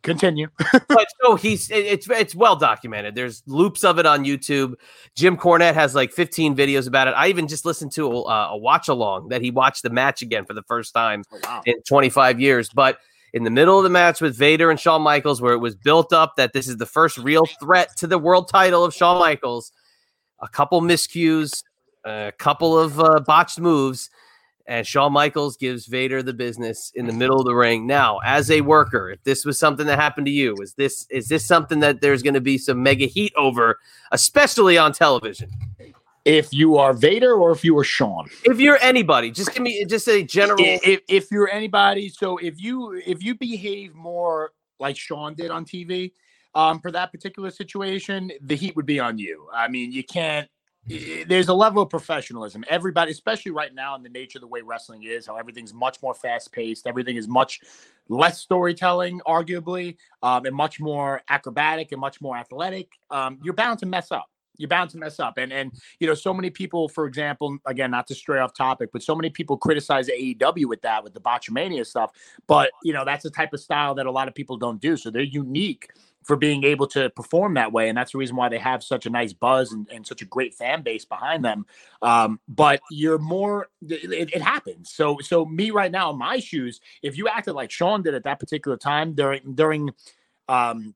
Continue. 0.05 0.47
but 0.87 1.07
so 1.21 1.35
he's 1.35 1.69
it's 1.71 2.09
it's 2.09 2.35
well 2.35 2.55
documented. 2.55 3.15
There's 3.15 3.43
loops 3.47 3.83
of 3.83 3.99
it 3.99 4.05
on 4.05 4.23
YouTube. 4.23 4.75
Jim 5.15 5.35
Cornette 5.35 5.73
has 5.73 5.95
like 5.95 6.13
15 6.13 6.55
videos 6.55 6.87
about 6.87 7.07
it. 7.07 7.11
I 7.11 7.27
even 7.27 7.47
just 7.47 7.65
listened 7.65 7.91
to 7.93 8.07
a, 8.09 8.51
a 8.51 8.57
watch 8.57 8.87
along 8.87 9.29
that 9.29 9.41
he 9.41 9.51
watched 9.51 9.83
the 9.83 9.89
match 9.89 10.21
again 10.21 10.45
for 10.45 10.53
the 10.53 10.63
first 10.63 10.93
time 10.93 11.23
oh, 11.33 11.39
wow. 11.43 11.61
in 11.65 11.81
25 11.81 12.39
years. 12.39 12.69
But 12.69 12.99
in 13.33 13.43
the 13.43 13.49
middle 13.49 13.77
of 13.77 13.83
the 13.83 13.89
match 13.89 14.21
with 14.21 14.37
Vader 14.37 14.69
and 14.69 14.79
Shawn 14.79 15.01
Michaels, 15.01 15.41
where 15.41 15.53
it 15.53 15.60
was 15.60 15.75
built 15.75 16.13
up 16.13 16.35
that 16.37 16.53
this 16.53 16.67
is 16.67 16.77
the 16.77 16.85
first 16.85 17.17
real 17.17 17.45
threat 17.60 17.89
to 17.97 18.08
the 18.08 18.19
world 18.19 18.47
title 18.47 18.85
of 18.85 18.93
Shawn 18.93 19.19
Michaels, 19.19 19.71
a 20.39 20.47
couple 20.47 20.81
miscues, 20.81 21.63
a 22.06 22.31
couple 22.37 22.77
of 22.79 22.99
uh, 22.99 23.19
botched 23.25 23.60
moves 23.60 24.10
and 24.67 24.85
Shawn 24.85 25.13
Michaels 25.13 25.57
gives 25.57 25.85
Vader 25.85 26.23
the 26.23 26.33
business 26.33 26.91
in 26.95 27.05
the 27.05 27.13
middle 27.13 27.39
of 27.39 27.45
the 27.45 27.53
ring. 27.53 27.85
Now, 27.85 28.19
as 28.25 28.49
a 28.49 28.61
worker, 28.61 29.11
if 29.11 29.23
this 29.23 29.45
was 29.45 29.59
something 29.59 29.85
that 29.85 29.99
happened 29.99 30.25
to 30.25 30.31
you, 30.31 30.55
is 30.61 30.73
this 30.73 31.05
is 31.09 31.27
this 31.27 31.45
something 31.45 31.79
that 31.81 32.01
there's 32.01 32.23
going 32.23 32.33
to 32.33 32.41
be 32.41 32.57
some 32.57 32.81
mega 32.81 33.05
heat 33.05 33.33
over, 33.37 33.79
especially 34.11 34.77
on 34.77 34.91
television? 34.91 35.51
If 36.25 36.51
you 36.51 36.77
are 36.77 36.93
Vader 36.93 37.33
or 37.33 37.51
if 37.51 37.63
you 37.63 37.77
are 37.77 37.83
Shawn, 37.83 38.27
if 38.43 38.59
you're 38.59 38.79
anybody, 38.81 39.29
just 39.29 39.53
give 39.53 39.61
me 39.61 39.85
just 39.85 40.07
a 40.07 40.23
general. 40.23 40.57
If, 40.59 41.01
if 41.07 41.31
you're 41.31 41.49
anybody, 41.49 42.09
so 42.09 42.37
if 42.37 42.59
you 42.59 42.99
if 43.05 43.23
you 43.23 43.35
behave 43.35 43.93
more 43.93 44.51
like 44.79 44.97
Shawn 44.97 45.35
did 45.35 45.51
on 45.51 45.65
TV 45.65 46.13
um, 46.55 46.79
for 46.79 46.89
that 46.91 47.11
particular 47.11 47.51
situation, 47.51 48.31
the 48.41 48.55
heat 48.55 48.75
would 48.75 48.87
be 48.87 48.99
on 48.99 49.19
you. 49.19 49.47
I 49.53 49.67
mean, 49.67 49.91
you 49.91 50.03
can't. 50.03 50.49
There's 50.88 51.48
a 51.48 51.54
level 51.54 51.81
of 51.81 51.90
professionalism. 51.90 52.63
Everybody, 52.69 53.12
especially 53.12 53.52
right 53.52 53.73
now, 53.73 53.96
in 53.96 54.04
the 54.04 54.10
nature 54.10 54.38
of 54.38 54.42
the 54.42 54.48
way 54.48 54.62
wrestling 54.62 55.04
is, 55.04 55.25
how 55.25 55.36
everything's 55.36 55.73
much 55.73 56.02
more 56.04 56.13
fast 56.13 56.52
paced. 56.52 56.86
Everything 56.86 57.15
is 57.15 57.27
much 57.27 57.62
less 58.08 58.40
storytelling, 58.40 59.19
arguably, 59.27 59.98
um, 60.21 60.46
and 60.46 60.56
much 60.56 60.79
more 60.79 61.23
acrobatic 61.29 61.92
and 61.92 62.00
much 62.00 62.21
more 62.21 62.38
athletic. 62.38 62.92
Um, 63.10 63.40
you're 63.44 63.56
bound 63.56 63.79
to 63.79 63.86
mess 63.86 64.12
up 64.12 64.29
you're 64.58 64.69
bound 64.69 64.90
to 64.92 64.98
mess 64.98 65.19
up. 65.19 65.38
And 65.38 65.52
and 65.52 65.71
you 66.00 66.08
know, 66.08 66.13
so 66.13 66.33
many 66.33 66.50
people, 66.50 66.88
for 66.90 67.06
example, 67.06 67.58
again, 67.65 67.92
not 67.92 68.08
to 68.08 68.15
stray 68.15 68.40
off 68.40 68.54
topic, 68.54 68.90
but 68.92 69.04
so 69.04 69.15
many 69.15 69.29
people 69.29 69.58
criticize 69.58 70.08
AEW 70.08 70.65
with 70.65 70.81
that, 70.81 71.04
with 71.04 71.13
the 71.13 71.21
botchamania 71.21 71.86
stuff. 71.86 72.12
But 72.48 72.71
you 72.83 72.94
know, 72.94 73.06
that's 73.06 73.23
the 73.23 73.29
type 73.29 73.54
of 73.54 73.60
style 73.60 73.96
that 73.96 74.06
a 74.06 74.12
lot 74.12 74.27
of 74.27 74.36
people 74.36 74.58
don't 74.58 74.81
do. 74.81 74.98
So 74.98 75.10
they're 75.10 75.21
unique 75.23 75.90
for 76.26 76.36
being 76.36 76.63
able 76.63 76.88
to 76.88 77.10
perform 77.12 77.54
that 77.54 77.71
way. 77.71 77.88
And 77.88 77.98
that's 77.98 78.13
the 78.13 78.17
reason 78.17 78.36
why 78.36 78.50
they 78.50 78.58
have 78.58 78.84
such 78.84 79.06
a 79.06 79.12
nice 79.12 79.32
buzz 79.32 79.71
and, 79.71 79.88
and 79.92 80.06
such 80.06 80.23
a 80.23 80.26
great 80.26 80.56
fan 80.56 80.82
base 80.82 81.06
behind 81.06 81.46
them. 81.46 81.67
Um, 82.02 82.40
but 82.48 82.82
you're 82.90 83.19
more, 83.19 83.69
it, 83.88 84.34
it, 84.34 84.42
happens. 84.42 84.92
So, 84.92 85.19
so 85.21 85.46
me 85.46 85.69
right 85.69 85.92
now 85.92 86.10
in 86.12 86.17
my 86.17 86.40
shoes, 86.40 86.82
if 87.04 87.15
you 87.15 87.28
acted 87.28 87.54
like 87.54 87.69
Shawn 87.69 88.02
did 88.02 88.15
at 88.15 88.23
that 88.23 88.40
particular 88.40 88.76
time 88.76 89.13
during, 89.13 89.54
during, 89.54 89.92
um, 90.50 90.96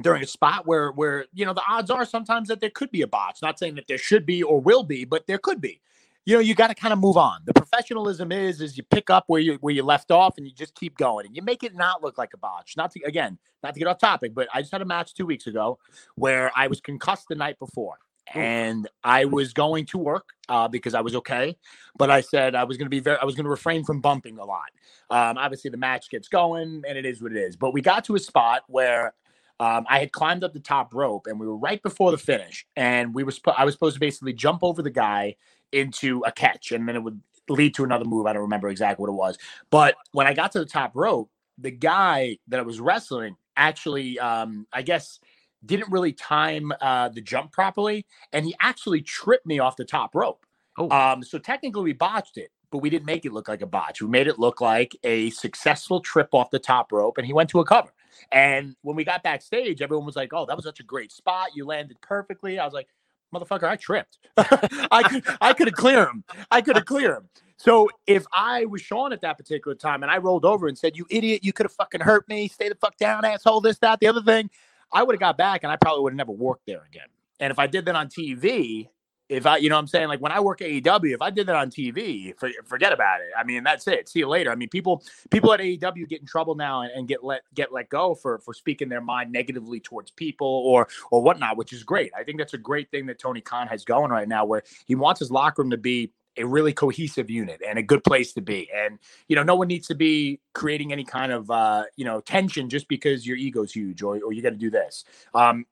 during 0.00 0.22
a 0.22 0.26
spot 0.26 0.66
where 0.66 0.90
where 0.92 1.26
you 1.34 1.44
know 1.44 1.52
the 1.52 1.62
odds 1.68 1.90
are 1.90 2.06
sometimes 2.06 2.48
that 2.48 2.60
there 2.60 2.70
could 2.70 2.90
be 2.90 3.02
a 3.02 3.06
botch 3.06 3.42
not 3.42 3.58
saying 3.58 3.74
that 3.74 3.86
there 3.86 3.98
should 3.98 4.24
be 4.24 4.42
or 4.42 4.58
will 4.58 4.82
be 4.82 5.04
but 5.04 5.26
there 5.26 5.36
could 5.36 5.60
be 5.60 5.82
you 6.24 6.34
know 6.34 6.40
you 6.40 6.54
got 6.54 6.68
to 6.68 6.74
kind 6.74 6.92
of 6.92 6.98
move 6.98 7.16
on 7.16 7.40
the 7.46 7.52
professionalism 7.52 8.32
is 8.32 8.60
is 8.60 8.76
you 8.76 8.82
pick 8.84 9.10
up 9.10 9.24
where 9.26 9.40
you 9.40 9.54
where 9.60 9.74
you 9.74 9.82
left 9.82 10.10
off 10.10 10.34
and 10.36 10.46
you 10.46 10.52
just 10.52 10.74
keep 10.74 10.96
going 10.96 11.26
and 11.26 11.34
you 11.36 11.42
make 11.42 11.62
it 11.62 11.74
not 11.74 12.02
look 12.02 12.18
like 12.18 12.30
a 12.34 12.36
botch 12.36 12.74
not 12.76 12.90
to 12.90 13.00
again 13.04 13.38
not 13.62 13.74
to 13.74 13.80
get 13.80 13.88
off 13.88 13.98
topic 13.98 14.34
but 14.34 14.48
i 14.54 14.60
just 14.60 14.72
had 14.72 14.82
a 14.82 14.86
match 14.86 15.14
two 15.14 15.26
weeks 15.26 15.46
ago 15.46 15.78
where 16.14 16.50
i 16.56 16.66
was 16.66 16.80
concussed 16.80 17.26
the 17.28 17.34
night 17.34 17.58
before 17.58 17.98
and 18.34 18.88
I 19.04 19.24
was 19.24 19.52
going 19.52 19.84
to 19.86 19.98
work 19.98 20.30
uh, 20.48 20.68
because 20.68 20.94
I 20.94 21.00
was 21.00 21.14
okay, 21.16 21.56
but 21.98 22.08
I 22.08 22.20
said 22.20 22.54
I 22.54 22.64
was 22.64 22.76
going 22.76 22.86
to 22.86 22.90
be 22.90 23.00
very, 23.00 23.18
I 23.20 23.24
was 23.24 23.34
going 23.34 23.44
to 23.44 23.50
refrain 23.50 23.84
from 23.84 24.00
bumping 24.00 24.38
a 24.38 24.44
lot. 24.44 24.70
Um, 25.10 25.36
obviously, 25.36 25.70
the 25.70 25.76
match 25.76 26.08
gets 26.08 26.28
going, 26.28 26.82
and 26.88 26.96
it 26.96 27.04
is 27.04 27.20
what 27.20 27.32
it 27.32 27.38
is. 27.38 27.56
But 27.56 27.74
we 27.74 27.82
got 27.82 28.04
to 28.04 28.14
a 28.14 28.18
spot 28.18 28.62
where 28.68 29.12
um, 29.60 29.86
I 29.88 30.00
had 30.00 30.10
climbed 30.10 30.42
up 30.42 30.52
the 30.52 30.60
top 30.60 30.92
rope 30.92 31.26
and 31.28 31.38
we 31.38 31.46
were 31.46 31.56
right 31.56 31.80
before 31.82 32.10
the 32.10 32.18
finish. 32.18 32.66
And 32.74 33.14
we 33.14 33.22
were, 33.22 33.30
sp- 33.30 33.54
I 33.56 33.64
was 33.64 33.74
supposed 33.74 33.94
to 33.94 34.00
basically 34.00 34.32
jump 34.32 34.60
over 34.62 34.82
the 34.82 34.90
guy 34.90 35.36
into 35.72 36.22
a 36.26 36.32
catch 36.32 36.72
and 36.72 36.88
then 36.88 36.96
it 36.96 37.02
would 37.02 37.20
lead 37.48 37.74
to 37.74 37.84
another 37.84 38.04
move. 38.04 38.26
I 38.26 38.32
don't 38.32 38.42
remember 38.42 38.68
exactly 38.68 39.02
what 39.02 39.10
it 39.10 39.16
was. 39.16 39.38
But 39.70 39.96
when 40.12 40.26
I 40.26 40.34
got 40.34 40.52
to 40.52 40.58
the 40.58 40.66
top 40.66 40.92
rope, 40.94 41.30
the 41.58 41.70
guy 41.70 42.38
that 42.48 42.60
I 42.60 42.62
was 42.62 42.80
wrestling 42.80 43.36
actually, 43.56 44.18
um, 44.18 44.66
I 44.72 44.82
guess, 44.82 45.20
didn't 45.64 45.90
really 45.90 46.12
time 46.12 46.72
uh, 46.80 47.08
the 47.08 47.20
jump 47.20 47.52
properly. 47.52 48.06
And 48.32 48.44
he 48.44 48.54
actually 48.60 49.02
tripped 49.02 49.46
me 49.46 49.58
off 49.58 49.76
the 49.76 49.84
top 49.84 50.14
rope. 50.14 50.44
Oh. 50.78 50.90
Um, 50.90 51.22
so 51.22 51.38
technically 51.38 51.82
we 51.82 51.92
botched 51.92 52.38
it, 52.38 52.50
but 52.70 52.78
we 52.78 52.90
didn't 52.90 53.04
make 53.04 53.24
it 53.24 53.32
look 53.32 53.48
like 53.48 53.62
a 53.62 53.66
botch. 53.66 54.00
We 54.00 54.08
made 54.08 54.26
it 54.26 54.38
look 54.38 54.60
like 54.60 54.96
a 55.04 55.30
successful 55.30 56.00
trip 56.00 56.28
off 56.32 56.50
the 56.50 56.58
top 56.58 56.92
rope 56.92 57.18
and 57.18 57.26
he 57.26 57.32
went 57.32 57.50
to 57.50 57.60
a 57.60 57.64
cover. 57.64 57.92
And 58.30 58.76
when 58.82 58.96
we 58.96 59.04
got 59.04 59.22
backstage, 59.22 59.82
everyone 59.82 60.06
was 60.06 60.16
like, 60.16 60.32
"Oh, 60.32 60.46
that 60.46 60.54
was 60.54 60.64
such 60.64 60.80
a 60.80 60.84
great 60.84 61.10
spot. 61.12 61.50
You 61.54 61.66
landed 61.66 62.00
perfectly." 62.00 62.58
I 62.58 62.64
was 62.64 62.74
like, 62.74 62.88
"Motherfucker, 63.34 63.64
I 63.64 63.76
tripped. 63.76 64.18
I 64.36 65.02
could 65.08 65.24
I 65.40 65.52
could 65.52 65.68
have 65.68 65.76
cleared 65.76 66.08
him. 66.08 66.24
I 66.50 66.60
could 66.60 66.76
have 66.76 66.86
cleared 66.86 67.16
him." 67.16 67.28
So 67.56 67.88
if 68.06 68.24
I 68.32 68.64
was 68.64 68.82
Shawn 68.82 69.12
at 69.12 69.20
that 69.20 69.38
particular 69.38 69.74
time 69.76 70.02
and 70.02 70.10
I 70.10 70.18
rolled 70.18 70.44
over 70.44 70.68
and 70.68 70.76
said, 70.76 70.96
"You 70.96 71.06
idiot, 71.10 71.44
you 71.44 71.52
could 71.52 71.64
have 71.64 71.72
fucking 71.72 72.00
hurt 72.00 72.28
me. 72.28 72.48
Stay 72.48 72.68
the 72.68 72.74
fuck 72.74 72.96
down, 72.96 73.24
asshole. 73.24 73.60
This, 73.60 73.78
that, 73.78 74.00
the 74.00 74.08
other 74.08 74.22
thing," 74.22 74.50
I 74.92 75.02
would 75.02 75.14
have 75.14 75.20
got 75.20 75.38
back 75.38 75.62
and 75.62 75.72
I 75.72 75.76
probably 75.76 76.02
would 76.02 76.12
have 76.12 76.18
never 76.18 76.32
worked 76.32 76.66
there 76.66 76.84
again. 76.88 77.08
And 77.40 77.50
if 77.50 77.58
I 77.58 77.66
did 77.66 77.86
that 77.86 77.96
on 77.96 78.08
TV, 78.08 78.88
if 79.32 79.46
I, 79.46 79.56
you 79.56 79.70
know, 79.70 79.76
what 79.76 79.80
I'm 79.80 79.86
saying 79.86 80.08
like 80.08 80.20
when 80.20 80.30
I 80.30 80.40
work 80.40 80.60
at 80.60 80.68
AEW, 80.68 81.14
if 81.14 81.22
I 81.22 81.30
did 81.30 81.46
that 81.46 81.56
on 81.56 81.70
TV, 81.70 82.38
for, 82.38 82.50
forget 82.66 82.92
about 82.92 83.22
it. 83.22 83.28
I 83.36 83.44
mean, 83.44 83.64
that's 83.64 83.88
it. 83.88 84.08
See 84.08 84.18
you 84.18 84.28
later. 84.28 84.50
I 84.50 84.54
mean, 84.54 84.68
people, 84.68 85.02
people 85.30 85.52
at 85.54 85.60
AEW 85.60 86.06
get 86.08 86.20
in 86.20 86.26
trouble 86.26 86.54
now 86.54 86.82
and, 86.82 86.92
and, 86.92 87.08
get 87.08 87.24
let 87.24 87.42
get 87.54 87.72
let 87.72 87.88
go 87.88 88.14
for 88.14 88.38
for 88.38 88.54
speaking 88.54 88.88
their 88.88 89.00
mind 89.00 89.32
negatively 89.32 89.80
towards 89.80 90.10
people 90.10 90.46
or 90.46 90.86
or 91.10 91.22
whatnot, 91.22 91.56
which 91.56 91.72
is 91.72 91.82
great. 91.82 92.12
I 92.16 92.22
think 92.22 92.38
that's 92.38 92.54
a 92.54 92.58
great 92.58 92.90
thing 92.90 93.06
that 93.06 93.18
Tony 93.18 93.40
Khan 93.40 93.66
has 93.68 93.84
going 93.84 94.10
right 94.10 94.28
now, 94.28 94.44
where 94.44 94.62
he 94.86 94.94
wants 94.94 95.18
his 95.18 95.30
locker 95.30 95.62
room 95.62 95.70
to 95.70 95.76
be 95.76 96.12
a 96.36 96.44
really 96.44 96.72
cohesive 96.72 97.28
unit 97.28 97.60
and 97.66 97.78
a 97.78 97.82
good 97.82 98.04
place 98.04 98.32
to 98.34 98.40
be. 98.40 98.70
And 98.74 98.98
you 99.28 99.36
know, 99.36 99.42
no 99.42 99.56
one 99.56 99.68
needs 99.68 99.88
to 99.88 99.94
be 99.94 100.40
creating 100.52 100.92
any 100.92 101.04
kind 101.04 101.32
of 101.32 101.50
uh, 101.50 101.84
you 101.96 102.04
know 102.04 102.20
tension 102.20 102.68
just 102.68 102.86
because 102.86 103.26
your 103.26 103.36
ego's 103.36 103.72
huge 103.72 104.02
or 104.02 104.20
or 104.22 104.32
you 104.32 104.42
got 104.42 104.50
to 104.50 104.56
do 104.56 104.70
this. 104.70 105.04
Um, 105.34 105.66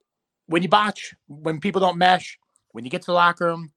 when 0.47 0.63
you 0.63 0.69
botch, 0.69 1.15
when 1.29 1.61
people 1.61 1.81
don't 1.81 1.97
mesh 1.97 2.39
when 2.73 2.85
you 2.85 2.91
get 2.91 3.03
to 3.03 3.07
the 3.07 3.12
locker 3.12 3.47
room, 3.47 3.73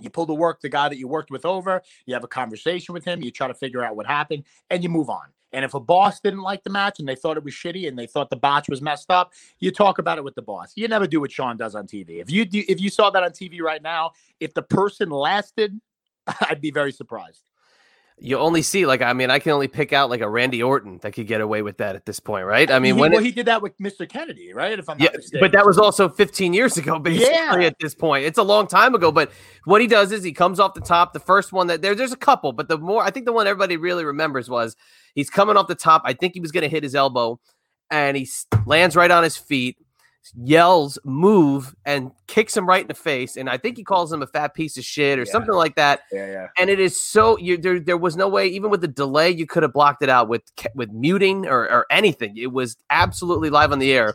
you 0.00 0.10
pull 0.10 0.26
the 0.26 0.34
work, 0.34 0.60
the 0.60 0.68
guy 0.68 0.88
that 0.88 0.98
you 0.98 1.08
worked 1.08 1.30
with 1.30 1.44
over, 1.44 1.82
you 2.06 2.14
have 2.14 2.24
a 2.24 2.28
conversation 2.28 2.92
with 2.92 3.04
him, 3.04 3.22
you 3.22 3.30
try 3.30 3.48
to 3.48 3.54
figure 3.54 3.82
out 3.82 3.96
what 3.96 4.06
happened, 4.06 4.44
and 4.70 4.82
you 4.82 4.88
move 4.88 5.10
on. 5.10 5.26
And 5.52 5.64
if 5.64 5.74
a 5.74 5.80
boss 5.80 6.20
didn't 6.20 6.42
like 6.42 6.62
the 6.62 6.70
match 6.70 6.98
and 6.98 7.08
they 7.08 7.14
thought 7.14 7.38
it 7.38 7.44
was 7.44 7.54
shitty 7.54 7.88
and 7.88 7.98
they 7.98 8.06
thought 8.06 8.28
the 8.28 8.36
botch 8.36 8.68
was 8.68 8.82
messed 8.82 9.10
up, 9.10 9.32
you 9.60 9.70
talk 9.70 9.98
about 9.98 10.18
it 10.18 10.24
with 10.24 10.34
the 10.34 10.42
boss. 10.42 10.72
You 10.76 10.86
never 10.88 11.06
do 11.06 11.20
what 11.20 11.32
Shawn 11.32 11.56
does 11.56 11.74
on 11.74 11.86
TV. 11.86 12.20
If 12.20 12.30
you 12.30 12.44
do, 12.44 12.62
if 12.68 12.80
you 12.80 12.90
saw 12.90 13.08
that 13.10 13.22
on 13.22 13.30
TV 13.30 13.60
right 13.60 13.82
now, 13.82 14.12
if 14.40 14.52
the 14.52 14.62
person 14.62 15.08
lasted, 15.08 15.80
I'd 16.42 16.60
be 16.60 16.70
very 16.70 16.92
surprised 16.92 17.42
you 18.20 18.38
only 18.38 18.62
see 18.62 18.86
like 18.86 19.02
I 19.02 19.12
mean 19.12 19.30
I 19.30 19.38
can 19.38 19.52
only 19.52 19.68
pick 19.68 19.92
out 19.92 20.10
like 20.10 20.20
a 20.20 20.28
Randy 20.28 20.62
Orton 20.62 20.98
that 21.02 21.12
could 21.12 21.26
get 21.26 21.40
away 21.40 21.62
with 21.62 21.78
that 21.78 21.96
at 21.96 22.06
this 22.06 22.20
point, 22.20 22.46
right? 22.46 22.70
I 22.70 22.78
mean 22.78 22.94
he, 22.94 23.00
when 23.00 23.12
well, 23.12 23.20
it, 23.20 23.26
he 23.26 23.32
did 23.32 23.46
that 23.46 23.62
with 23.62 23.76
Mr. 23.78 24.08
Kennedy, 24.08 24.52
right? 24.52 24.78
If 24.78 24.88
I'm 24.88 24.98
yeah, 24.98 25.10
but 25.40 25.52
that 25.52 25.64
was 25.64 25.78
also 25.78 26.08
15 26.08 26.52
years 26.52 26.76
ago, 26.76 26.98
basically. 27.00 27.32
Yeah. 27.32 27.56
At 27.58 27.78
this 27.80 27.94
point, 27.94 28.24
it's 28.24 28.38
a 28.38 28.42
long 28.42 28.66
time 28.66 28.94
ago. 28.94 29.12
But 29.12 29.30
what 29.64 29.80
he 29.80 29.86
does 29.86 30.12
is 30.12 30.22
he 30.22 30.32
comes 30.32 30.60
off 30.60 30.74
the 30.74 30.80
top. 30.80 31.12
The 31.12 31.20
first 31.20 31.52
one 31.52 31.68
that 31.68 31.82
there, 31.82 31.94
there's 31.94 32.12
a 32.12 32.16
couple, 32.16 32.52
but 32.52 32.68
the 32.68 32.78
more 32.78 33.02
I 33.02 33.10
think 33.10 33.26
the 33.26 33.32
one 33.32 33.46
everybody 33.46 33.76
really 33.76 34.04
remembers 34.04 34.48
was 34.50 34.76
he's 35.14 35.30
coming 35.30 35.56
off 35.56 35.68
the 35.68 35.74
top. 35.74 36.02
I 36.04 36.12
think 36.12 36.34
he 36.34 36.40
was 36.40 36.52
going 36.52 36.62
to 36.62 36.68
hit 36.68 36.82
his 36.82 36.94
elbow, 36.94 37.40
and 37.90 38.16
he 38.16 38.28
lands 38.66 38.96
right 38.96 39.10
on 39.10 39.22
his 39.22 39.36
feet 39.36 39.76
yells 40.36 40.98
move 41.04 41.74
and 41.84 42.10
kicks 42.26 42.56
him 42.56 42.68
right 42.68 42.82
in 42.82 42.88
the 42.88 42.94
face 42.94 43.36
and 43.36 43.48
i 43.48 43.56
think 43.56 43.76
he 43.76 43.84
calls 43.84 44.12
him 44.12 44.22
a 44.22 44.26
fat 44.26 44.54
piece 44.54 44.76
of 44.76 44.84
shit 44.84 45.18
or 45.18 45.22
yeah. 45.22 45.32
something 45.32 45.54
like 45.54 45.74
that. 45.76 46.00
Yeah 46.12 46.26
yeah. 46.26 46.46
And 46.58 46.70
it 46.70 46.80
is 46.80 47.00
so 47.00 47.38
you 47.38 47.56
there, 47.56 47.80
there 47.80 47.96
was 47.96 48.16
no 48.16 48.28
way 48.28 48.46
even 48.48 48.70
with 48.70 48.80
the 48.80 48.88
delay 48.88 49.30
you 49.30 49.46
could 49.46 49.62
have 49.62 49.72
blocked 49.72 50.02
it 50.02 50.08
out 50.08 50.28
with 50.28 50.42
with 50.74 50.90
muting 50.90 51.46
or, 51.46 51.70
or 51.70 51.86
anything. 51.90 52.36
It 52.36 52.52
was 52.52 52.76
absolutely 52.90 53.50
live 53.50 53.72
on 53.72 53.78
the 53.78 53.92
air. 53.92 54.14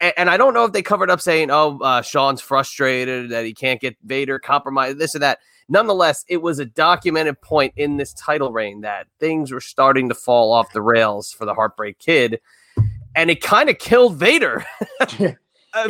And, 0.00 0.12
and 0.16 0.30
i 0.30 0.36
don't 0.36 0.54
know 0.54 0.64
if 0.64 0.72
they 0.72 0.82
covered 0.82 1.10
up 1.10 1.20
saying 1.20 1.50
oh 1.50 1.78
uh, 1.80 2.02
shawn's 2.02 2.40
frustrated 2.40 3.30
that 3.30 3.44
he 3.44 3.54
can't 3.54 3.80
get 3.80 3.96
vader 4.04 4.38
compromised 4.38 4.98
this 4.98 5.14
and 5.14 5.22
that. 5.22 5.38
Nonetheless 5.68 6.24
it 6.28 6.38
was 6.38 6.58
a 6.58 6.64
documented 6.64 7.40
point 7.40 7.74
in 7.76 7.96
this 7.96 8.12
title 8.14 8.52
reign 8.52 8.82
that 8.82 9.06
things 9.20 9.52
were 9.52 9.60
starting 9.60 10.08
to 10.08 10.14
fall 10.14 10.52
off 10.52 10.72
the 10.72 10.82
rails 10.82 11.32
for 11.32 11.44
the 11.44 11.54
heartbreak 11.54 11.98
kid 11.98 12.40
and 13.18 13.30
it 13.30 13.42
kind 13.42 13.68
of 13.68 13.78
killed 13.78 14.16
Vader 14.16 14.64
uh, 15.00 15.06
it, 15.10 15.36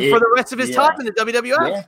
for 0.09 0.19
the 0.19 0.33
rest 0.35 0.51
of 0.51 0.57
his 0.57 0.71
yeah. 0.71 0.75
time 0.75 0.99
in 0.99 1.05
the 1.05 1.11
WWF. 1.11 1.69
Yeah. 1.69 1.83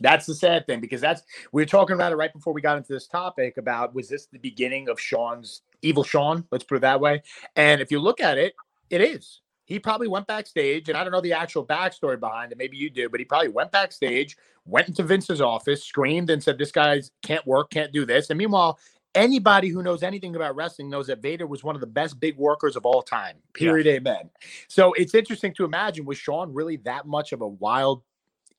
That's 0.00 0.24
the 0.24 0.34
sad 0.34 0.66
thing 0.66 0.80
because 0.80 1.00
that's 1.00 1.22
we 1.52 1.62
were 1.62 1.66
talking 1.66 1.94
about 1.94 2.12
it 2.12 2.16
right 2.16 2.32
before 2.32 2.52
we 2.52 2.60
got 2.60 2.76
into 2.76 2.92
this 2.92 3.06
topic 3.06 3.56
about 3.58 3.94
was 3.94 4.08
this 4.08 4.26
the 4.26 4.38
beginning 4.38 4.88
of 4.88 5.00
Shawn's 5.00 5.62
evil 5.82 6.04
Shawn? 6.04 6.44
Let's 6.50 6.64
put 6.64 6.76
it 6.76 6.80
that 6.80 7.00
way. 7.00 7.22
And 7.56 7.80
if 7.80 7.90
you 7.90 7.98
look 7.98 8.20
at 8.20 8.38
it, 8.38 8.54
it 8.90 9.00
is. 9.00 9.40
He 9.66 9.78
probably 9.78 10.08
went 10.08 10.26
backstage, 10.26 10.88
and 10.88 10.98
I 10.98 11.02
don't 11.04 11.12
know 11.12 11.22
the 11.22 11.32
actual 11.32 11.64
backstory 11.64 12.20
behind 12.20 12.52
it. 12.52 12.58
Maybe 12.58 12.76
you 12.76 12.90
do, 12.90 13.08
but 13.08 13.18
he 13.18 13.24
probably 13.24 13.48
went 13.48 13.72
backstage, 13.72 14.36
went 14.66 14.88
into 14.88 15.02
Vince's 15.02 15.40
office, 15.40 15.82
screamed, 15.82 16.28
and 16.28 16.42
said, 16.42 16.58
"This 16.58 16.70
guy's 16.70 17.10
can't 17.22 17.46
work, 17.46 17.70
can't 17.70 17.92
do 17.92 18.04
this." 18.04 18.30
And 18.30 18.38
meanwhile, 18.38 18.78
anybody 19.14 19.68
who 19.68 19.82
knows 19.82 20.02
anything 20.02 20.36
about 20.36 20.56
wrestling 20.56 20.90
knows 20.90 21.06
that 21.06 21.22
Vader 21.22 21.46
was 21.46 21.62
one 21.62 21.74
of 21.74 21.80
the 21.80 21.86
best 21.86 22.18
big 22.20 22.36
workers 22.36 22.76
of 22.76 22.84
all 22.84 23.02
time. 23.02 23.36
Period. 23.52 23.86
Yeah. 23.86 23.92
Amen. 23.94 24.30
So 24.68 24.92
it's 24.94 25.14
interesting 25.14 25.54
to 25.54 25.64
imagine 25.64 26.04
was 26.04 26.18
Shawn 26.18 26.52
really 26.52 26.76
that 26.78 27.06
much 27.06 27.32
of 27.32 27.40
a 27.40 27.48
wild, 27.48 28.02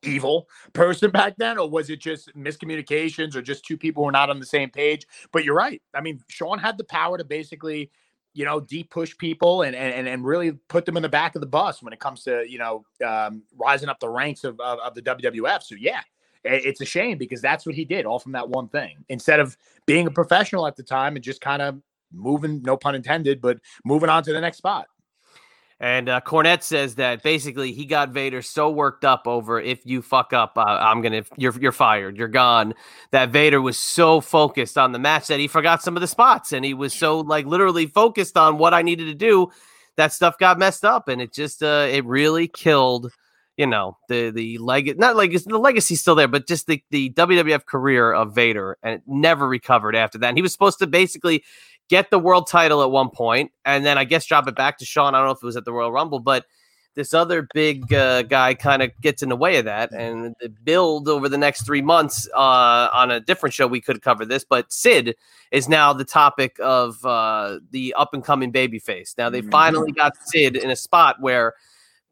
evil 0.03 0.47
person 0.73 1.11
back 1.11 1.35
then, 1.37 1.57
or 1.57 1.69
was 1.69 1.89
it 1.89 1.99
just 1.99 2.35
miscommunications 2.35 3.35
or 3.35 3.41
just 3.41 3.65
two 3.65 3.77
people 3.77 4.03
who 4.03 4.05
were 4.05 4.11
not 4.11 4.29
on 4.29 4.39
the 4.39 4.45
same 4.45 4.69
page? 4.69 5.05
But 5.31 5.43
you're 5.43 5.55
right. 5.55 5.81
I 5.93 6.01
mean, 6.01 6.21
Shawn 6.27 6.59
had 6.59 6.77
the 6.77 6.85
power 6.85 7.17
to 7.17 7.23
basically. 7.23 7.91
You 8.37 8.43
know, 8.43 8.59
deep 8.59 8.89
push 8.89 9.17
people 9.17 9.61
and, 9.61 9.73
and 9.73 10.09
and 10.09 10.25
really 10.25 10.51
put 10.67 10.85
them 10.85 10.97
in 10.97 11.03
the 11.03 11.07
back 11.07 11.35
of 11.35 11.39
the 11.39 11.47
bus 11.47 11.81
when 11.81 11.93
it 11.93 12.01
comes 12.01 12.23
to 12.25 12.43
you 12.45 12.57
know 12.57 12.83
um, 13.01 13.43
rising 13.57 13.87
up 13.87 14.01
the 14.01 14.09
ranks 14.09 14.43
of, 14.43 14.59
of, 14.59 14.77
of 14.79 14.93
the 14.93 15.01
WWF. 15.01 15.63
So 15.63 15.75
yeah, 15.75 16.01
it's 16.45 16.81
a 16.81 16.85
shame 16.85 17.17
because 17.17 17.41
that's 17.41 17.65
what 17.65 17.75
he 17.75 17.85
did 17.85 18.05
all 18.05 18.19
from 18.19 18.31
that 18.33 18.47
one 18.47 18.67
thing 18.67 18.97
instead 19.09 19.39
of 19.39 19.57
being 19.85 20.07
a 20.07 20.11
professional 20.11 20.67
at 20.67 20.75
the 20.75 20.83
time 20.83 21.15
and 21.15 21.23
just 21.23 21.41
kind 21.41 21.61
of 21.61 21.81
moving 22.11 22.61
no 22.63 22.77
pun 22.77 22.95
intended 22.95 23.41
but 23.41 23.57
moving 23.83 24.09
on 24.09 24.23
to 24.23 24.31
the 24.31 24.39
next 24.39 24.57
spot 24.57 24.87
and 25.79 26.07
uh, 26.07 26.21
Cornette 26.21 26.63
says 26.63 26.95
that 26.95 27.21
basically 27.21 27.73
he 27.73 27.85
got 27.85 28.09
Vader 28.09 28.41
so 28.41 28.69
worked 28.69 29.03
up 29.03 29.27
over 29.27 29.59
if 29.59 29.85
you 29.85 30.01
fuck 30.01 30.31
up, 30.31 30.57
uh, 30.57 30.61
I'm 30.61 31.01
gonna 31.01 31.23
you're 31.35 31.53
you're 31.59 31.73
fired, 31.73 32.15
you're 32.17 32.29
gone. 32.29 32.73
That 33.11 33.29
Vader 33.29 33.59
was 33.59 33.77
so 33.77 34.21
focused 34.21 34.77
on 34.77 34.93
the 34.93 34.99
match 34.99 35.27
that 35.27 35.39
he 35.39 35.47
forgot 35.47 35.83
some 35.83 35.97
of 35.97 36.01
the 36.01 36.07
spots, 36.07 36.53
and 36.53 36.63
he 36.63 36.73
was 36.73 36.93
so 36.93 37.19
like 37.19 37.45
literally 37.45 37.87
focused 37.87 38.37
on 38.37 38.57
what 38.57 38.73
I 38.73 38.83
needed 38.83 39.05
to 39.07 39.15
do 39.15 39.51
that 39.97 40.13
stuff 40.13 40.37
got 40.37 40.57
messed 40.57 40.85
up, 40.85 41.09
and 41.09 41.21
it 41.21 41.33
just 41.33 41.61
uh, 41.61 41.87
it 41.89 42.05
really 42.05 42.47
killed 42.47 43.11
you 43.57 43.67
know 43.67 43.97
the 44.09 44.31
the 44.31 44.57
leg 44.57 44.97
not 44.97 45.15
like 45.15 45.31
the 45.31 45.57
legacy's 45.57 46.01
still 46.01 46.15
there, 46.15 46.27
but 46.27 46.47
just 46.47 46.67
the 46.67 46.83
the 46.89 47.11
WWF 47.11 47.65
career 47.65 48.13
of 48.13 48.35
Vader, 48.35 48.77
and 48.83 48.95
it 48.95 49.01
never 49.07 49.47
recovered 49.47 49.95
after 49.95 50.17
that. 50.17 50.29
And 50.29 50.37
he 50.37 50.41
was 50.41 50.51
supposed 50.51 50.79
to 50.79 50.87
basically 50.87 51.43
get 51.89 52.09
the 52.09 52.19
world 52.19 52.47
title 52.49 52.81
at 52.83 52.91
one 52.91 53.09
point, 53.09 53.51
and 53.63 53.85
then 53.85 53.97
I 53.97 54.03
guess 54.03 54.25
drop 54.25 54.47
it 54.47 54.55
back 54.55 54.77
to 54.79 54.85
Shawn. 54.85 55.15
I 55.15 55.19
don't 55.19 55.27
know 55.27 55.31
if 55.31 55.43
it 55.43 55.45
was 55.45 55.57
at 55.57 55.65
the 55.65 55.73
Royal 55.73 55.91
Rumble, 55.91 56.19
but 56.19 56.45
this 56.95 57.13
other 57.13 57.47
big 57.53 57.93
uh, 57.93 58.23
guy 58.23 58.53
kind 58.53 58.81
of 58.81 58.89
gets 59.01 59.21
in 59.21 59.29
the 59.29 59.35
way 59.35 59.57
of 59.57 59.65
that. 59.65 59.91
And 59.91 60.33
the 60.39 60.49
build 60.49 61.07
over 61.07 61.29
the 61.29 61.37
next 61.37 61.65
three 61.65 61.81
months 61.81 62.27
uh, 62.33 62.89
on 62.91 63.11
a 63.11 63.19
different 63.19 63.53
show, 63.53 63.67
we 63.67 63.81
could 63.81 64.01
cover 64.01 64.25
this, 64.25 64.45
but 64.45 64.71
Sid 64.71 65.15
is 65.51 65.69
now 65.69 65.93
the 65.93 66.05
topic 66.05 66.57
of 66.61 67.05
uh, 67.05 67.59
the 67.71 67.93
up 67.95 68.13
and 68.13 68.23
coming 68.23 68.51
babyface. 68.51 69.17
Now 69.17 69.29
they 69.29 69.41
mm-hmm. 69.41 69.51
finally 69.51 69.91
got 69.91 70.13
Sid 70.25 70.55
in 70.55 70.71
a 70.71 70.75
spot 70.75 71.17
where 71.19 71.55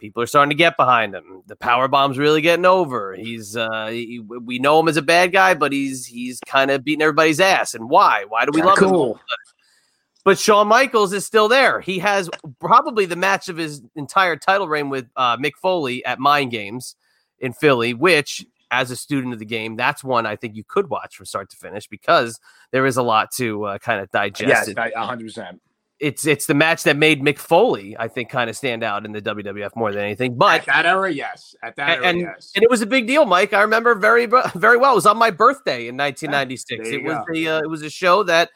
people 0.03 0.21
are 0.21 0.27
starting 0.27 0.49
to 0.49 0.55
get 0.55 0.75
behind 0.75 1.15
him. 1.15 1.43
The 1.47 1.55
power 1.55 1.87
bomb's 1.87 2.17
really 2.17 2.41
getting 2.41 2.65
over. 2.65 3.15
He's 3.15 3.55
uh, 3.55 3.87
he, 3.87 4.19
we 4.19 4.59
know 4.59 4.77
him 4.77 4.89
as 4.89 4.97
a 4.97 5.01
bad 5.01 5.31
guy, 5.31 5.53
but 5.53 5.71
he's 5.71 6.05
he's 6.05 6.41
kind 6.45 6.69
of 6.71 6.83
beating 6.83 7.01
everybody's 7.01 7.39
ass. 7.39 7.73
And 7.73 7.89
why? 7.89 8.25
Why 8.27 8.43
do 8.43 8.51
we 8.53 8.59
yeah, 8.59 8.65
love 8.65 8.77
cool. 8.77 9.13
him? 9.13 9.21
But 10.25 10.37
Shawn 10.37 10.67
Michaels 10.67 11.13
is 11.13 11.25
still 11.25 11.47
there. 11.47 11.79
He 11.79 11.99
has 11.99 12.29
probably 12.59 13.05
the 13.05 13.15
match 13.15 13.47
of 13.47 13.55
his 13.55 13.81
entire 13.95 14.35
title 14.35 14.67
reign 14.67 14.89
with 14.89 15.07
uh, 15.15 15.37
Mick 15.37 15.53
Foley 15.61 16.03
at 16.03 16.19
Mind 16.19 16.51
Games 16.51 16.97
in 17.39 17.53
Philly, 17.53 17.93
which, 17.93 18.45
as 18.71 18.91
a 18.91 18.97
student 18.97 19.31
of 19.31 19.39
the 19.39 19.45
game, 19.45 19.77
that's 19.77 20.03
one 20.03 20.25
I 20.25 20.35
think 20.35 20.57
you 20.57 20.65
could 20.65 20.89
watch 20.89 21.15
from 21.15 21.25
start 21.27 21.49
to 21.51 21.55
finish 21.55 21.87
because 21.87 22.41
there 22.71 22.85
is 22.85 22.97
a 22.97 23.03
lot 23.03 23.31
to 23.35 23.63
uh, 23.63 23.77
kind 23.77 24.01
of 24.01 24.11
digest. 24.11 24.67
Yes, 24.75 24.93
hundred 24.95 25.27
percent. 25.27 25.61
It's 26.03 26.27
it's 26.27 26.47
the 26.47 26.53
match 26.53 26.83
that 26.83 26.97
made 26.97 27.21
Mick 27.21 27.39
Foley, 27.39 27.95
I 27.97 28.09
think, 28.09 28.29
kind 28.29 28.49
of 28.49 28.57
stand 28.57 28.83
out 28.83 29.05
in 29.05 29.13
the 29.13 29.21
WWF 29.21 29.73
more 29.75 29.93
than 29.93 30.03
anything. 30.03 30.35
But 30.35 30.61
at 30.61 30.65
that 30.65 30.85
era, 30.85 31.09
yes, 31.09 31.55
at 31.63 31.77
that 31.77 31.97
era, 31.97 32.05
and, 32.05 32.19
yes, 32.19 32.51
and 32.55 32.61
it 32.61 32.69
was 32.69 32.81
a 32.81 32.85
big 32.85 33.07
deal, 33.07 33.25
Mike. 33.25 33.53
I 33.53 33.61
remember 33.61 33.95
very 33.95 34.25
very 34.25 34.75
well. 34.77 34.91
It 34.91 34.95
was 34.95 35.05
on 35.05 35.17
my 35.17 35.31
birthday 35.31 35.87
in 35.87 35.95
1996. 35.95 36.89
it 36.89 37.03
was 37.03 37.25
the 37.31 37.47
uh, 37.47 37.61
it 37.61 37.69
was 37.69 37.83
a 37.83 37.89
show 37.89 38.23
that 38.23 38.49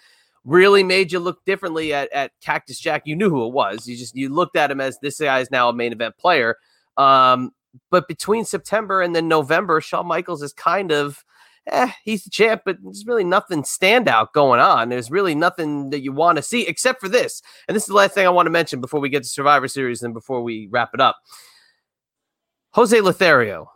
really 0.44 0.84
made 0.84 1.12
you 1.12 1.20
look 1.20 1.44
differently 1.46 1.94
at, 1.94 2.12
at 2.12 2.32
Cactus 2.42 2.80
Jack. 2.80 3.04
You 3.06 3.16
knew 3.16 3.30
who 3.30 3.46
it 3.46 3.54
was. 3.54 3.88
You 3.88 3.96
just 3.96 4.16
you 4.16 4.28
looked 4.28 4.58
at 4.58 4.70
him 4.70 4.82
as 4.82 5.00
this 5.00 5.20
guy 5.20 5.40
is 5.40 5.50
now 5.50 5.70
a 5.70 5.74
main 5.74 5.94
event 5.94 6.18
player. 6.18 6.58
Um, 6.98 7.52
but 7.90 8.08
between 8.08 8.44
September 8.44 9.02
and 9.02 9.16
then 9.16 9.28
November, 9.28 9.80
Shawn 9.80 10.08
Michaels 10.08 10.42
is 10.42 10.52
kind 10.52 10.92
of 10.92 11.24
eh, 11.68 11.92
he's 12.04 12.24
the 12.24 12.30
champ, 12.30 12.64
but 12.66 12.78
there's 12.82 13.06
really 13.06 13.24
nothing 13.24 13.64
standout 13.64 14.34
going 14.34 14.60
on. 14.60 14.90
There's 14.90 15.12
really 15.12 15.36
nothing 15.36 15.90
that 15.92 16.02
you 16.02 16.12
want 16.12 16.38
to 16.38 16.42
see 16.42 16.68
except 16.68 17.00
for 17.00 17.10
this. 17.10 17.42
And 17.68 17.76
this 17.76 17.84
is 17.84 17.88
the 17.88 17.96
last 17.96 18.14
thing 18.14 18.26
I 18.26 18.32
want 18.32 18.48
to 18.48 18.52
mention 18.52 18.82
before 18.82 19.00
we 19.00 19.10
get 19.10 19.24
to 19.24 19.30
Survivor 19.30 19.68
Series 19.68 20.02
and 20.02 20.14
before 20.14 20.42
we 20.42 20.68
wrap 20.72 20.90
it 20.94 21.02
up. 21.02 21.18
Jose 22.72 23.00
Lothario, 23.00 23.72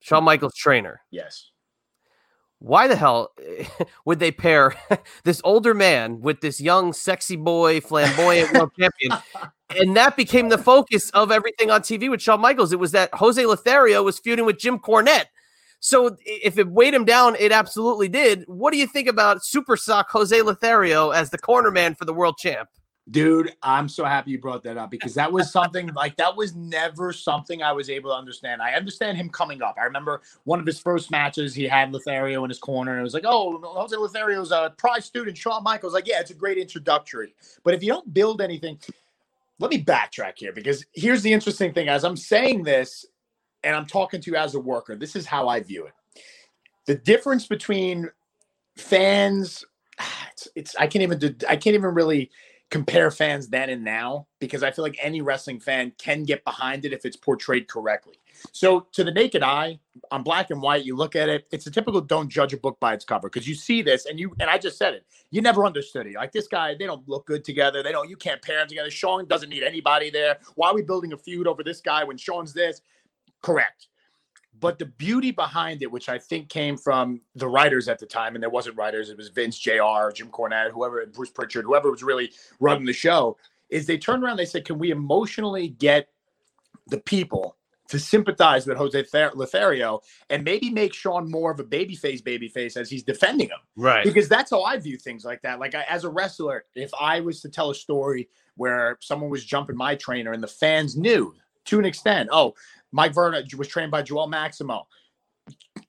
Shawn 0.00 0.24
Michaels 0.24 0.54
trainer. 0.54 1.00
Yes 1.10 1.50
why 2.60 2.88
the 2.88 2.96
hell 2.96 3.32
would 4.04 4.18
they 4.18 4.32
pair 4.32 4.74
this 5.24 5.40
older 5.44 5.74
man 5.74 6.20
with 6.20 6.40
this 6.40 6.60
young, 6.60 6.92
sexy 6.92 7.36
boy, 7.36 7.80
flamboyant 7.80 8.52
world 8.52 8.72
champion? 8.78 9.22
And 9.76 9.96
that 9.96 10.16
became 10.16 10.48
the 10.48 10.58
focus 10.58 11.10
of 11.10 11.30
everything 11.30 11.70
on 11.70 11.82
TV 11.82 12.10
with 12.10 12.22
Shawn 12.22 12.40
Michaels. 12.40 12.72
It 12.72 12.78
was 12.78 12.92
that 12.92 13.14
Jose 13.14 13.44
Lothario 13.44 14.02
was 14.02 14.18
feuding 14.18 14.46
with 14.46 14.58
Jim 14.58 14.78
Cornette. 14.78 15.26
So 15.80 16.16
if 16.24 16.58
it 16.58 16.68
weighed 16.68 16.94
him 16.94 17.04
down, 17.04 17.36
it 17.38 17.52
absolutely 17.52 18.08
did. 18.08 18.44
What 18.46 18.72
do 18.72 18.78
you 18.78 18.86
think 18.86 19.08
about 19.08 19.44
Super 19.44 19.76
Sock 19.76 20.10
Jose 20.10 20.40
Lothario 20.42 21.10
as 21.10 21.30
the 21.30 21.38
corner 21.38 21.70
man 21.70 21.94
for 21.94 22.04
the 22.04 22.14
world 22.14 22.36
champ? 22.38 22.68
Dude, 23.10 23.54
I'm 23.62 23.88
so 23.88 24.04
happy 24.04 24.32
you 24.32 24.38
brought 24.38 24.62
that 24.64 24.76
up 24.76 24.90
because 24.90 25.14
that 25.14 25.32
was 25.32 25.50
something 25.50 25.86
like 25.94 26.16
that 26.16 26.36
was 26.36 26.54
never 26.54 27.12
something 27.12 27.62
I 27.62 27.72
was 27.72 27.88
able 27.88 28.10
to 28.10 28.16
understand. 28.16 28.60
I 28.60 28.72
understand 28.72 29.16
him 29.16 29.30
coming 29.30 29.62
up. 29.62 29.76
I 29.80 29.84
remember 29.84 30.20
one 30.44 30.60
of 30.60 30.66
his 30.66 30.78
first 30.78 31.10
matches, 31.10 31.54
he 31.54 31.64
had 31.64 31.92
Lothario 31.92 32.44
in 32.44 32.50
his 32.50 32.58
corner, 32.58 32.92
and 32.92 33.00
it 33.00 33.04
was 33.04 33.14
like, 33.14 33.24
oh, 33.26 33.58
Jose 33.62 33.96
Lothario's 33.96 34.50
a 34.50 34.74
prize 34.76 35.06
student. 35.06 35.38
Shawn 35.38 35.62
Michaels, 35.62 35.94
like, 35.94 36.06
yeah, 36.06 36.20
it's 36.20 36.32
a 36.32 36.34
great 36.34 36.58
introductory. 36.58 37.34
But 37.62 37.72
if 37.72 37.82
you 37.82 37.88
don't 37.88 38.12
build 38.12 38.42
anything, 38.42 38.78
let 39.58 39.70
me 39.70 39.82
backtrack 39.82 40.34
here 40.36 40.52
because 40.52 40.84
here's 40.92 41.22
the 41.22 41.32
interesting 41.32 41.72
thing. 41.72 41.88
As 41.88 42.04
I'm 42.04 42.16
saying 42.16 42.62
this, 42.62 43.06
and 43.64 43.74
I'm 43.74 43.86
talking 43.86 44.20
to 44.20 44.30
you 44.30 44.36
as 44.36 44.54
a 44.54 44.60
worker, 44.60 44.96
this 44.96 45.16
is 45.16 45.26
how 45.26 45.48
I 45.48 45.60
view 45.60 45.86
it. 45.86 45.92
The 46.86 46.94
difference 46.94 47.46
between 47.46 48.10
fans, 48.76 49.64
it's, 50.30 50.48
it's 50.54 50.76
I 50.76 50.86
can't 50.86 51.02
even 51.02 51.18
do, 51.18 51.34
I 51.48 51.56
can't 51.56 51.74
even 51.74 51.94
really 51.94 52.30
compare 52.70 53.10
fans 53.10 53.48
then 53.48 53.70
and 53.70 53.82
now 53.82 54.26
because 54.40 54.62
I 54.62 54.70
feel 54.70 54.84
like 54.84 54.98
any 55.00 55.22
wrestling 55.22 55.58
fan 55.58 55.92
can 55.98 56.24
get 56.24 56.44
behind 56.44 56.84
it 56.84 56.92
if 56.92 57.06
it's 57.06 57.16
portrayed 57.16 57.66
correctly. 57.66 58.18
So, 58.52 58.86
to 58.92 59.02
the 59.02 59.10
naked 59.10 59.42
eye, 59.42 59.80
on 60.12 60.22
black 60.22 60.50
and 60.50 60.62
white, 60.62 60.84
you 60.84 60.94
look 60.94 61.16
at 61.16 61.28
it, 61.28 61.46
it's 61.50 61.66
a 61.66 61.70
typical 61.70 62.00
don't 62.00 62.28
judge 62.28 62.52
a 62.52 62.56
book 62.56 62.78
by 62.78 62.94
its 62.94 63.04
cover 63.04 63.28
because 63.28 63.48
you 63.48 63.54
see 63.54 63.82
this 63.82 64.06
and 64.06 64.20
you, 64.20 64.32
and 64.38 64.48
I 64.48 64.58
just 64.58 64.78
said 64.78 64.94
it, 64.94 65.04
you 65.30 65.40
never 65.40 65.66
understood 65.66 66.06
it. 66.06 66.14
Like 66.14 66.30
this 66.30 66.46
guy, 66.46 66.76
they 66.78 66.86
don't 66.86 67.08
look 67.08 67.26
good 67.26 67.44
together. 67.44 67.82
They 67.82 67.90
don't, 67.90 68.08
you 68.08 68.16
can't 68.16 68.40
pair 68.40 68.58
them 68.58 68.68
together. 68.68 68.90
Shawn 68.90 69.26
doesn't 69.26 69.48
need 69.48 69.64
anybody 69.64 70.10
there. 70.10 70.38
Why 70.54 70.68
are 70.68 70.74
we 70.74 70.82
building 70.82 71.12
a 71.12 71.16
feud 71.16 71.48
over 71.48 71.64
this 71.64 71.80
guy 71.80 72.04
when 72.04 72.16
Shawn's 72.16 72.52
this? 72.52 72.82
Correct. 73.42 73.88
But 74.60 74.78
the 74.78 74.86
beauty 74.86 75.30
behind 75.30 75.82
it, 75.82 75.90
which 75.90 76.08
I 76.08 76.18
think 76.18 76.48
came 76.48 76.76
from 76.76 77.20
the 77.36 77.46
writers 77.46 77.88
at 77.88 78.00
the 78.00 78.06
time, 78.06 78.34
and 78.34 78.42
there 78.42 78.50
wasn't 78.50 78.76
writers, 78.76 79.08
it 79.08 79.16
was 79.16 79.28
Vince, 79.28 79.58
JR, 79.58 80.10
Jim 80.12 80.30
Cornette, 80.30 80.72
whoever, 80.72 81.04
Bruce 81.06 81.30
Pritchard, 81.30 81.64
whoever 81.64 81.90
was 81.90 82.02
really 82.02 82.32
running 82.58 82.84
the 82.84 82.92
show, 82.92 83.36
is 83.70 83.86
they 83.86 83.98
turned 83.98 84.24
around, 84.24 84.36
they 84.36 84.44
said, 84.44 84.64
Can 84.64 84.78
we 84.78 84.90
emotionally 84.90 85.68
get 85.68 86.08
the 86.88 86.98
people 86.98 87.56
to 87.88 87.98
sympathize 87.98 88.66
with 88.66 88.76
Jose 88.76 89.04
Lothario 89.34 90.00
and 90.30 90.44
maybe 90.44 90.70
make 90.70 90.92
Shawn 90.92 91.30
more 91.30 91.50
of 91.50 91.58
a 91.58 91.64
babyface 91.64 92.22
babyface 92.22 92.76
as 92.76 92.90
he's 92.90 93.02
defending 93.02 93.48
him. 93.48 93.58
Right. 93.76 94.04
Because 94.04 94.28
that's 94.28 94.50
how 94.50 94.62
I 94.62 94.76
view 94.76 94.98
things 94.98 95.24
like 95.24 95.40
that. 95.42 95.58
Like 95.58 95.74
I, 95.74 95.84
as 95.88 96.04
a 96.04 96.10
wrestler, 96.10 96.64
if 96.74 96.90
I 97.00 97.20
was 97.20 97.40
to 97.42 97.48
tell 97.48 97.70
a 97.70 97.74
story 97.74 98.28
where 98.56 98.98
someone 99.00 99.30
was 99.30 99.44
jumping 99.44 99.76
my 99.76 99.94
trainer 99.94 100.32
and 100.32 100.42
the 100.42 100.48
fans 100.48 100.96
knew 100.96 101.34
to 101.66 101.78
an 101.78 101.86
extent, 101.86 102.28
oh, 102.30 102.54
Mike 102.92 103.14
Verna 103.14 103.42
was 103.56 103.68
trained 103.68 103.90
by 103.90 104.02
Joel 104.02 104.28
Maximo. 104.28 104.86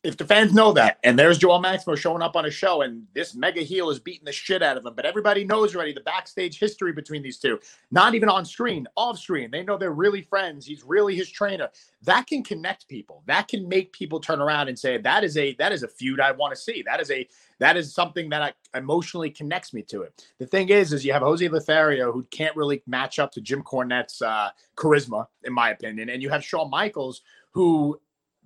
If 0.02 0.16
the 0.16 0.26
fans 0.26 0.54
know 0.54 0.72
that, 0.74 0.98
and 1.04 1.20
there's 1.20 1.38
Joel 1.38 1.60
Maximo 1.60 1.94
showing 1.94 2.22
up 2.22 2.38
on 2.38 2.46
a 2.46 2.50
show, 2.50 2.84
and 2.84 3.06
this 3.14 3.36
mega 3.36 3.60
heel 3.60 3.90
is 3.90 4.00
beating 4.00 4.24
the 4.24 4.32
shit 4.32 4.64
out 4.64 4.78
of 4.78 4.86
him, 4.86 4.94
but 4.96 5.06
everybody 5.06 5.44
knows 5.44 5.76
already 5.76 5.92
the 5.92 6.00
backstage 6.00 6.58
history 6.58 6.94
between 6.94 7.22
these 7.22 7.38
two. 7.38 7.60
Not 7.92 8.16
even 8.16 8.30
on 8.30 8.46
screen, 8.46 8.88
off 8.96 9.20
screen. 9.20 9.52
They 9.52 9.62
know 9.62 9.78
they're 9.78 9.92
really 9.92 10.22
friends. 10.22 10.66
He's 10.66 10.86
really 10.86 11.18
his 11.18 11.30
trainer. 11.30 11.68
That 12.04 12.28
can 12.28 12.44
connect 12.46 12.88
people. 12.88 13.24
That 13.26 13.50
can 13.50 13.68
make 13.68 13.92
people 13.92 14.22
turn 14.22 14.40
around 14.40 14.70
and 14.70 14.80
say, 14.80 14.98
"That 14.98 15.26
is 15.26 15.36
a 15.36 15.54
that 15.56 15.74
is 15.74 15.84
a 15.84 15.88
feud 15.90 16.22
I 16.22 16.32
want 16.32 16.56
to 16.56 16.62
see. 16.62 16.82
That 16.84 17.02
is 17.02 17.12
a 17.12 17.28
that 17.60 17.76
is 17.76 17.94
something 17.94 18.30
that 18.30 18.42
I, 18.42 18.78
emotionally 18.78 19.30
connects 19.30 19.74
me 19.74 19.82
to 19.84 20.04
it. 20.04 20.26
The 20.38 20.48
thing 20.48 20.70
is, 20.70 20.94
is 20.94 21.04
you 21.04 21.12
have 21.12 21.24
Jose 21.24 21.46
Lothario 21.50 22.14
who 22.14 22.24
can't 22.32 22.56
really 22.56 22.82
match 22.88 23.20
up 23.20 23.34
to 23.34 23.42
Jim 23.42 23.64
Cornette's 23.64 24.22
uh, 24.22 24.52
charisma, 24.78 25.28
in 25.44 25.52
my 25.52 25.72
opinion, 25.72 26.10
and 26.10 26.22
you 26.22 26.30
have 26.30 26.42
Shawn 26.42 26.70
Michaels 26.70 27.22
who, 27.52 28.00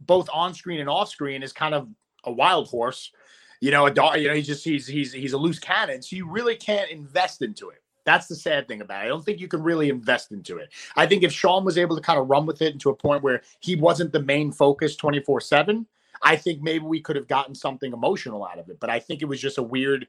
both 0.05 0.29
on 0.33 0.53
screen 0.53 0.79
and 0.79 0.89
off 0.89 1.09
screen, 1.09 1.43
is 1.43 1.53
kind 1.53 1.73
of 1.73 1.87
a 2.23 2.31
wild 2.31 2.67
horse. 2.67 3.11
You 3.59 3.71
know, 3.71 3.85
a 3.85 3.91
dog. 3.91 4.19
You 4.19 4.27
know, 4.27 4.33
he's 4.33 4.47
just 4.47 4.63
he's 4.63 4.87
he's 4.87 5.13
he's 5.13 5.33
a 5.33 5.37
loose 5.37 5.59
cannon, 5.59 6.01
so 6.01 6.15
you 6.15 6.29
really 6.29 6.55
can't 6.55 6.89
invest 6.89 7.41
into 7.41 7.69
it. 7.69 7.81
That's 8.05 8.27
the 8.27 8.35
sad 8.35 8.67
thing 8.67 8.81
about 8.81 9.03
it. 9.03 9.05
I 9.05 9.07
don't 9.07 9.23
think 9.23 9.39
you 9.39 9.47
can 9.47 9.63
really 9.63 9.89
invest 9.89 10.31
into 10.31 10.57
it. 10.57 10.69
I 10.95 11.05
think 11.05 11.23
if 11.23 11.31
Shawn 11.31 11.63
was 11.63 11.77
able 11.77 11.95
to 11.95 12.01
kind 12.01 12.19
of 12.19 12.29
run 12.29 12.45
with 12.45 12.61
it 12.61 12.73
into 12.73 12.89
a 12.89 12.95
point 12.95 13.23
where 13.23 13.41
he 13.61 13.75
wasn't 13.75 14.11
the 14.11 14.21
main 14.21 14.51
focus 14.51 14.95
24 14.97 15.39
7, 15.39 15.85
I 16.21 16.35
think 16.35 16.61
maybe 16.61 16.85
we 16.85 17.01
could 17.01 17.15
have 17.15 17.27
gotten 17.27 17.55
something 17.55 17.93
emotional 17.93 18.45
out 18.45 18.59
of 18.59 18.69
it, 18.69 18.79
but 18.79 18.89
I 18.89 18.99
think 18.99 19.21
it 19.21 19.25
was 19.25 19.41
just 19.41 19.57
a 19.57 19.63
weird. 19.63 20.07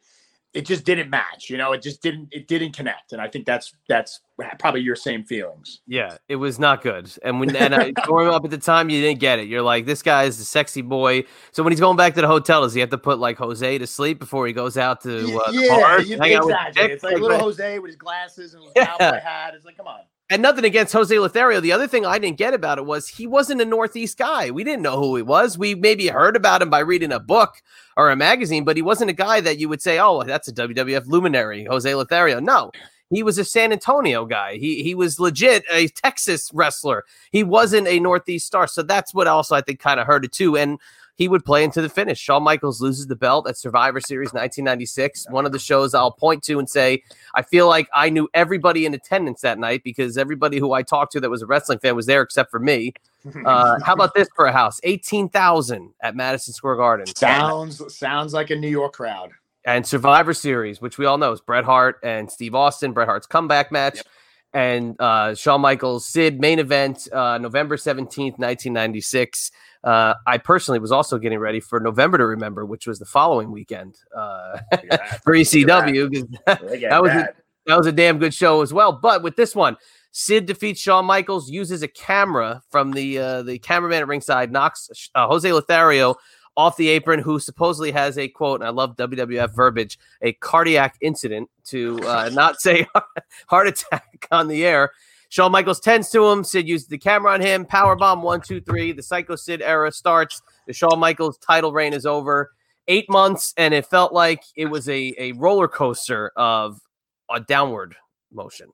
It 0.54 0.64
just 0.64 0.84
didn't 0.84 1.10
match, 1.10 1.50
you 1.50 1.58
know. 1.58 1.72
It 1.72 1.82
just 1.82 2.00
didn't. 2.00 2.28
It 2.30 2.46
didn't 2.46 2.76
connect, 2.76 3.12
and 3.12 3.20
I 3.20 3.28
think 3.28 3.44
that's 3.44 3.74
that's 3.88 4.20
probably 4.58 4.82
your 4.82 4.96
same 4.96 5.24
feelings. 5.24 5.80
Yeah, 5.86 6.16
it 6.28 6.36
was 6.36 6.58
not 6.60 6.80
good. 6.80 7.10
And 7.22 7.40
when 7.40 7.54
and 7.56 7.74
I, 7.74 7.90
growing 7.90 8.28
up 8.28 8.44
at 8.44 8.50
the 8.50 8.58
time, 8.58 8.88
you 8.88 9.00
didn't 9.00 9.20
get 9.20 9.40
it. 9.40 9.48
You're 9.48 9.62
like, 9.62 9.84
this 9.84 10.00
guy 10.00 10.24
is 10.24 10.38
the 10.38 10.44
sexy 10.44 10.80
boy. 10.80 11.24
So 11.50 11.62
when 11.64 11.72
he's 11.72 11.80
going 11.80 11.96
back 11.96 12.14
to 12.14 12.20
the 12.20 12.28
hotel, 12.28 12.62
does 12.62 12.72
he 12.72 12.80
have 12.80 12.90
to 12.90 12.98
put 12.98 13.18
like 13.18 13.36
Jose 13.36 13.78
to 13.78 13.86
sleep 13.86 14.20
before 14.20 14.46
he 14.46 14.52
goes 14.52 14.78
out 14.78 15.00
to 15.02 15.40
uh, 15.40 15.50
yeah, 15.50 15.68
bar, 15.68 16.00
yeah 16.02 16.24
exactly. 16.24 16.82
It's 16.84 17.02
like, 17.02 17.14
like 17.14 17.22
little 17.22 17.38
Jose 17.40 17.78
with 17.80 17.88
his 17.88 17.96
glasses 17.96 18.54
and 18.54 18.62
his 18.62 18.72
yeah. 18.76 18.86
cowboy 18.86 19.20
hat. 19.20 19.54
It's 19.54 19.64
like, 19.64 19.76
come 19.76 19.88
on 19.88 20.00
and 20.30 20.40
nothing 20.42 20.64
against 20.64 20.92
Jose 20.92 21.16
Lothario. 21.18 21.60
The 21.60 21.72
other 21.72 21.86
thing 21.86 22.06
I 22.06 22.18
didn't 22.18 22.38
get 22.38 22.54
about 22.54 22.78
it 22.78 22.86
was 22.86 23.08
he 23.08 23.26
wasn't 23.26 23.60
a 23.60 23.66
Northeast 23.66 24.16
guy. 24.16 24.50
We 24.50 24.64
didn't 24.64 24.82
know 24.82 24.98
who 24.98 25.16
he 25.16 25.22
was. 25.22 25.58
We 25.58 25.74
maybe 25.74 26.08
heard 26.08 26.36
about 26.36 26.62
him 26.62 26.70
by 26.70 26.78
reading 26.80 27.12
a 27.12 27.20
book 27.20 27.62
or 27.96 28.10
a 28.10 28.16
magazine, 28.16 28.64
but 28.64 28.76
he 28.76 28.82
wasn't 28.82 29.10
a 29.10 29.14
guy 29.14 29.40
that 29.42 29.58
you 29.58 29.68
would 29.68 29.82
say, 29.82 29.98
"Oh, 29.98 30.22
that's 30.22 30.48
a 30.48 30.52
WWF 30.52 31.06
luminary, 31.06 31.64
Jose 31.64 31.94
Lothario." 31.94 32.40
No, 32.40 32.70
he 33.10 33.22
was 33.22 33.38
a 33.38 33.44
San 33.44 33.72
Antonio 33.72 34.24
guy. 34.24 34.56
He 34.56 34.82
he 34.82 34.94
was 34.94 35.20
legit 35.20 35.64
a 35.70 35.88
Texas 35.88 36.50
wrestler. 36.54 37.04
He 37.30 37.44
wasn't 37.44 37.86
a 37.86 38.00
Northeast 38.00 38.46
star. 38.46 38.66
So 38.66 38.82
that's 38.82 39.12
what 39.14 39.26
also 39.26 39.54
I 39.54 39.60
think 39.60 39.78
kind 39.78 40.00
of 40.00 40.06
hurt 40.06 40.24
it 40.24 40.32
too. 40.32 40.56
And 40.56 40.78
he 41.16 41.28
would 41.28 41.44
play 41.44 41.64
into 41.64 41.80
the 41.80 41.88
finish. 41.88 42.18
Shawn 42.18 42.42
Michaels 42.42 42.80
loses 42.80 43.06
the 43.06 43.16
belt 43.16 43.48
at 43.48 43.56
Survivor 43.56 44.00
Series 44.00 44.28
1996, 44.28 45.26
one 45.30 45.46
of 45.46 45.52
the 45.52 45.58
shows 45.58 45.94
I'll 45.94 46.10
point 46.10 46.42
to 46.44 46.58
and 46.58 46.68
say, 46.68 47.02
I 47.34 47.42
feel 47.42 47.68
like 47.68 47.88
I 47.94 48.10
knew 48.10 48.28
everybody 48.34 48.84
in 48.84 48.94
attendance 48.94 49.40
that 49.42 49.58
night 49.58 49.82
because 49.84 50.18
everybody 50.18 50.58
who 50.58 50.72
I 50.72 50.82
talked 50.82 51.12
to 51.12 51.20
that 51.20 51.30
was 51.30 51.42
a 51.42 51.46
wrestling 51.46 51.78
fan 51.78 51.94
was 51.94 52.06
there 52.06 52.22
except 52.22 52.50
for 52.50 52.60
me. 52.60 52.92
Uh, 53.46 53.78
how 53.82 53.94
about 53.94 54.12
this 54.14 54.28
for 54.36 54.44
a 54.44 54.52
house? 54.52 54.78
18,000 54.82 55.94
at 56.02 56.14
Madison 56.14 56.52
Square 56.52 56.76
Garden. 56.76 57.06
Sounds 57.06 57.96
sounds 57.96 58.34
like 58.34 58.50
a 58.50 58.54
New 58.54 58.68
York 58.68 58.92
crowd. 58.92 59.30
And 59.64 59.86
Survivor 59.86 60.34
Series, 60.34 60.82
which 60.82 60.98
we 60.98 61.06
all 61.06 61.16
know 61.16 61.32
is 61.32 61.40
Bret 61.40 61.64
Hart 61.64 61.98
and 62.02 62.30
Steve 62.30 62.54
Austin, 62.54 62.92
Bret 62.92 63.08
Hart's 63.08 63.26
comeback 63.26 63.72
match. 63.72 63.96
Yep. 63.96 64.06
And 64.54 64.94
uh, 65.00 65.34
Shawn 65.34 65.60
Michaels, 65.60 66.06
Sid 66.06 66.40
main 66.40 66.60
event, 66.60 67.08
uh, 67.12 67.38
November 67.38 67.76
17th, 67.76 68.38
1996. 68.38 69.50
Uh, 69.82 70.14
I 70.26 70.38
personally 70.38 70.78
was 70.78 70.92
also 70.92 71.18
getting 71.18 71.40
ready 71.40 71.58
for 71.60 71.80
November 71.80 72.18
to 72.18 72.26
Remember, 72.26 72.64
which 72.64 72.86
was 72.86 73.00
the 73.00 73.04
following 73.04 73.50
weekend 73.50 73.98
uh, 74.16 74.60
that. 74.70 75.22
for 75.24 75.34
ECW. 75.34 76.08
'cause 76.46 76.60
Look 76.62 76.82
at 76.82 76.90
that 76.90 77.02
was 77.02 77.10
a, 77.10 77.14
that. 77.14 77.36
that 77.66 77.76
was 77.76 77.86
a 77.88 77.92
damn 77.92 78.18
good 78.18 78.32
show 78.32 78.62
as 78.62 78.72
well. 78.72 78.92
But 78.92 79.22
with 79.24 79.34
this 79.34 79.56
one, 79.56 79.76
Sid 80.12 80.46
defeats 80.46 80.80
Shawn 80.80 81.04
Michaels, 81.04 81.50
uses 81.50 81.82
a 81.82 81.88
camera 81.88 82.62
from 82.70 82.92
the 82.92 83.18
uh, 83.18 83.42
the 83.42 83.58
cameraman 83.58 84.02
at 84.02 84.06
ringside, 84.06 84.52
knocks 84.52 84.88
uh, 85.16 85.26
Jose 85.26 85.52
Lothario 85.52 86.14
off 86.56 86.76
the 86.76 86.88
apron, 86.88 87.20
who 87.20 87.38
supposedly 87.38 87.90
has 87.90 88.16
a 88.16 88.28
quote, 88.28 88.60
and 88.60 88.66
I 88.66 88.70
love 88.70 88.96
WWF 88.96 89.54
verbiage, 89.54 89.98
a 90.22 90.32
cardiac 90.34 90.96
incident 91.00 91.50
to 91.64 91.98
uh, 92.06 92.30
not 92.32 92.60
say 92.60 92.86
heart 93.48 93.68
attack 93.68 94.26
on 94.30 94.48
the 94.48 94.64
air. 94.64 94.92
Shawn 95.28 95.50
Michaels 95.50 95.80
tends 95.80 96.10
to 96.10 96.28
him. 96.28 96.44
Sid 96.44 96.68
uses 96.68 96.86
the 96.86 96.98
camera 96.98 97.32
on 97.32 97.40
him. 97.40 97.66
Power 97.66 97.96
bomb 97.96 98.22
one, 98.22 98.40
two, 98.40 98.60
three. 98.60 98.92
The 98.92 99.02
Psycho 99.02 99.34
Sid 99.34 99.62
era 99.62 99.90
starts. 99.90 100.40
The 100.68 100.72
Shawn 100.72 101.00
Michaels 101.00 101.38
title 101.38 101.72
reign 101.72 101.92
is 101.92 102.06
over. 102.06 102.52
Eight 102.86 103.10
months, 103.10 103.52
and 103.56 103.74
it 103.74 103.86
felt 103.86 104.12
like 104.12 104.44
it 104.54 104.66
was 104.66 104.88
a, 104.88 105.12
a 105.18 105.32
roller 105.32 105.66
coaster 105.66 106.30
of 106.36 106.80
a 107.28 107.40
downward 107.40 107.96
motion. 108.32 108.68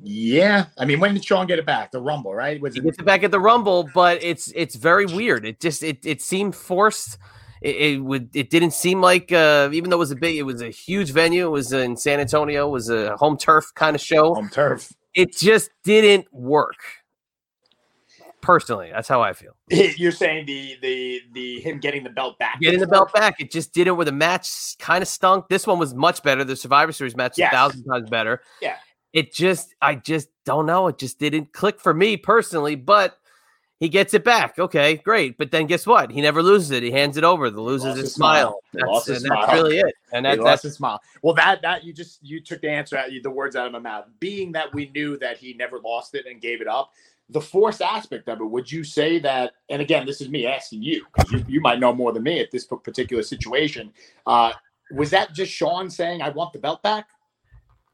Yeah, 0.00 0.66
I 0.76 0.84
mean, 0.84 1.00
when 1.00 1.14
did 1.14 1.24
Shawn 1.24 1.46
get 1.46 1.58
it 1.58 1.66
back? 1.66 1.92
The 1.92 2.00
Rumble, 2.00 2.34
right? 2.34 2.60
Was 2.60 2.74
He 2.74 2.80
it 2.80 2.84
gets 2.84 2.98
it 2.98 3.04
back 3.04 3.22
at 3.22 3.30
the 3.30 3.40
Rumble, 3.40 3.88
but 3.94 4.22
it's 4.22 4.52
it's 4.54 4.74
very 4.74 5.06
weird. 5.06 5.46
It 5.46 5.60
just 5.60 5.82
it 5.82 6.04
it 6.04 6.20
seemed 6.20 6.54
forced. 6.56 7.16
It, 7.62 7.76
it 7.76 7.98
would 8.04 8.28
it 8.34 8.50
didn't 8.50 8.72
seem 8.72 9.00
like 9.00 9.30
uh, 9.32 9.70
even 9.72 9.90
though 9.90 9.96
it 9.96 10.00
was 10.00 10.10
a 10.10 10.16
big 10.16 10.36
it 10.36 10.42
was 10.42 10.60
a 10.60 10.68
huge 10.70 11.10
venue. 11.12 11.46
It 11.46 11.50
was 11.50 11.72
in 11.72 11.96
San 11.96 12.20
Antonio. 12.20 12.66
It 12.68 12.72
was 12.72 12.90
a 12.90 13.16
home 13.16 13.38
turf 13.38 13.72
kind 13.74 13.94
of 13.94 14.02
show. 14.02 14.34
home 14.34 14.50
turf? 14.50 14.92
It 15.14 15.34
just 15.36 15.70
didn't 15.84 16.26
work. 16.32 16.76
Personally, 18.40 18.90
that's 18.92 19.08
how 19.08 19.22
I 19.22 19.32
feel. 19.32 19.56
You're 19.70 20.12
saying 20.12 20.44
the 20.44 20.76
the 20.82 21.20
the 21.32 21.60
him 21.60 21.78
getting 21.78 22.04
the 22.04 22.10
belt 22.10 22.38
back, 22.38 22.60
Getting 22.60 22.80
the 22.80 22.86
belt 22.86 23.10
back, 23.14 23.40
it 23.40 23.50
just 23.50 23.72
didn't. 23.72 23.96
Where 23.96 24.04
the 24.04 24.12
match 24.12 24.76
kind 24.78 25.00
of 25.00 25.08
stunk. 25.08 25.48
This 25.48 25.66
one 25.66 25.78
was 25.78 25.94
much 25.94 26.22
better. 26.22 26.44
The 26.44 26.56
Survivor 26.56 26.92
Series 26.92 27.16
match 27.16 27.34
Yes. 27.38 27.52
a 27.52 27.56
thousand 27.56 27.84
times 27.84 28.10
better. 28.10 28.42
Yeah. 28.60 28.76
It 29.14 29.32
just, 29.32 29.74
I 29.80 29.94
just 29.94 30.28
don't 30.44 30.66
know. 30.66 30.88
It 30.88 30.98
just 30.98 31.18
didn't 31.18 31.54
click 31.54 31.80
for 31.80 31.94
me 31.94 32.18
personally. 32.18 32.74
But 32.74 33.16
he 33.80 33.88
gets 33.88 34.14
it 34.14 34.24
back. 34.24 34.58
Okay, 34.58 34.96
great. 34.96 35.38
But 35.38 35.50
then 35.50 35.66
guess 35.66 35.86
what? 35.86 36.10
He 36.10 36.20
never 36.20 36.42
loses 36.42 36.70
it. 36.70 36.82
He 36.82 36.90
hands 36.90 37.16
it 37.16 37.24
over. 37.24 37.50
The 37.50 37.60
losers 37.60 37.96
his 37.96 38.12
smile. 38.12 38.60
smile. 38.72 38.92
That's, 38.92 39.06
his 39.06 39.22
that's 39.22 39.46
smile. 39.46 39.62
really 39.62 39.78
it. 39.78 39.94
And 40.12 40.26
that, 40.26 40.42
that's 40.42 40.62
his 40.62 40.74
smile. 40.74 41.00
Well, 41.22 41.34
that 41.34 41.62
that 41.62 41.84
you 41.84 41.92
just 41.92 42.18
you 42.22 42.40
took 42.40 42.60
the 42.60 42.70
answer 42.70 42.96
out 42.96 43.08
the 43.22 43.30
words 43.30 43.56
out 43.56 43.66
of 43.66 43.72
my 43.72 43.78
mouth. 43.78 44.06
Being 44.20 44.52
that 44.52 44.74
we 44.74 44.90
knew 44.90 45.16
that 45.18 45.38
he 45.38 45.54
never 45.54 45.78
lost 45.78 46.14
it 46.14 46.26
and 46.26 46.40
gave 46.40 46.60
it 46.60 46.66
up, 46.66 46.90
the 47.28 47.40
force 47.40 47.80
aspect 47.80 48.28
of 48.28 48.40
it. 48.40 48.44
Would 48.44 48.70
you 48.70 48.84
say 48.84 49.18
that? 49.20 49.52
And 49.70 49.80
again, 49.80 50.06
this 50.06 50.20
is 50.20 50.28
me 50.28 50.46
asking 50.46 50.82
you 50.82 51.04
because 51.14 51.32
you, 51.32 51.44
you 51.46 51.60
might 51.60 51.78
know 51.78 51.92
more 51.92 52.12
than 52.12 52.22
me 52.22 52.40
at 52.40 52.50
this 52.50 52.66
particular 52.66 53.22
situation. 53.22 53.92
Uh, 54.26 54.52
was 54.92 55.10
that 55.10 55.34
just 55.34 55.52
Shawn 55.52 55.90
saying, 55.90 56.22
"I 56.22 56.30
want 56.30 56.52
the 56.52 56.58
belt 56.58 56.82
back"? 56.82 57.08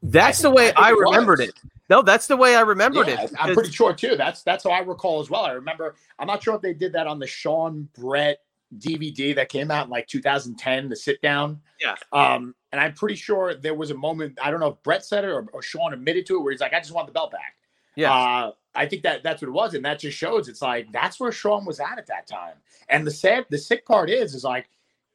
That's 0.01 0.39
I 0.43 0.49
the 0.49 0.51
way 0.55 0.73
I 0.73 0.87
I 0.87 0.89
remembered 0.91 1.39
was. 1.39 1.49
it. 1.49 1.55
No, 1.89 2.01
that's 2.01 2.27
the 2.27 2.37
way 2.37 2.55
I 2.55 2.61
remembered 2.61 3.07
Yeah, 3.07 3.23
it. 3.23 3.31
I'm 3.39 3.53
pretty 3.53 3.71
sure 3.71 3.93
too. 3.93 4.15
That's 4.15 4.43
that's 4.43 4.63
how 4.63 4.71
I 4.71 4.79
recall 4.79 5.19
as 5.19 5.29
well. 5.29 5.43
I 5.43 5.51
remember. 5.51 5.95
I'm 6.17 6.27
not 6.27 6.41
sure 6.41 6.55
if 6.55 6.61
they 6.61 6.73
did 6.73 6.93
that 6.93 7.05
on 7.07 7.19
the 7.19 7.27
Shawn 7.27 7.87
Bret 7.97 8.39
DVD 8.77 9.35
that 9.35 9.49
came 9.49 9.69
out 9.69 9.85
in 9.85 9.91
like 9.91 10.07
2010, 10.07 10.87
the 10.89 10.95
sit 10.95 11.21
down. 11.21 11.59
Yeah. 11.79 11.95
Um, 12.13 12.55
and 12.71 12.79
I'm 12.79 12.93
pretty 12.93 13.15
sure 13.15 13.53
there 13.53 13.75
was 13.75 13.91
a 13.91 13.95
moment. 13.95 14.39
I 14.41 14.49
don't 14.49 14.61
know 14.61 14.69
if 14.69 14.81
Bret 14.83 15.03
said 15.03 15.25
it 15.25 15.29
or, 15.29 15.45
or 15.51 15.61
Shawn 15.61 15.93
admitted 15.93 16.25
to 16.27 16.37
it, 16.37 16.41
where 16.43 16.51
he's 16.51 16.61
like, 16.61 16.73
"I 16.73 16.79
just 16.79 16.93
want 16.93 17.07
the 17.07 17.13
belt 17.13 17.31
back." 17.31 17.55
yeah. 17.95 18.13
Uh, 18.13 18.51
I 18.73 18.85
think 18.85 19.03
that 19.03 19.21
that's 19.21 19.41
what 19.41 19.49
it 19.49 19.51
was, 19.51 19.73
and 19.73 19.83
that 19.83 19.99
just 19.99 20.17
shows 20.17 20.47
it's 20.47 20.61
like 20.61 20.89
that's 20.93 21.19
where 21.19 21.33
Shawn 21.33 21.65
was 21.65 21.81
at 21.81 21.97
at 21.97 22.07
that 22.07 22.25
time. 22.25 22.55
And 22.87 23.05
the 23.05 23.11
sad, 23.11 23.45
the 23.49 23.57
sick 23.57 23.85
part 23.85 24.09
is, 24.09 24.33
is 24.33 24.45
like 24.45 24.69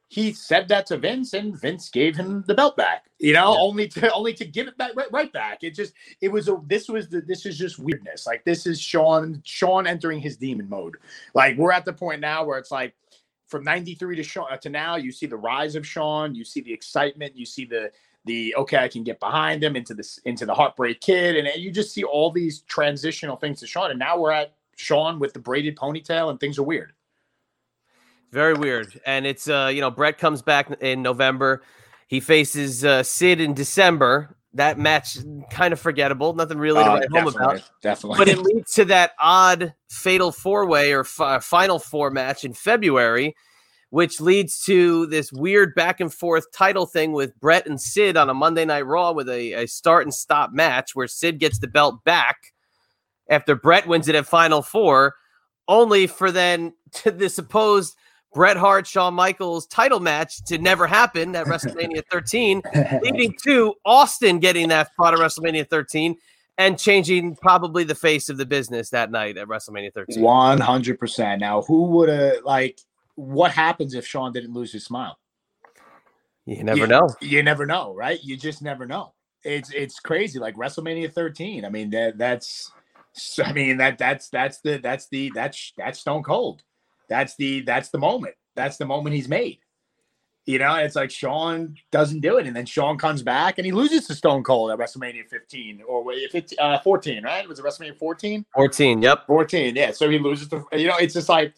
he 0.09 0.31
said 0.31 0.67
that 0.69 0.85
to 0.87 0.97
Vince, 0.97 1.33
and 1.33 1.59
Vince 1.59 1.89
gave 1.89 2.15
him 2.15 2.43
the 2.47 2.53
belt 2.55 2.77
back. 2.77 3.05
You 3.19 3.33
know, 3.33 3.53
Yeah. 3.53 3.59
only 3.59 3.87
to 3.89 4.13
only 4.13 4.33
to 4.33 4.45
give 4.45 4.67
it 4.67 4.77
back 4.77 4.91
right, 4.95 5.11
right 5.11 5.33
back. 5.33 5.63
It 5.63 5.75
just 5.75 5.93
it 6.21 6.29
was 6.29 6.47
a 6.47 6.61
this 6.65 6.87
was 6.87 7.09
the 7.09 7.21
this 7.21 7.45
is 7.45 7.57
just 7.57 7.79
weirdness. 7.79 8.25
Like 8.25 8.45
this 8.45 8.65
is 8.65 8.79
Shawn 8.79 9.41
Shawn 9.45 9.87
entering 9.87 10.19
his 10.19 10.37
demon 10.37 10.69
mode. 10.69 10.95
Like 11.33 11.57
we're 11.57 11.71
at 11.73 11.85
the 11.85 11.93
point 11.93 12.21
now 12.21 12.45
where 12.45 12.57
it's 12.59 12.71
like 12.71 12.95
from 13.47 13.63
93 13.63 14.15
to 14.17 14.23
Shawn 14.23 14.47
uh, 14.51 14.57
to 14.57 14.69
now 14.69 14.95
you 14.95 15.11
see 15.11 15.25
the 15.25 15.37
rise 15.37 15.75
of 15.75 15.85
Shawn, 15.85 16.35
you 16.35 16.45
see 16.45 16.61
the 16.61 16.73
excitement, 16.73 17.35
you 17.37 17.45
see 17.45 17.65
the 17.65 17.91
the 18.25 18.55
okay, 18.55 18.77
I 18.77 18.87
can 18.87 19.03
get 19.03 19.19
behind 19.19 19.63
him 19.63 19.75
into 19.75 19.93
this 19.93 20.19
into 20.25 20.45
the 20.45 20.53
heartbreak 20.53 21.01
kid, 21.01 21.35
and 21.37 21.49
you 21.61 21.71
just 21.71 21.93
see 21.93 22.03
all 22.03 22.31
these 22.31 22.61
transitional 22.61 23.35
things 23.35 23.59
to 23.61 23.67
Shawn. 23.67 23.89
And 23.91 23.99
now 23.99 24.17
we're 24.19 24.31
at 24.31 24.53
Shawn 24.77 25.19
with 25.19 25.33
the 25.33 25.39
braided 25.39 25.75
ponytail, 25.75 26.29
and 26.29 26.39
things 26.39 26.57
are 26.59 26.63
weird. 26.63 26.93
Very 28.31 28.53
weird. 28.53 28.99
And 29.05 29.25
it's 29.25 29.47
uh, 29.49 29.71
you 29.73 29.81
know, 29.81 29.91
Bret 29.91 30.17
comes 30.17 30.41
back 30.41 30.69
in 30.81 31.01
November. 31.01 31.61
He 32.07 32.19
faces 32.19 32.83
uh, 32.85 33.03
Sid 33.03 33.41
in 33.41 33.53
December. 33.53 34.35
That 34.53 34.79
match 34.79 35.17
kind 35.51 35.71
of 35.73 35.79
forgettable. 35.79 36.33
Nothing 36.33 36.57
really 36.57 36.83
to 36.83 36.89
Uh, 36.89 36.95
write 36.95 37.09
home 37.11 37.27
about. 37.27 37.69
definitely. 37.81 38.17
But 38.17 38.27
it 38.29 38.39
leads 38.39 38.73
to 38.73 38.85
that 38.85 39.11
odd 39.19 39.73
fatal 39.89 40.31
four 40.31 40.65
way 40.65 40.93
or 40.93 41.03
fi- 41.03 41.39
final 41.39 41.79
four 41.79 42.09
match 42.09 42.43
in 42.43 42.53
February, 42.53 43.35
which 43.91 44.19
leads 44.19 44.63
to 44.65 45.05
this 45.07 45.31
weird 45.31 45.75
back 45.75 45.99
and 45.99 46.11
forth 46.13 46.51
title 46.51 46.85
thing 46.85 47.11
with 47.11 47.37
Bret 47.39 47.67
and 47.67 47.79
Sid 47.79 48.17
on 48.17 48.29
a 48.29 48.33
Monday 48.33 48.65
Night 48.65 48.85
Raw 48.87 49.11
with 49.11 49.29
a, 49.29 49.53
a 49.53 49.67
start 49.67 50.03
and 50.05 50.13
stop 50.13 50.51
match 50.51 50.95
where 50.95 51.07
Sid 51.07 51.39
gets 51.39 51.59
the 51.59 51.67
belt 51.67 52.03
back 52.03 52.37
after 53.29 53.53
Bret 53.55 53.85
wins 53.85 54.07
it 54.07 54.15
at 54.15 54.25
Final 54.25 54.61
Four, 54.61 55.15
only 55.67 56.07
for 56.07 56.31
then 56.31 56.73
to 56.93 57.11
the 57.11 57.29
supposed 57.29 57.95
Bret 58.33 58.57
Hart 58.57 58.85
Shawn 58.85 59.13
Michaels 59.13 59.65
title 59.67 59.99
match 59.99 60.43
to 60.45 60.57
never 60.57 60.85
happen 60.85 61.35
at 61.35 61.47
WrestleMania 61.47 62.03
13, 62.11 62.61
leading 63.01 63.33
to 63.45 63.73
Austin 63.85 64.39
getting 64.39 64.69
that 64.69 64.91
spot 64.93 65.13
at 65.13 65.19
WrestleMania 65.19 65.67
13 65.69 66.15
and 66.59 66.77
changing 66.77 67.35
probably 67.35 67.83
the 67.83 67.95
face 67.95 68.29
of 68.29 68.37
the 68.37 68.45
business 68.45 68.89
that 68.89 69.11
night 69.11 69.37
at 69.37 69.47
WrestleMania 69.47 69.93
13. 69.93 70.21
One 70.21 70.59
hundred 70.59 70.99
percent. 70.99 71.39
Now, 71.41 71.61
who 71.61 71.85
would 71.85 72.09
have 72.09 72.43
like? 72.43 72.79
What 73.15 73.51
happens 73.51 73.95
if 73.95 74.05
Shawn 74.05 74.31
didn't 74.33 74.53
lose 74.53 74.71
his 74.71 74.85
smile? 74.85 75.17
You 76.45 76.63
never 76.63 76.81
Yeah. 76.81 76.85
know. 76.85 77.09
You 77.21 77.43
never 77.43 77.65
know, 77.65 77.93
right? 77.95 78.19
You 78.23 78.37
just 78.37 78.61
never 78.61 78.85
know. 78.85 79.13
It's 79.43 79.71
it's 79.71 79.99
crazy. 79.99 80.39
Like 80.39 80.55
WrestleMania 80.55 81.11
13. 81.11 81.65
I 81.65 81.69
mean 81.69 81.89
that 81.91 82.17
that's. 82.17 82.71
I 83.43 83.51
mean 83.53 83.77
that 83.77 83.97
that's 83.97 84.29
that's 84.29 84.61
the 84.61 84.77
that's 84.77 85.07
the 85.09 85.31
that's 85.33 85.73
that's 85.77 85.99
Stone 85.99 86.23
Cold. 86.23 86.61
That's 87.09 87.35
the 87.35 87.61
that's 87.61 87.89
the 87.89 87.97
moment. 87.97 88.35
That's 88.55 88.77
the 88.77 88.85
moment 88.85 89.15
he's 89.15 89.27
made. 89.27 89.59
You 90.45 90.59
know, 90.59 90.75
it's 90.75 90.95
like 90.95 91.11
Shawn 91.11 91.75
doesn't 91.91 92.21
do 92.21 92.37
it, 92.37 92.47
and 92.47 92.55
then 92.55 92.65
Shawn 92.65 92.97
comes 92.97 93.21
back 93.21 93.57
and 93.57 93.65
he 93.65 93.73
loses 93.73 94.07
to 94.07 94.15
Stone 94.15 94.43
Cold 94.43 94.71
at 94.71 94.77
WrestleMania 94.77 95.27
15 95.27 95.83
or 95.85 96.03
wait, 96.05 96.19
if 96.19 96.35
it's 96.35 96.53
uh, 96.57 96.79
14, 96.79 97.21
right? 97.23 97.47
Was 97.47 97.59
it 97.59 97.65
WrestleMania 97.65 97.97
14? 97.97 98.45
14. 98.55 99.01
Yep. 99.01 99.27
14, 99.27 99.75
yeah. 99.75 99.91
So 99.91 100.09
he 100.09 100.17
loses 100.17 100.47
to 100.49 100.65
you 100.71 100.87
know, 100.87 100.95
it's 100.97 101.13
just 101.13 101.27
like 101.27 101.53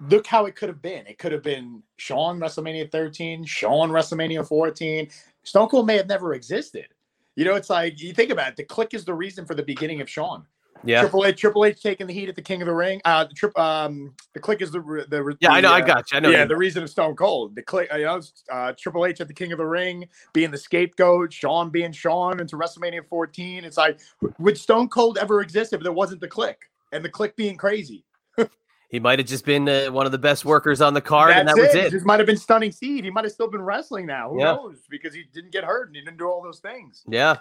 look 0.00 0.26
how 0.26 0.46
it 0.46 0.56
could 0.56 0.68
have 0.68 0.82
been. 0.82 1.06
It 1.06 1.18
could 1.18 1.32
have 1.32 1.42
been 1.42 1.82
Shawn 1.96 2.38
WrestleMania 2.38 2.90
13, 2.90 3.44
Shawn 3.44 3.90
WrestleMania 3.90 4.46
14. 4.46 5.08
Stone 5.42 5.68
Cold 5.68 5.86
may 5.86 5.96
have 5.96 6.08
never 6.08 6.34
existed. 6.34 6.88
You 7.34 7.44
know, 7.44 7.54
it's 7.54 7.70
like 7.70 8.00
you 8.00 8.12
think 8.12 8.30
about 8.30 8.48
it. 8.48 8.56
The 8.56 8.64
Kliq 8.64 8.94
is 8.94 9.04
the 9.04 9.14
reason 9.14 9.44
for 9.44 9.54
the 9.54 9.62
beginning 9.62 10.00
of 10.00 10.08
Shawn. 10.08 10.44
Yeah. 10.84 11.00
Triple 11.00 11.24
H, 11.24 11.40
Triple 11.40 11.64
H 11.64 11.82
taking 11.82 12.06
the 12.06 12.12
heat 12.12 12.28
at 12.28 12.36
the 12.36 12.42
King 12.42 12.62
of 12.62 12.66
the 12.66 12.74
Ring. 12.74 13.00
Uh, 13.04 13.24
the 13.24 13.34
trip, 13.34 13.58
um, 13.58 14.14
the 14.34 14.40
Kliq 14.40 14.62
is 14.62 14.70
the 14.70 14.80
the 15.08 15.36
Yeah, 15.40 15.50
I 15.52 15.60
know. 15.60 15.68
the, 15.70 15.74
I 15.74 15.80
uh, 15.80 15.86
got 15.86 16.12
you. 16.12 16.16
I 16.16 16.20
know. 16.20 16.30
yeah, 16.30 16.42
you- 16.42 16.48
the 16.48 16.56
reason 16.56 16.82
of 16.82 16.90
Stone 16.90 17.16
Cold. 17.16 17.54
The 17.56 17.62
Kliq, 17.62 17.86
you 17.98 18.04
know, 18.04 18.20
uh, 18.52 18.72
Triple 18.78 19.06
H 19.06 19.20
at 19.20 19.28
the 19.28 19.34
King 19.34 19.52
of 19.52 19.58
the 19.58 19.66
Ring, 19.66 20.08
being 20.32 20.50
the 20.50 20.58
scapegoat, 20.58 21.32
Shawn 21.32 21.70
being 21.70 21.92
Shawn 21.92 22.40
into 22.40 22.56
WrestleMania 22.56 23.06
14. 23.08 23.64
It's 23.64 23.76
like, 23.76 23.98
would 24.38 24.56
Stone 24.58 24.88
Cold 24.88 25.18
ever 25.18 25.40
exist 25.40 25.72
if 25.72 25.80
there 25.82 25.92
wasn't 25.92 26.20
the 26.20 26.28
Kliq 26.28 26.54
and 26.92 27.04
the 27.04 27.10
Kliq 27.10 27.34
being 27.36 27.56
crazy? 27.56 28.04
he 28.90 29.00
might 29.00 29.18
have 29.18 29.26
just 29.26 29.44
been 29.44 29.68
uh, 29.68 29.86
one 29.86 30.06
of 30.06 30.12
the 30.12 30.18
best 30.18 30.44
workers 30.44 30.80
on 30.80 30.94
the 30.94 31.00
card, 31.00 31.32
and 31.32 31.48
that 31.48 31.56
That's 31.56 31.74
was 31.74 31.84
it. 31.86 31.90
This 31.92 32.04
might 32.04 32.20
have 32.20 32.26
been 32.26 32.36
Stunning 32.36 32.70
Steve. 32.70 33.02
He 33.04 33.10
might 33.10 33.24
have 33.24 33.32
still 33.32 33.50
been 33.50 33.62
wrestling 33.62 34.06
now. 34.06 34.30
Who 34.30 34.38
Yeah. 34.38 34.52
knows? 34.54 34.78
Because 34.88 35.14
he 35.14 35.24
didn't 35.32 35.50
get 35.52 35.64
hurt 35.64 35.88
and 35.88 35.96
he 35.96 36.02
didn't 36.02 36.18
do 36.18 36.26
all 36.28 36.42
those 36.42 36.60
things. 36.60 37.02
Yeah. 37.08 37.38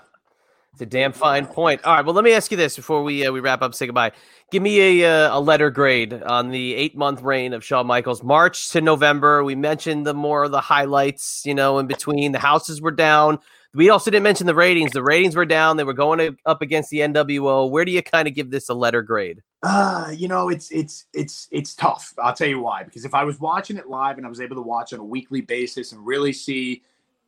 It's 0.75 0.81
a 0.81 0.85
damn 0.85 1.13
fine 1.13 1.45
point. 1.45 1.85
All 1.85 1.95
right. 1.95 2.03
Well, 2.03 2.13
let 2.13 2.25
me 2.25 2.33
ask 2.33 2.51
you 2.51 2.57
this 2.57 2.75
before 2.75 3.01
we 3.01 3.25
uh, 3.25 3.31
we 3.31 3.39
wrap 3.39 3.61
up. 3.61 3.73
Say 3.73 3.85
goodbye. 3.85 4.11
Give 4.51 4.61
me 4.61 5.01
a 5.01 5.09
uh, 5.09 5.37
a 5.37 5.39
letter 5.39 5.71
grade 5.71 6.11
on 6.13 6.49
the 6.49 6.75
eight 6.75 6.97
month 6.97 7.21
reign 7.21 7.53
of 7.53 7.63
Shawn 7.63 7.87
Michaels, 7.87 8.23
March 8.23 8.71
to 8.71 8.81
November. 8.81 9.41
We 9.41 9.55
mentioned 9.55 10.05
the 10.05 10.13
more 10.13 10.43
of 10.43 10.51
the 10.51 10.59
highlights, 10.59 11.43
you 11.45 11.55
know, 11.55 11.79
in 11.79 11.87
between. 11.87 12.33
The 12.33 12.39
houses 12.39 12.81
were 12.81 12.91
down. 12.91 13.39
We 13.73 13.89
also 13.89 14.11
didn't 14.11 14.23
mention 14.23 14.47
the 14.47 14.55
ratings. 14.55 14.91
The 14.91 15.01
ratings 15.01 15.37
were 15.37 15.45
down. 15.45 15.77
They 15.77 15.85
were 15.85 15.93
going 15.93 16.37
up 16.45 16.61
against 16.61 16.89
the 16.89 16.99
NWO. 16.99 17.69
Where 17.69 17.85
do 17.85 17.93
you 17.93 18.03
kind 18.03 18.27
of 18.27 18.33
give 18.33 18.51
this 18.51 18.67
a 18.67 18.73
letter 18.73 19.01
grade? 19.01 19.41
Uh, 19.63 20.11
you 20.13 20.27
know, 20.27 20.49
it's 20.49 20.69
it's 20.71 21.05
it's 21.13 21.47
it's 21.51 21.73
tough. 21.73 22.13
I'll 22.21 22.33
tell 22.33 22.49
you 22.49 22.59
why. 22.59 22.83
Because 22.83 23.05
if 23.05 23.13
I 23.13 23.23
was 23.23 23.39
watching 23.39 23.77
it 23.77 23.87
live 23.87 24.17
and 24.17 24.25
I 24.25 24.29
was 24.29 24.41
able 24.41 24.57
to 24.57 24.61
watch 24.61 24.91
on 24.91 24.99
a 24.99 25.05
weekly 25.05 25.39
basis 25.39 25.93
and 25.93 26.05
really 26.05 26.33
see 26.33 26.81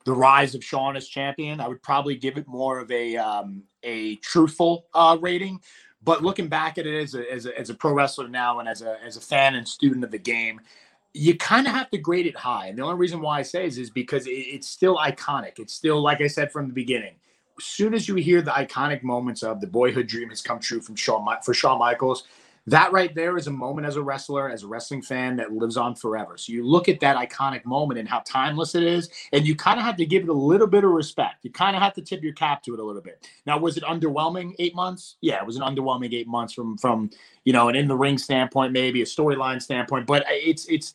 the 0.08 0.14
rise 0.14 0.56
of 0.56 0.64
Shawn 0.64 0.96
as 0.96 1.06
champion, 1.10 1.60
I 1.60 1.68
would 1.68 1.84
probably 1.84 2.16
give 2.16 2.38
it 2.38 2.48
more 2.48 2.80
of 2.80 2.90
a 2.92 3.18
um, 3.18 3.64
a 3.84 4.16
truthful 4.16 4.86
uh, 4.94 5.18
rating. 5.20 5.60
But 6.02 6.24
looking 6.24 6.48
back 6.48 6.78
at 6.78 6.88
it 6.88 7.04
as 7.04 7.14
a, 7.14 7.30
as 7.30 7.46
a, 7.46 7.60
as 7.60 7.70
a 7.70 7.74
pro 7.74 7.92
wrestler 7.92 8.30
now 8.30 8.60
and 8.60 8.70
as 8.70 8.82
a 8.82 8.98
as 9.04 9.18
a 9.18 9.22
fan 9.22 9.56
and 9.56 9.68
student 9.68 10.06
of 10.06 10.12
the 10.12 10.18
game, 10.18 10.62
you 11.14 11.36
kind 11.36 11.68
of 11.68 11.74
have 11.74 11.90
to 11.90 11.98
grade 11.98 12.26
it 12.26 12.38
high. 12.38 12.68
And 12.68 12.78
the 12.78 12.84
only 12.84 12.96
reason 12.96 13.20
why 13.20 13.40
I 13.40 13.42
say 13.42 13.66
is 13.66 13.78
is 13.78 13.90
because 13.90 14.28
it, 14.28 14.32
it's 14.32 14.70
still 14.70 14.96
iconic. 14.96 15.60
It's 15.60 15.74
still 15.74 16.02
like 16.02 16.22
I 16.22 16.28
said 16.28 16.54
from 16.54 16.68
the 16.68 16.74
beginning. 16.74 17.16
As 17.60 17.66
soon 17.66 17.94
as 17.94 18.08
you 18.08 18.16
hear 18.16 18.42
the 18.42 18.52
iconic 18.52 19.04
moments 19.04 19.44
of 19.44 19.60
the 19.60 19.68
boyhood 19.68 20.08
dream 20.08 20.30
has 20.30 20.42
come 20.42 20.60
true 20.60 20.80
from 20.80 20.96
Shawn 20.96 21.28
for 21.44 21.54
Shawn 21.54 21.80
Michaels, 21.80 22.24
that 22.68 22.92
right 22.92 23.16
there 23.16 23.38
is 23.38 23.48
a 23.48 23.52
moment 23.52 23.88
as 23.88 23.96
a 23.96 24.04
wrestler, 24.04 24.50
as 24.50 24.64
a 24.64 24.68
wrestling 24.68 25.02
fan 25.02 25.38
that 25.38 25.54
lives 25.54 25.78
on 25.78 25.96
forever. 25.96 26.38
So 26.38 26.52
you 26.52 26.68
look 26.68 26.90
at 26.90 27.00
that 27.00 27.16
iconic 27.16 27.64
moment 27.66 27.98
and 27.98 28.08
how 28.08 28.22
timeless 28.26 28.76
it 28.76 28.84
is, 28.84 29.10
and 29.32 29.48
you 29.48 29.56
kind 29.56 29.80
of 29.80 29.86
have 29.86 29.96
to 29.98 30.06
give 30.06 30.24
it 30.24 30.30
a 30.30 30.34
little 30.34 30.68
bit 30.68 30.84
of 30.84 30.92
respect. 30.92 31.46
You 31.46 31.52
kind 31.52 31.78
of 31.78 31.82
have 31.82 31.94
to 31.94 32.02
tip 32.02 32.22
your 32.22 32.34
cap 32.34 32.62
to 32.64 32.74
it 32.74 32.80
a 32.80 32.84
little 32.84 33.02
bit. 33.02 33.26
Now, 33.46 33.58
was 33.58 33.78
it 33.78 33.84
underwhelming 33.84 34.54
eight 34.60 34.76
months? 34.76 35.16
Yeah, 35.22 35.38
it 35.38 35.46
was 35.46 35.56
an 35.56 35.62
underwhelming 35.62 36.14
eight 36.14 36.28
months 36.28 36.54
from 36.54 36.78
from 36.78 37.10
you 37.46 37.54
know 37.54 37.70
an 37.70 37.76
in 37.76 37.88
the 37.88 37.96
ring 37.96 38.18
standpoint, 38.18 38.74
maybe 38.74 39.02
a 39.02 39.06
storyline 39.06 39.62
standpoint, 39.62 40.06
but 40.06 40.26
it's 40.28 40.66
it's 40.68 40.94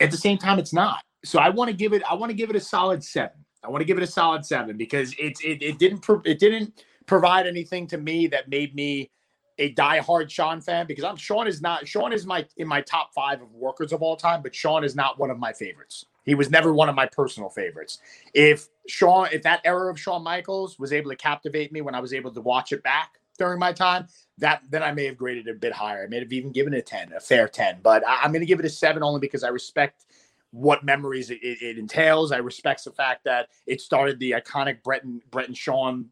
at 0.00 0.10
the 0.10 0.16
same 0.16 0.36
time 0.36 0.58
it's 0.58 0.74
not. 0.74 1.02
So 1.24 1.38
I 1.38 1.48
want 1.48 1.70
to 1.70 1.76
give 1.76 1.94
it 1.94 2.02
I 2.08 2.14
want 2.14 2.30
to 2.30 2.36
give 2.36 2.50
it 2.50 2.56
a 2.56 2.60
solid 2.60 3.02
seven. 3.02 3.44
I 3.64 3.68
want 3.70 3.80
to 3.80 3.86
give 3.86 3.96
it 3.96 4.04
a 4.04 4.06
solid 4.06 4.44
seven 4.44 4.76
because 4.76 5.14
it's 5.18 5.42
it, 5.42 5.62
it 5.62 5.78
didn't 5.78 6.04
it 6.26 6.38
didn't 6.38 6.84
provide 7.06 7.46
anything 7.46 7.86
to 7.86 7.96
me 7.96 8.26
that 8.26 8.48
made 8.48 8.74
me 8.74 9.10
a 9.58 9.70
die-hard 9.70 10.30
Shawn 10.30 10.60
fan 10.60 10.86
because 10.86 11.04
I'm 11.04 11.16
Shawn 11.16 11.48
is 11.48 11.60
not 11.60 11.86
Shawn 11.86 12.12
is 12.12 12.26
my 12.26 12.46
in 12.56 12.68
my 12.68 12.80
top 12.80 13.12
five 13.14 13.42
of 13.42 13.52
workers 13.52 13.92
of 13.92 14.02
all 14.02 14.16
time, 14.16 14.42
but 14.42 14.54
Shawn 14.54 14.84
is 14.84 14.94
not 14.94 15.18
one 15.18 15.30
of 15.30 15.38
my 15.38 15.52
favorites. 15.52 16.06
He 16.24 16.34
was 16.34 16.50
never 16.50 16.72
one 16.74 16.88
of 16.88 16.94
my 16.94 17.06
personal 17.06 17.48
favorites. 17.48 17.98
If 18.34 18.68
Shawn, 18.86 19.28
if 19.32 19.42
that 19.42 19.60
era 19.64 19.90
of 19.90 19.98
Shawn 19.98 20.22
Michaels 20.22 20.78
was 20.78 20.92
able 20.92 21.10
to 21.10 21.16
captivate 21.16 21.72
me 21.72 21.80
when 21.80 21.94
I 21.94 22.00
was 22.00 22.12
able 22.12 22.32
to 22.32 22.40
watch 22.40 22.72
it 22.72 22.82
back 22.82 23.14
during 23.38 23.58
my 23.58 23.72
time, 23.72 24.08
that 24.38 24.62
then 24.68 24.82
I 24.82 24.92
may 24.92 25.06
have 25.06 25.16
graded 25.16 25.48
it 25.48 25.52
a 25.52 25.58
bit 25.58 25.72
higher. 25.72 26.04
I 26.04 26.06
may 26.06 26.18
have 26.18 26.32
even 26.32 26.52
given 26.52 26.74
it 26.74 26.78
a 26.78 26.82
10, 26.82 27.12
a 27.14 27.20
fair 27.20 27.48
10. 27.48 27.78
But 27.82 28.06
I, 28.06 28.24
am 28.24 28.32
going 28.32 28.40
to 28.40 28.46
give 28.46 28.60
it 28.60 28.66
a 28.66 28.70
seven 28.70 29.02
only 29.02 29.20
because 29.20 29.42
I 29.42 29.48
respect 29.48 30.04
what 30.50 30.84
memories 30.84 31.30
it, 31.30 31.38
it, 31.42 31.62
it, 31.62 31.78
entails. 31.78 32.32
I 32.32 32.38
respect 32.38 32.84
the 32.84 32.90
fact 32.90 33.24
that 33.24 33.48
it 33.66 33.80
started 33.80 34.18
the 34.18 34.32
iconic 34.32 34.82
Bret 34.82 35.04
and, 35.04 35.56
Shawn 35.56 36.06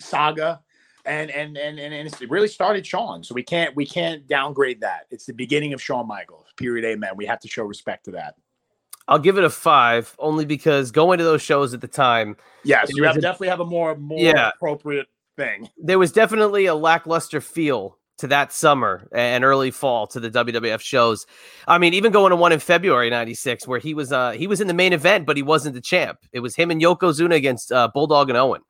saga 0.00 0.60
and 1.04 1.30
and 1.30 1.56
and 1.56 1.78
and, 1.78 1.94
it 1.94 2.30
really 2.30 2.48
started 2.48 2.86
Shawn. 2.86 3.24
So 3.24 3.34
we 3.34 3.42
can't 3.42 3.74
we 3.74 3.86
can't 3.86 4.26
downgrade 4.26 4.80
that. 4.80 5.06
It's 5.10 5.26
the 5.26 5.32
beginning 5.32 5.72
of 5.72 5.82
Shawn 5.82 6.06
Michaels. 6.06 6.46
Period. 6.56 6.84
Amen. 6.84 7.12
We 7.16 7.26
have 7.26 7.40
to 7.40 7.48
show 7.48 7.64
respect 7.64 8.04
to 8.06 8.12
that. 8.12 8.34
I'll 9.08 9.18
give 9.18 9.36
it 9.36 9.44
a 9.44 9.50
five, 9.50 10.14
only 10.18 10.44
because 10.44 10.90
going 10.90 11.18
to 11.18 11.24
those 11.24 11.42
shows 11.42 11.74
at 11.74 11.80
the 11.80 11.88
time. 11.88 12.36
Yes, 12.64 12.90
you 12.94 13.02
have 13.04 13.20
definitely 13.20 13.48
have 13.48 13.60
a 13.60 13.66
more 13.66 13.96
more 13.96 14.18
yeah, 14.18 14.50
appropriate 14.54 15.08
thing. 15.36 15.68
There 15.76 15.98
was 15.98 16.12
definitely 16.12 16.66
a 16.66 16.74
lackluster 16.74 17.40
feel 17.40 17.98
to 18.18 18.28
that 18.28 18.52
summer 18.52 19.08
and 19.12 19.42
early 19.42 19.72
fall 19.72 20.06
to 20.06 20.20
the 20.20 20.30
WWF 20.30 20.80
shows. 20.80 21.26
I 21.66 21.78
mean, 21.78 21.94
even 21.94 22.12
going 22.12 22.30
to 22.30 22.36
one 22.36 22.52
in 22.52 22.60
February 22.60 23.10
'96 23.10 23.66
where 23.66 23.80
he 23.80 23.94
was 23.94 24.12
uh 24.12 24.30
he 24.30 24.46
was 24.46 24.60
in 24.60 24.68
the 24.68 24.74
main 24.74 24.92
event, 24.92 25.26
but 25.26 25.36
he 25.36 25.42
wasn't 25.42 25.74
the 25.74 25.80
champ. 25.80 26.18
It 26.32 26.40
was 26.40 26.54
him 26.54 26.70
and 26.70 26.80
Yokozuna 26.80 27.34
against 27.34 27.72
uh, 27.72 27.88
Bulldog 27.92 28.28
and 28.28 28.38
Owen 28.38 28.62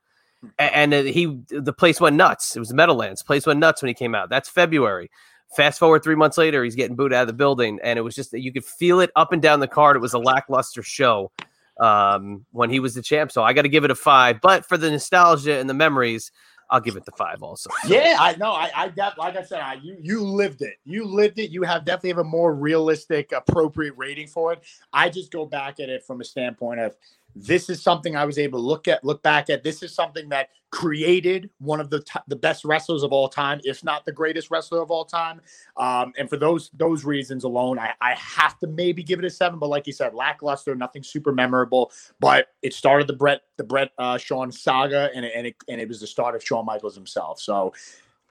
and 0.59 0.93
he 0.93 1.41
the 1.49 1.73
place 1.73 2.01
went 2.01 2.17
nuts. 2.17 2.57
It 2.57 2.59
was 2.59 2.73
Meadowlands. 2.73 3.23
Place 3.23 3.47
went 3.47 3.61
nuts 3.61 3.83
when 3.83 3.89
he 3.89 3.95
came 3.95 4.15
out. 4.15 4.29
That's 4.29 4.49
February. 4.49 5.11
Fast 5.57 5.79
forward 5.79 6.03
three 6.03 6.15
months 6.15 6.39
later, 6.39 6.65
he's 6.65 6.75
getting 6.75 6.97
booed 6.97 7.13
out 7.13 7.23
of 7.23 7.27
the 7.27 7.35
building, 7.35 7.79
and 7.83 7.99
it 7.99 8.03
was 8.03 8.15
just 8.15 8.31
that 8.31 8.41
you 8.41 8.53
could 8.53 8.65
feel 8.65 9.01
it 9.01 9.11
up 9.17 9.33
and 9.33 9.43
down 9.43 9.61
the 9.61 9.69
card. 9.69 9.97
It 9.97 10.01
was 10.01 10.15
a 10.15 10.19
lackluster 10.19 10.83
show 10.83 11.31
um, 11.79 12.47
when 12.53 12.71
he 12.71 12.81
was 12.81 12.95
the 12.95 13.03
champ. 13.03 13.31
So 13.31 13.43
I 13.43 13.53
got 13.53 13.63
to 13.63 13.69
give 13.69 13.85
it 13.85 13.91
a 13.91 13.95
five. 13.95 14.41
But 14.41 14.67
for 14.67 14.79
the 14.79 14.91
nostalgia 14.91 15.59
and 15.59 15.69
the 15.69 15.75
memories, 15.75 16.33
I'll 16.71 16.81
give 16.81 16.97
it 16.97 17.05
the 17.05 17.13
five 17.13 17.43
also. 17.43 17.69
Yeah, 17.87 18.17
I 18.19 18.35
know. 18.37 18.53
I, 18.53 18.71
I 18.75 18.89
def, 18.89 19.19
like 19.19 19.37
I 19.37 19.43
said, 19.43 19.61
I, 19.61 19.75
you 19.75 19.99
you 20.01 20.25
lived 20.25 20.63
it. 20.63 20.77
You 20.87 21.05
lived 21.05 21.39
it. 21.39 21.51
You 21.51 21.63
have 21.65 21.85
definitely 21.85 22.11
have 22.11 22.19
a 22.19 22.25
more 22.25 22.55
realistic, 22.55 23.33
appropriate 23.33 23.93
rating 23.99 24.29
for 24.29 24.55
it. 24.55 24.63
I 24.93 25.11
just 25.11 25.31
go 25.31 25.45
back 25.45 25.81
at 25.81 25.91
it 25.91 26.03
from 26.03 26.23
a 26.23 26.25
standpoint 26.25 26.81
of 26.81 26.97
this 27.35 27.71
is 27.71 27.83
something 27.83 28.17
I 28.17 28.25
was 28.25 28.39
able 28.39 28.59
to 28.59 28.65
look 28.65 28.89
at, 28.89 29.05
look 29.05 29.23
back 29.23 29.49
at. 29.51 29.63
This 29.63 29.83
is 29.83 29.95
something 29.95 30.29
that 30.31 30.49
created 30.71 31.51
one 31.59 31.81
of 31.81 31.91
the 31.91 32.01
t- 32.01 32.21
the 32.29 32.37
best 32.37 32.65
wrestlers 32.65 33.03
of 33.03 33.13
all 33.13 33.29
time, 33.29 33.61
if 33.65 33.83
not 33.85 34.05
the 34.05 34.13
greatest 34.13 34.51
wrestler 34.51 34.81
of 34.83 34.91
all 34.91 35.05
time. 35.05 35.41
Um, 35.77 36.13
and 36.19 36.29
for 36.29 36.37
those 36.37 36.71
those 36.75 37.05
reasons 37.05 37.45
alone, 37.45 37.79
I, 37.79 37.93
I 38.01 38.15
have 38.15 38.59
to 38.61 38.67
maybe 38.67 39.03
give 39.03 39.19
it 39.19 39.25
a 39.25 39.31
seven. 39.31 39.59
But 39.59 39.69
like 39.69 39.87
you 39.87 39.93
said, 39.93 40.15
lackluster, 40.15 40.75
nothing 40.75 41.03
super 41.03 41.33
memorable. 41.33 41.93
But 42.21 42.49
it 42.63 42.75
started 42.75 43.07
the 43.07 43.15
Bret 43.15 43.43
the 43.57 43.65
Bret 43.65 43.91
uh, 43.99 44.19
Shawn 44.19 44.53
saga, 44.53 45.11
and 45.15 45.25
it, 45.25 45.33
and 45.35 45.47
it 45.47 45.57
and 45.69 45.81
it 45.81 45.89
was 45.89 46.01
the 46.01 46.07
start 46.07 46.35
of 46.35 46.45
Shawn 46.45 46.67
Michaels 46.67 46.95
himself. 46.95 47.41
So, 47.41 47.73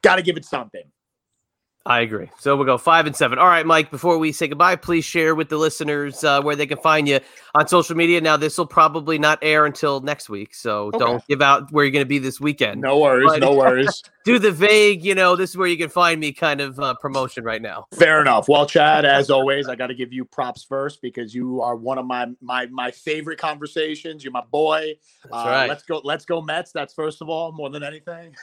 got 0.02 0.18
to 0.18 0.22
give 0.22 0.38
it 0.38 0.46
something. 0.46 0.84
I 1.86 2.02
agree. 2.02 2.30
So 2.38 2.56
we'll 2.56 2.68
go 2.68 2.78
five 2.78 3.08
and 3.08 3.16
seven. 3.16 3.40
All 3.40 3.48
right, 3.48 3.66
Mike, 3.66 3.90
before 3.90 4.20
we 4.20 4.32
say 4.32 4.48
goodbye, 4.48 4.76
please 4.76 5.04
share 5.04 5.34
with 5.34 5.50
the 5.50 5.58
listeners 5.58 6.24
uh, 6.24 6.40
where 6.42 6.56
they 6.56 6.68
can 6.68 6.78
find 6.78 7.08
you 7.08 7.20
on 7.56 7.68
social 7.68 7.98
media. 7.98 8.22
Now, 8.22 8.38
this 8.38 8.56
will 8.58 8.68
probably 8.68 9.18
not 9.18 9.40
air 9.42 9.66
until 9.66 10.00
next 10.00 10.30
week. 10.30 10.54
So 10.54 10.88
okay. 10.88 11.00
don't 11.00 11.28
give 11.28 11.42
out 11.42 11.72
where 11.72 11.84
you're 11.84 11.92
going 11.92 12.06
to 12.06 12.10
be 12.10 12.20
this 12.20 12.40
weekend. 12.40 12.82
No 12.82 13.00
worries. 13.00 13.32
But, 13.32 13.40
no 13.40 13.56
worries. 13.56 14.04
do 14.26 14.38
the 14.38 14.52
vague, 14.52 15.04
you 15.04 15.16
know, 15.16 15.36
this 15.36 15.50
is 15.50 15.58
where 15.58 15.68
you 15.68 15.78
can 15.78 15.90
find 15.90 16.20
me 16.20 16.32
kind 16.32 16.62
of 16.62 16.80
uh, 16.80 16.94
promotion 17.02 17.44
right 17.44 17.64
now. 17.64 17.88
Fair 17.96 18.22
enough. 18.22 18.48
Well, 18.48 18.68
Chad, 18.68 19.04
as 19.04 19.32
always, 19.32 19.68
I 19.68 19.76
got 19.76 19.88
to 19.88 19.96
give 19.96 20.14
you 20.14 20.24
props 20.24 20.64
first 20.64 21.02
because 21.02 21.34
you 21.34 21.62
are 21.62 21.76
one 21.76 21.98
of 21.98 22.06
my 22.06 22.28
my 22.42 22.68
my 22.68 22.92
favorite 22.92 23.40
conversations. 23.40 24.24
You're 24.24 24.34
my 24.34 24.44
boy. 24.52 24.94
That's 25.24 25.34
uh, 25.34 25.50
right. 25.50 25.68
Let's 25.68 25.84
go. 25.84 26.00
Let's 26.04 26.26
go 26.26 26.44
Mets. 26.44 26.72
That's 26.72 26.94
first 26.94 27.24
of 27.24 27.30
all, 27.30 27.52
more 27.52 27.72
than 27.72 27.84
anything. 27.84 28.36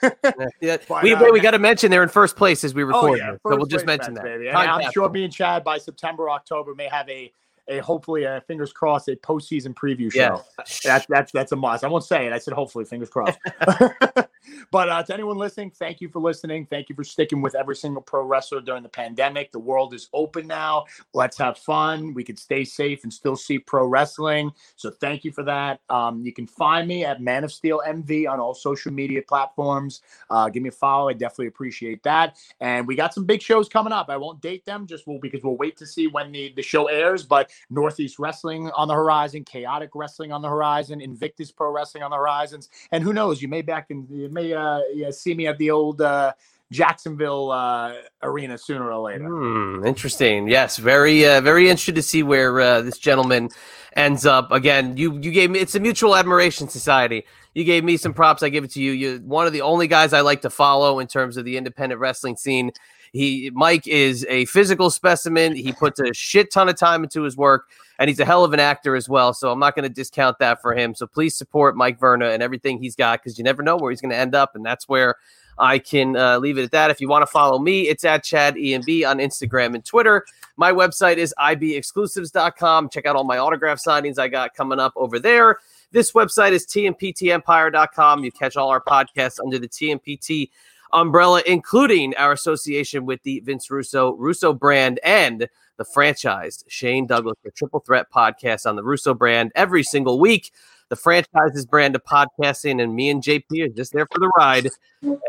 yeah. 0.60 0.78
But, 0.88 1.02
we 1.02 1.14
we 1.14 1.40
got 1.40 1.50
to 1.52 1.58
mention 1.58 1.90
they're 1.90 2.02
in 2.02 2.08
first 2.08 2.36
place 2.36 2.64
as 2.64 2.74
we 2.74 2.82
record. 2.82 3.10
Oh, 3.10 3.14
yeah. 3.14 3.27
So 3.34 3.56
we'll 3.56 3.66
just 3.66 3.86
mention 3.86 4.14
that. 4.14 4.24
Baby. 4.24 4.50
I'm 4.50 4.90
sure 4.92 5.08
me 5.08 5.24
and 5.24 5.32
Chad 5.32 5.64
by 5.64 5.78
September, 5.78 6.30
October 6.30 6.74
may 6.74 6.88
have 6.88 7.08
a 7.08 7.32
a 7.68 7.78
hopefully 7.80 8.24
a 8.24 8.42
fingers 8.46 8.72
crossed 8.72 9.08
a 9.08 9.16
postseason 9.16 9.74
preview 9.74 10.10
show. 10.12 10.42
That's 10.84 11.06
that's 11.06 11.32
that's 11.32 11.52
a 11.52 11.56
must. 11.56 11.84
I 11.84 11.88
won't 11.88 12.04
say 12.04 12.26
it. 12.26 12.32
I 12.32 12.38
said 12.38 12.54
hopefully, 12.54 12.84
fingers 12.84 13.10
crossed. 13.10 13.38
but 14.70 14.88
uh, 14.88 15.02
to 15.02 15.14
anyone 15.14 15.36
listening, 15.36 15.70
thank 15.70 16.00
you 16.00 16.08
for 16.08 16.20
listening. 16.20 16.66
Thank 16.66 16.88
you 16.88 16.94
for 16.94 17.04
sticking 17.04 17.42
with 17.42 17.54
every 17.54 17.76
single 17.76 18.02
pro 18.02 18.22
wrestler 18.22 18.60
during 18.60 18.82
the 18.82 18.88
pandemic. 18.88 19.52
The 19.52 19.58
world 19.58 19.94
is 19.94 20.08
open 20.12 20.46
now. 20.46 20.84
Let's 21.14 21.38
have 21.38 21.58
fun. 21.58 22.14
We 22.14 22.24
can 22.24 22.36
stay 22.36 22.64
safe 22.64 23.04
and 23.04 23.12
still 23.12 23.36
see 23.36 23.58
pro 23.58 23.86
wrestling. 23.86 24.52
So 24.76 24.90
thank 24.90 25.24
you 25.24 25.32
for 25.32 25.42
that. 25.44 25.80
Um, 25.88 26.22
you 26.24 26.32
can 26.32 26.46
find 26.46 26.86
me 26.86 27.04
at 27.04 27.20
Man 27.20 27.44
of 27.44 27.52
Steel 27.52 27.82
MV 27.86 28.28
on 28.28 28.40
all 28.40 28.54
social 28.54 28.92
media 28.92 29.22
platforms. 29.26 30.02
Uh, 30.30 30.48
give 30.48 30.62
me 30.62 30.68
a 30.68 30.72
follow. 30.72 31.08
I 31.08 31.12
definitely 31.12 31.48
appreciate 31.48 32.02
that. 32.02 32.36
And 32.60 32.86
we 32.86 32.94
got 32.94 33.14
some 33.14 33.24
big 33.24 33.42
shows 33.42 33.68
coming 33.68 33.92
up. 33.92 34.08
I 34.08 34.16
won't 34.16 34.40
date 34.40 34.64
them 34.64 34.86
just 34.86 35.04
because 35.20 35.42
we'll 35.42 35.56
wait 35.56 35.76
to 35.78 35.86
see 35.86 36.06
when 36.06 36.32
the 36.32 36.52
the 36.54 36.62
show 36.62 36.86
airs. 36.86 37.24
But 37.24 37.50
Northeast 37.70 38.18
Wrestling 38.18 38.70
on 38.70 38.88
the 38.88 38.94
horizon, 38.94 39.44
Chaotic 39.44 39.90
Wrestling 39.94 40.32
on 40.32 40.42
the 40.42 40.48
horizon, 40.48 41.00
Invictus 41.00 41.50
Pro 41.50 41.70
Wrestling 41.70 42.02
on 42.02 42.10
the 42.10 42.16
horizons, 42.16 42.68
and 42.92 43.02
who 43.02 43.12
knows? 43.12 43.40
You 43.42 43.48
may 43.48 43.62
back 43.62 43.86
in, 43.90 44.06
may 44.32 44.37
uh, 44.38 44.80
yeah, 44.94 45.10
see 45.10 45.34
me 45.34 45.46
at 45.46 45.58
the 45.58 45.70
old 45.70 46.00
uh, 46.00 46.32
Jacksonville 46.70 47.50
uh, 47.50 47.94
arena 48.22 48.58
sooner 48.58 48.90
or 48.90 49.00
later. 49.00 49.26
Hmm, 49.26 49.84
interesting. 49.86 50.48
Yes, 50.48 50.76
very 50.76 51.26
uh, 51.26 51.40
very 51.40 51.68
interested 51.68 51.94
to 51.94 52.02
see 52.02 52.22
where 52.22 52.60
uh, 52.60 52.82
this 52.82 52.98
gentleman 52.98 53.50
ends 53.94 54.26
up. 54.26 54.52
Again, 54.52 54.96
you 54.96 55.18
you 55.18 55.30
gave 55.30 55.50
me 55.50 55.60
it's 55.60 55.74
a 55.74 55.80
mutual 55.80 56.14
admiration 56.14 56.68
society. 56.68 57.24
You 57.54 57.64
gave 57.64 57.84
me 57.84 57.96
some 57.96 58.12
props. 58.12 58.42
I 58.42 58.50
give 58.50 58.64
it 58.64 58.70
to 58.72 58.82
you. 58.82 58.92
You're 58.92 59.18
one 59.20 59.46
of 59.46 59.52
the 59.52 59.62
only 59.62 59.88
guys 59.88 60.12
I 60.12 60.20
like 60.20 60.42
to 60.42 60.50
follow 60.50 60.98
in 60.98 61.06
terms 61.06 61.36
of 61.36 61.44
the 61.44 61.56
independent 61.56 62.00
wrestling 62.00 62.36
scene. 62.36 62.72
He 63.12 63.50
Mike 63.54 63.86
is 63.86 64.26
a 64.28 64.44
physical 64.44 64.90
specimen. 64.90 65.56
He 65.56 65.72
puts 65.72 65.98
a 66.00 66.12
shit 66.12 66.52
ton 66.52 66.68
of 66.68 66.76
time 66.76 67.02
into 67.02 67.22
his 67.22 67.36
work, 67.36 67.68
and 67.98 68.08
he's 68.08 68.20
a 68.20 68.24
hell 68.24 68.44
of 68.44 68.52
an 68.52 68.60
actor 68.60 68.94
as 68.96 69.08
well. 69.08 69.32
So 69.34 69.50
I'm 69.50 69.58
not 69.58 69.74
going 69.74 69.82
to 69.84 69.88
discount 69.88 70.38
that 70.38 70.62
for 70.62 70.74
him. 70.74 70.94
So 70.94 71.06
please 71.06 71.34
support 71.34 71.76
Mike 71.76 71.98
Verna 71.98 72.30
and 72.30 72.42
everything 72.42 72.80
he's 72.80 72.94
got 72.94 73.20
because 73.20 73.38
you 73.38 73.44
never 73.44 73.62
know 73.62 73.76
where 73.76 73.90
he's 73.90 74.00
going 74.00 74.10
to 74.10 74.16
end 74.16 74.34
up, 74.34 74.54
and 74.54 74.64
that's 74.64 74.88
where 74.88 75.16
I 75.58 75.78
can 75.78 76.16
uh, 76.16 76.38
leave 76.38 76.58
it 76.58 76.62
at 76.62 76.70
that. 76.70 76.90
If 76.90 77.00
you 77.00 77.08
want 77.08 77.22
to 77.22 77.26
follow 77.26 77.58
me, 77.58 77.88
it's 77.88 78.04
at 78.04 78.22
Chad 78.22 78.54
EMB 78.54 79.08
on 79.08 79.18
Instagram 79.18 79.74
and 79.74 79.84
Twitter. 79.84 80.24
My 80.56 80.72
website 80.72 81.16
is 81.16 81.34
ibexclusives.com. 81.38 82.90
Check 82.90 83.06
out 83.06 83.16
all 83.16 83.24
my 83.24 83.38
autograph 83.38 83.78
signings 83.78 84.18
I 84.18 84.28
got 84.28 84.54
coming 84.54 84.78
up 84.78 84.92
over 84.96 85.18
there. 85.18 85.58
This 85.90 86.12
website 86.12 86.52
is 86.52 86.66
tmptempire.com. 86.66 88.24
You 88.24 88.30
catch 88.30 88.56
all 88.56 88.68
our 88.68 88.80
podcasts 88.80 89.40
under 89.40 89.58
the 89.58 89.68
TMPT 89.68 90.50
umbrella, 90.92 91.42
including 91.46 92.14
our 92.16 92.32
association 92.32 93.06
with 93.06 93.22
the 93.22 93.40
Vince 93.40 93.70
Russo 93.70 94.14
Russo 94.14 94.52
brand 94.52 95.00
and 95.04 95.48
the 95.76 95.84
franchised 95.84 96.64
Shane 96.68 97.06
Douglas, 97.06 97.36
the 97.44 97.50
Triple 97.50 97.80
Threat 97.80 98.06
podcast 98.14 98.66
on 98.66 98.76
the 98.76 98.82
Russo 98.82 99.14
brand 99.14 99.52
every 99.54 99.82
single 99.82 100.18
week. 100.18 100.52
The 100.90 100.96
franchise's 100.96 101.66
brand 101.66 101.94
of 101.96 102.02
podcasting, 102.04 102.82
and 102.82 102.94
me 102.94 103.10
and 103.10 103.22
JP 103.22 103.64
are 103.64 103.68
just 103.68 103.92
there 103.92 104.06
for 104.10 104.18
the 104.18 104.30
ride. 104.38 104.70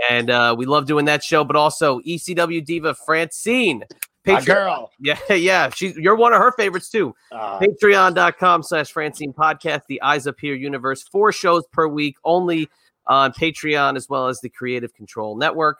And 0.09 0.29
uh, 0.29 0.55
we 0.57 0.65
love 0.65 0.85
doing 0.85 1.05
that 1.05 1.21
show, 1.21 1.43
but 1.43 1.57
also 1.57 1.99
ECW 1.99 2.63
diva 2.63 2.95
Francine. 2.95 3.83
My 4.25 4.41
girl. 4.41 4.91
Yeah, 4.99 5.33
yeah. 5.33 5.69
She's 5.69 5.95
you're 5.95 6.15
one 6.15 6.33
of 6.33 6.39
her 6.39 6.51
favorites 6.51 6.89
too. 6.89 7.15
Uh, 7.31 7.59
Patreon.com 7.59 8.63
slash 8.63 8.91
Francine 8.91 9.33
Podcast, 9.33 9.81
the 9.87 10.01
Eyes 10.01 10.27
Up 10.27 10.35
Here 10.39 10.55
universe. 10.55 11.03
Four 11.03 11.31
shows 11.31 11.63
per 11.71 11.87
week, 11.87 12.15
only 12.23 12.69
on 13.09 13.33
Patreon 13.33 13.97
as 13.97 14.07
well 14.07 14.27
as 14.27 14.39
the 14.39 14.49
Creative 14.49 14.93
Control 14.93 15.35
Network. 15.35 15.79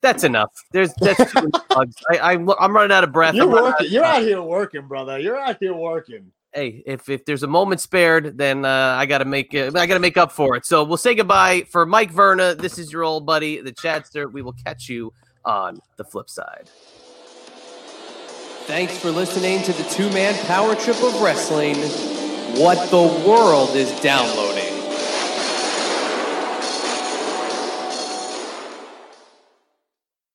That's 0.00 0.24
enough. 0.24 0.50
There's 0.72 0.94
that's 0.94 1.32
too 1.32 1.40
many 1.40 1.50
plugs. 1.70 1.96
I, 2.10 2.18
I, 2.18 2.32
I'm 2.32 2.74
running 2.74 2.92
out 2.92 3.04
of 3.04 3.12
breath. 3.12 3.34
you're 3.34 3.44
I'm 3.44 3.52
running 3.52 3.72
out 3.72 3.90
You're 3.90 4.04
out 4.04 4.22
here 4.22 4.42
working, 4.42 4.86
brother. 4.88 5.18
You're 5.18 5.38
out 5.38 5.58
here 5.60 5.74
working. 5.74 6.32
Hey, 6.52 6.82
if 6.86 7.08
if 7.08 7.24
there's 7.24 7.42
a 7.42 7.48
moment 7.48 7.80
spared, 7.80 8.38
then 8.38 8.64
uh, 8.64 8.96
I 8.98 9.06
gotta 9.06 9.24
make 9.24 9.54
uh, 9.54 9.70
I 9.74 9.86
gotta 9.86 10.00
make 10.00 10.16
up 10.16 10.32
for 10.32 10.56
it. 10.56 10.64
So 10.64 10.82
we'll 10.82 10.96
say 10.96 11.14
goodbye 11.14 11.66
for 11.70 11.84
Mike 11.84 12.10
Verna. 12.10 12.54
This 12.54 12.78
is 12.78 12.92
your 12.92 13.04
old 13.04 13.26
buddy, 13.26 13.60
the 13.60 13.72
Chadster. 13.72 14.32
We 14.32 14.42
will 14.42 14.54
catch 14.64 14.88
you 14.88 15.12
on 15.44 15.78
the 15.96 16.04
flip 16.04 16.30
side. 16.30 16.70
Thanks 18.66 18.98
for 18.98 19.10
listening 19.10 19.62
to 19.62 19.72
the 19.72 19.84
two 19.90 20.10
man 20.10 20.34
power 20.46 20.74
trip 20.74 21.02
of 21.02 21.20
wrestling. 21.20 21.76
What 22.60 22.90
the 22.90 23.26
world 23.28 23.76
is 23.76 23.90
downloading. 24.00 24.77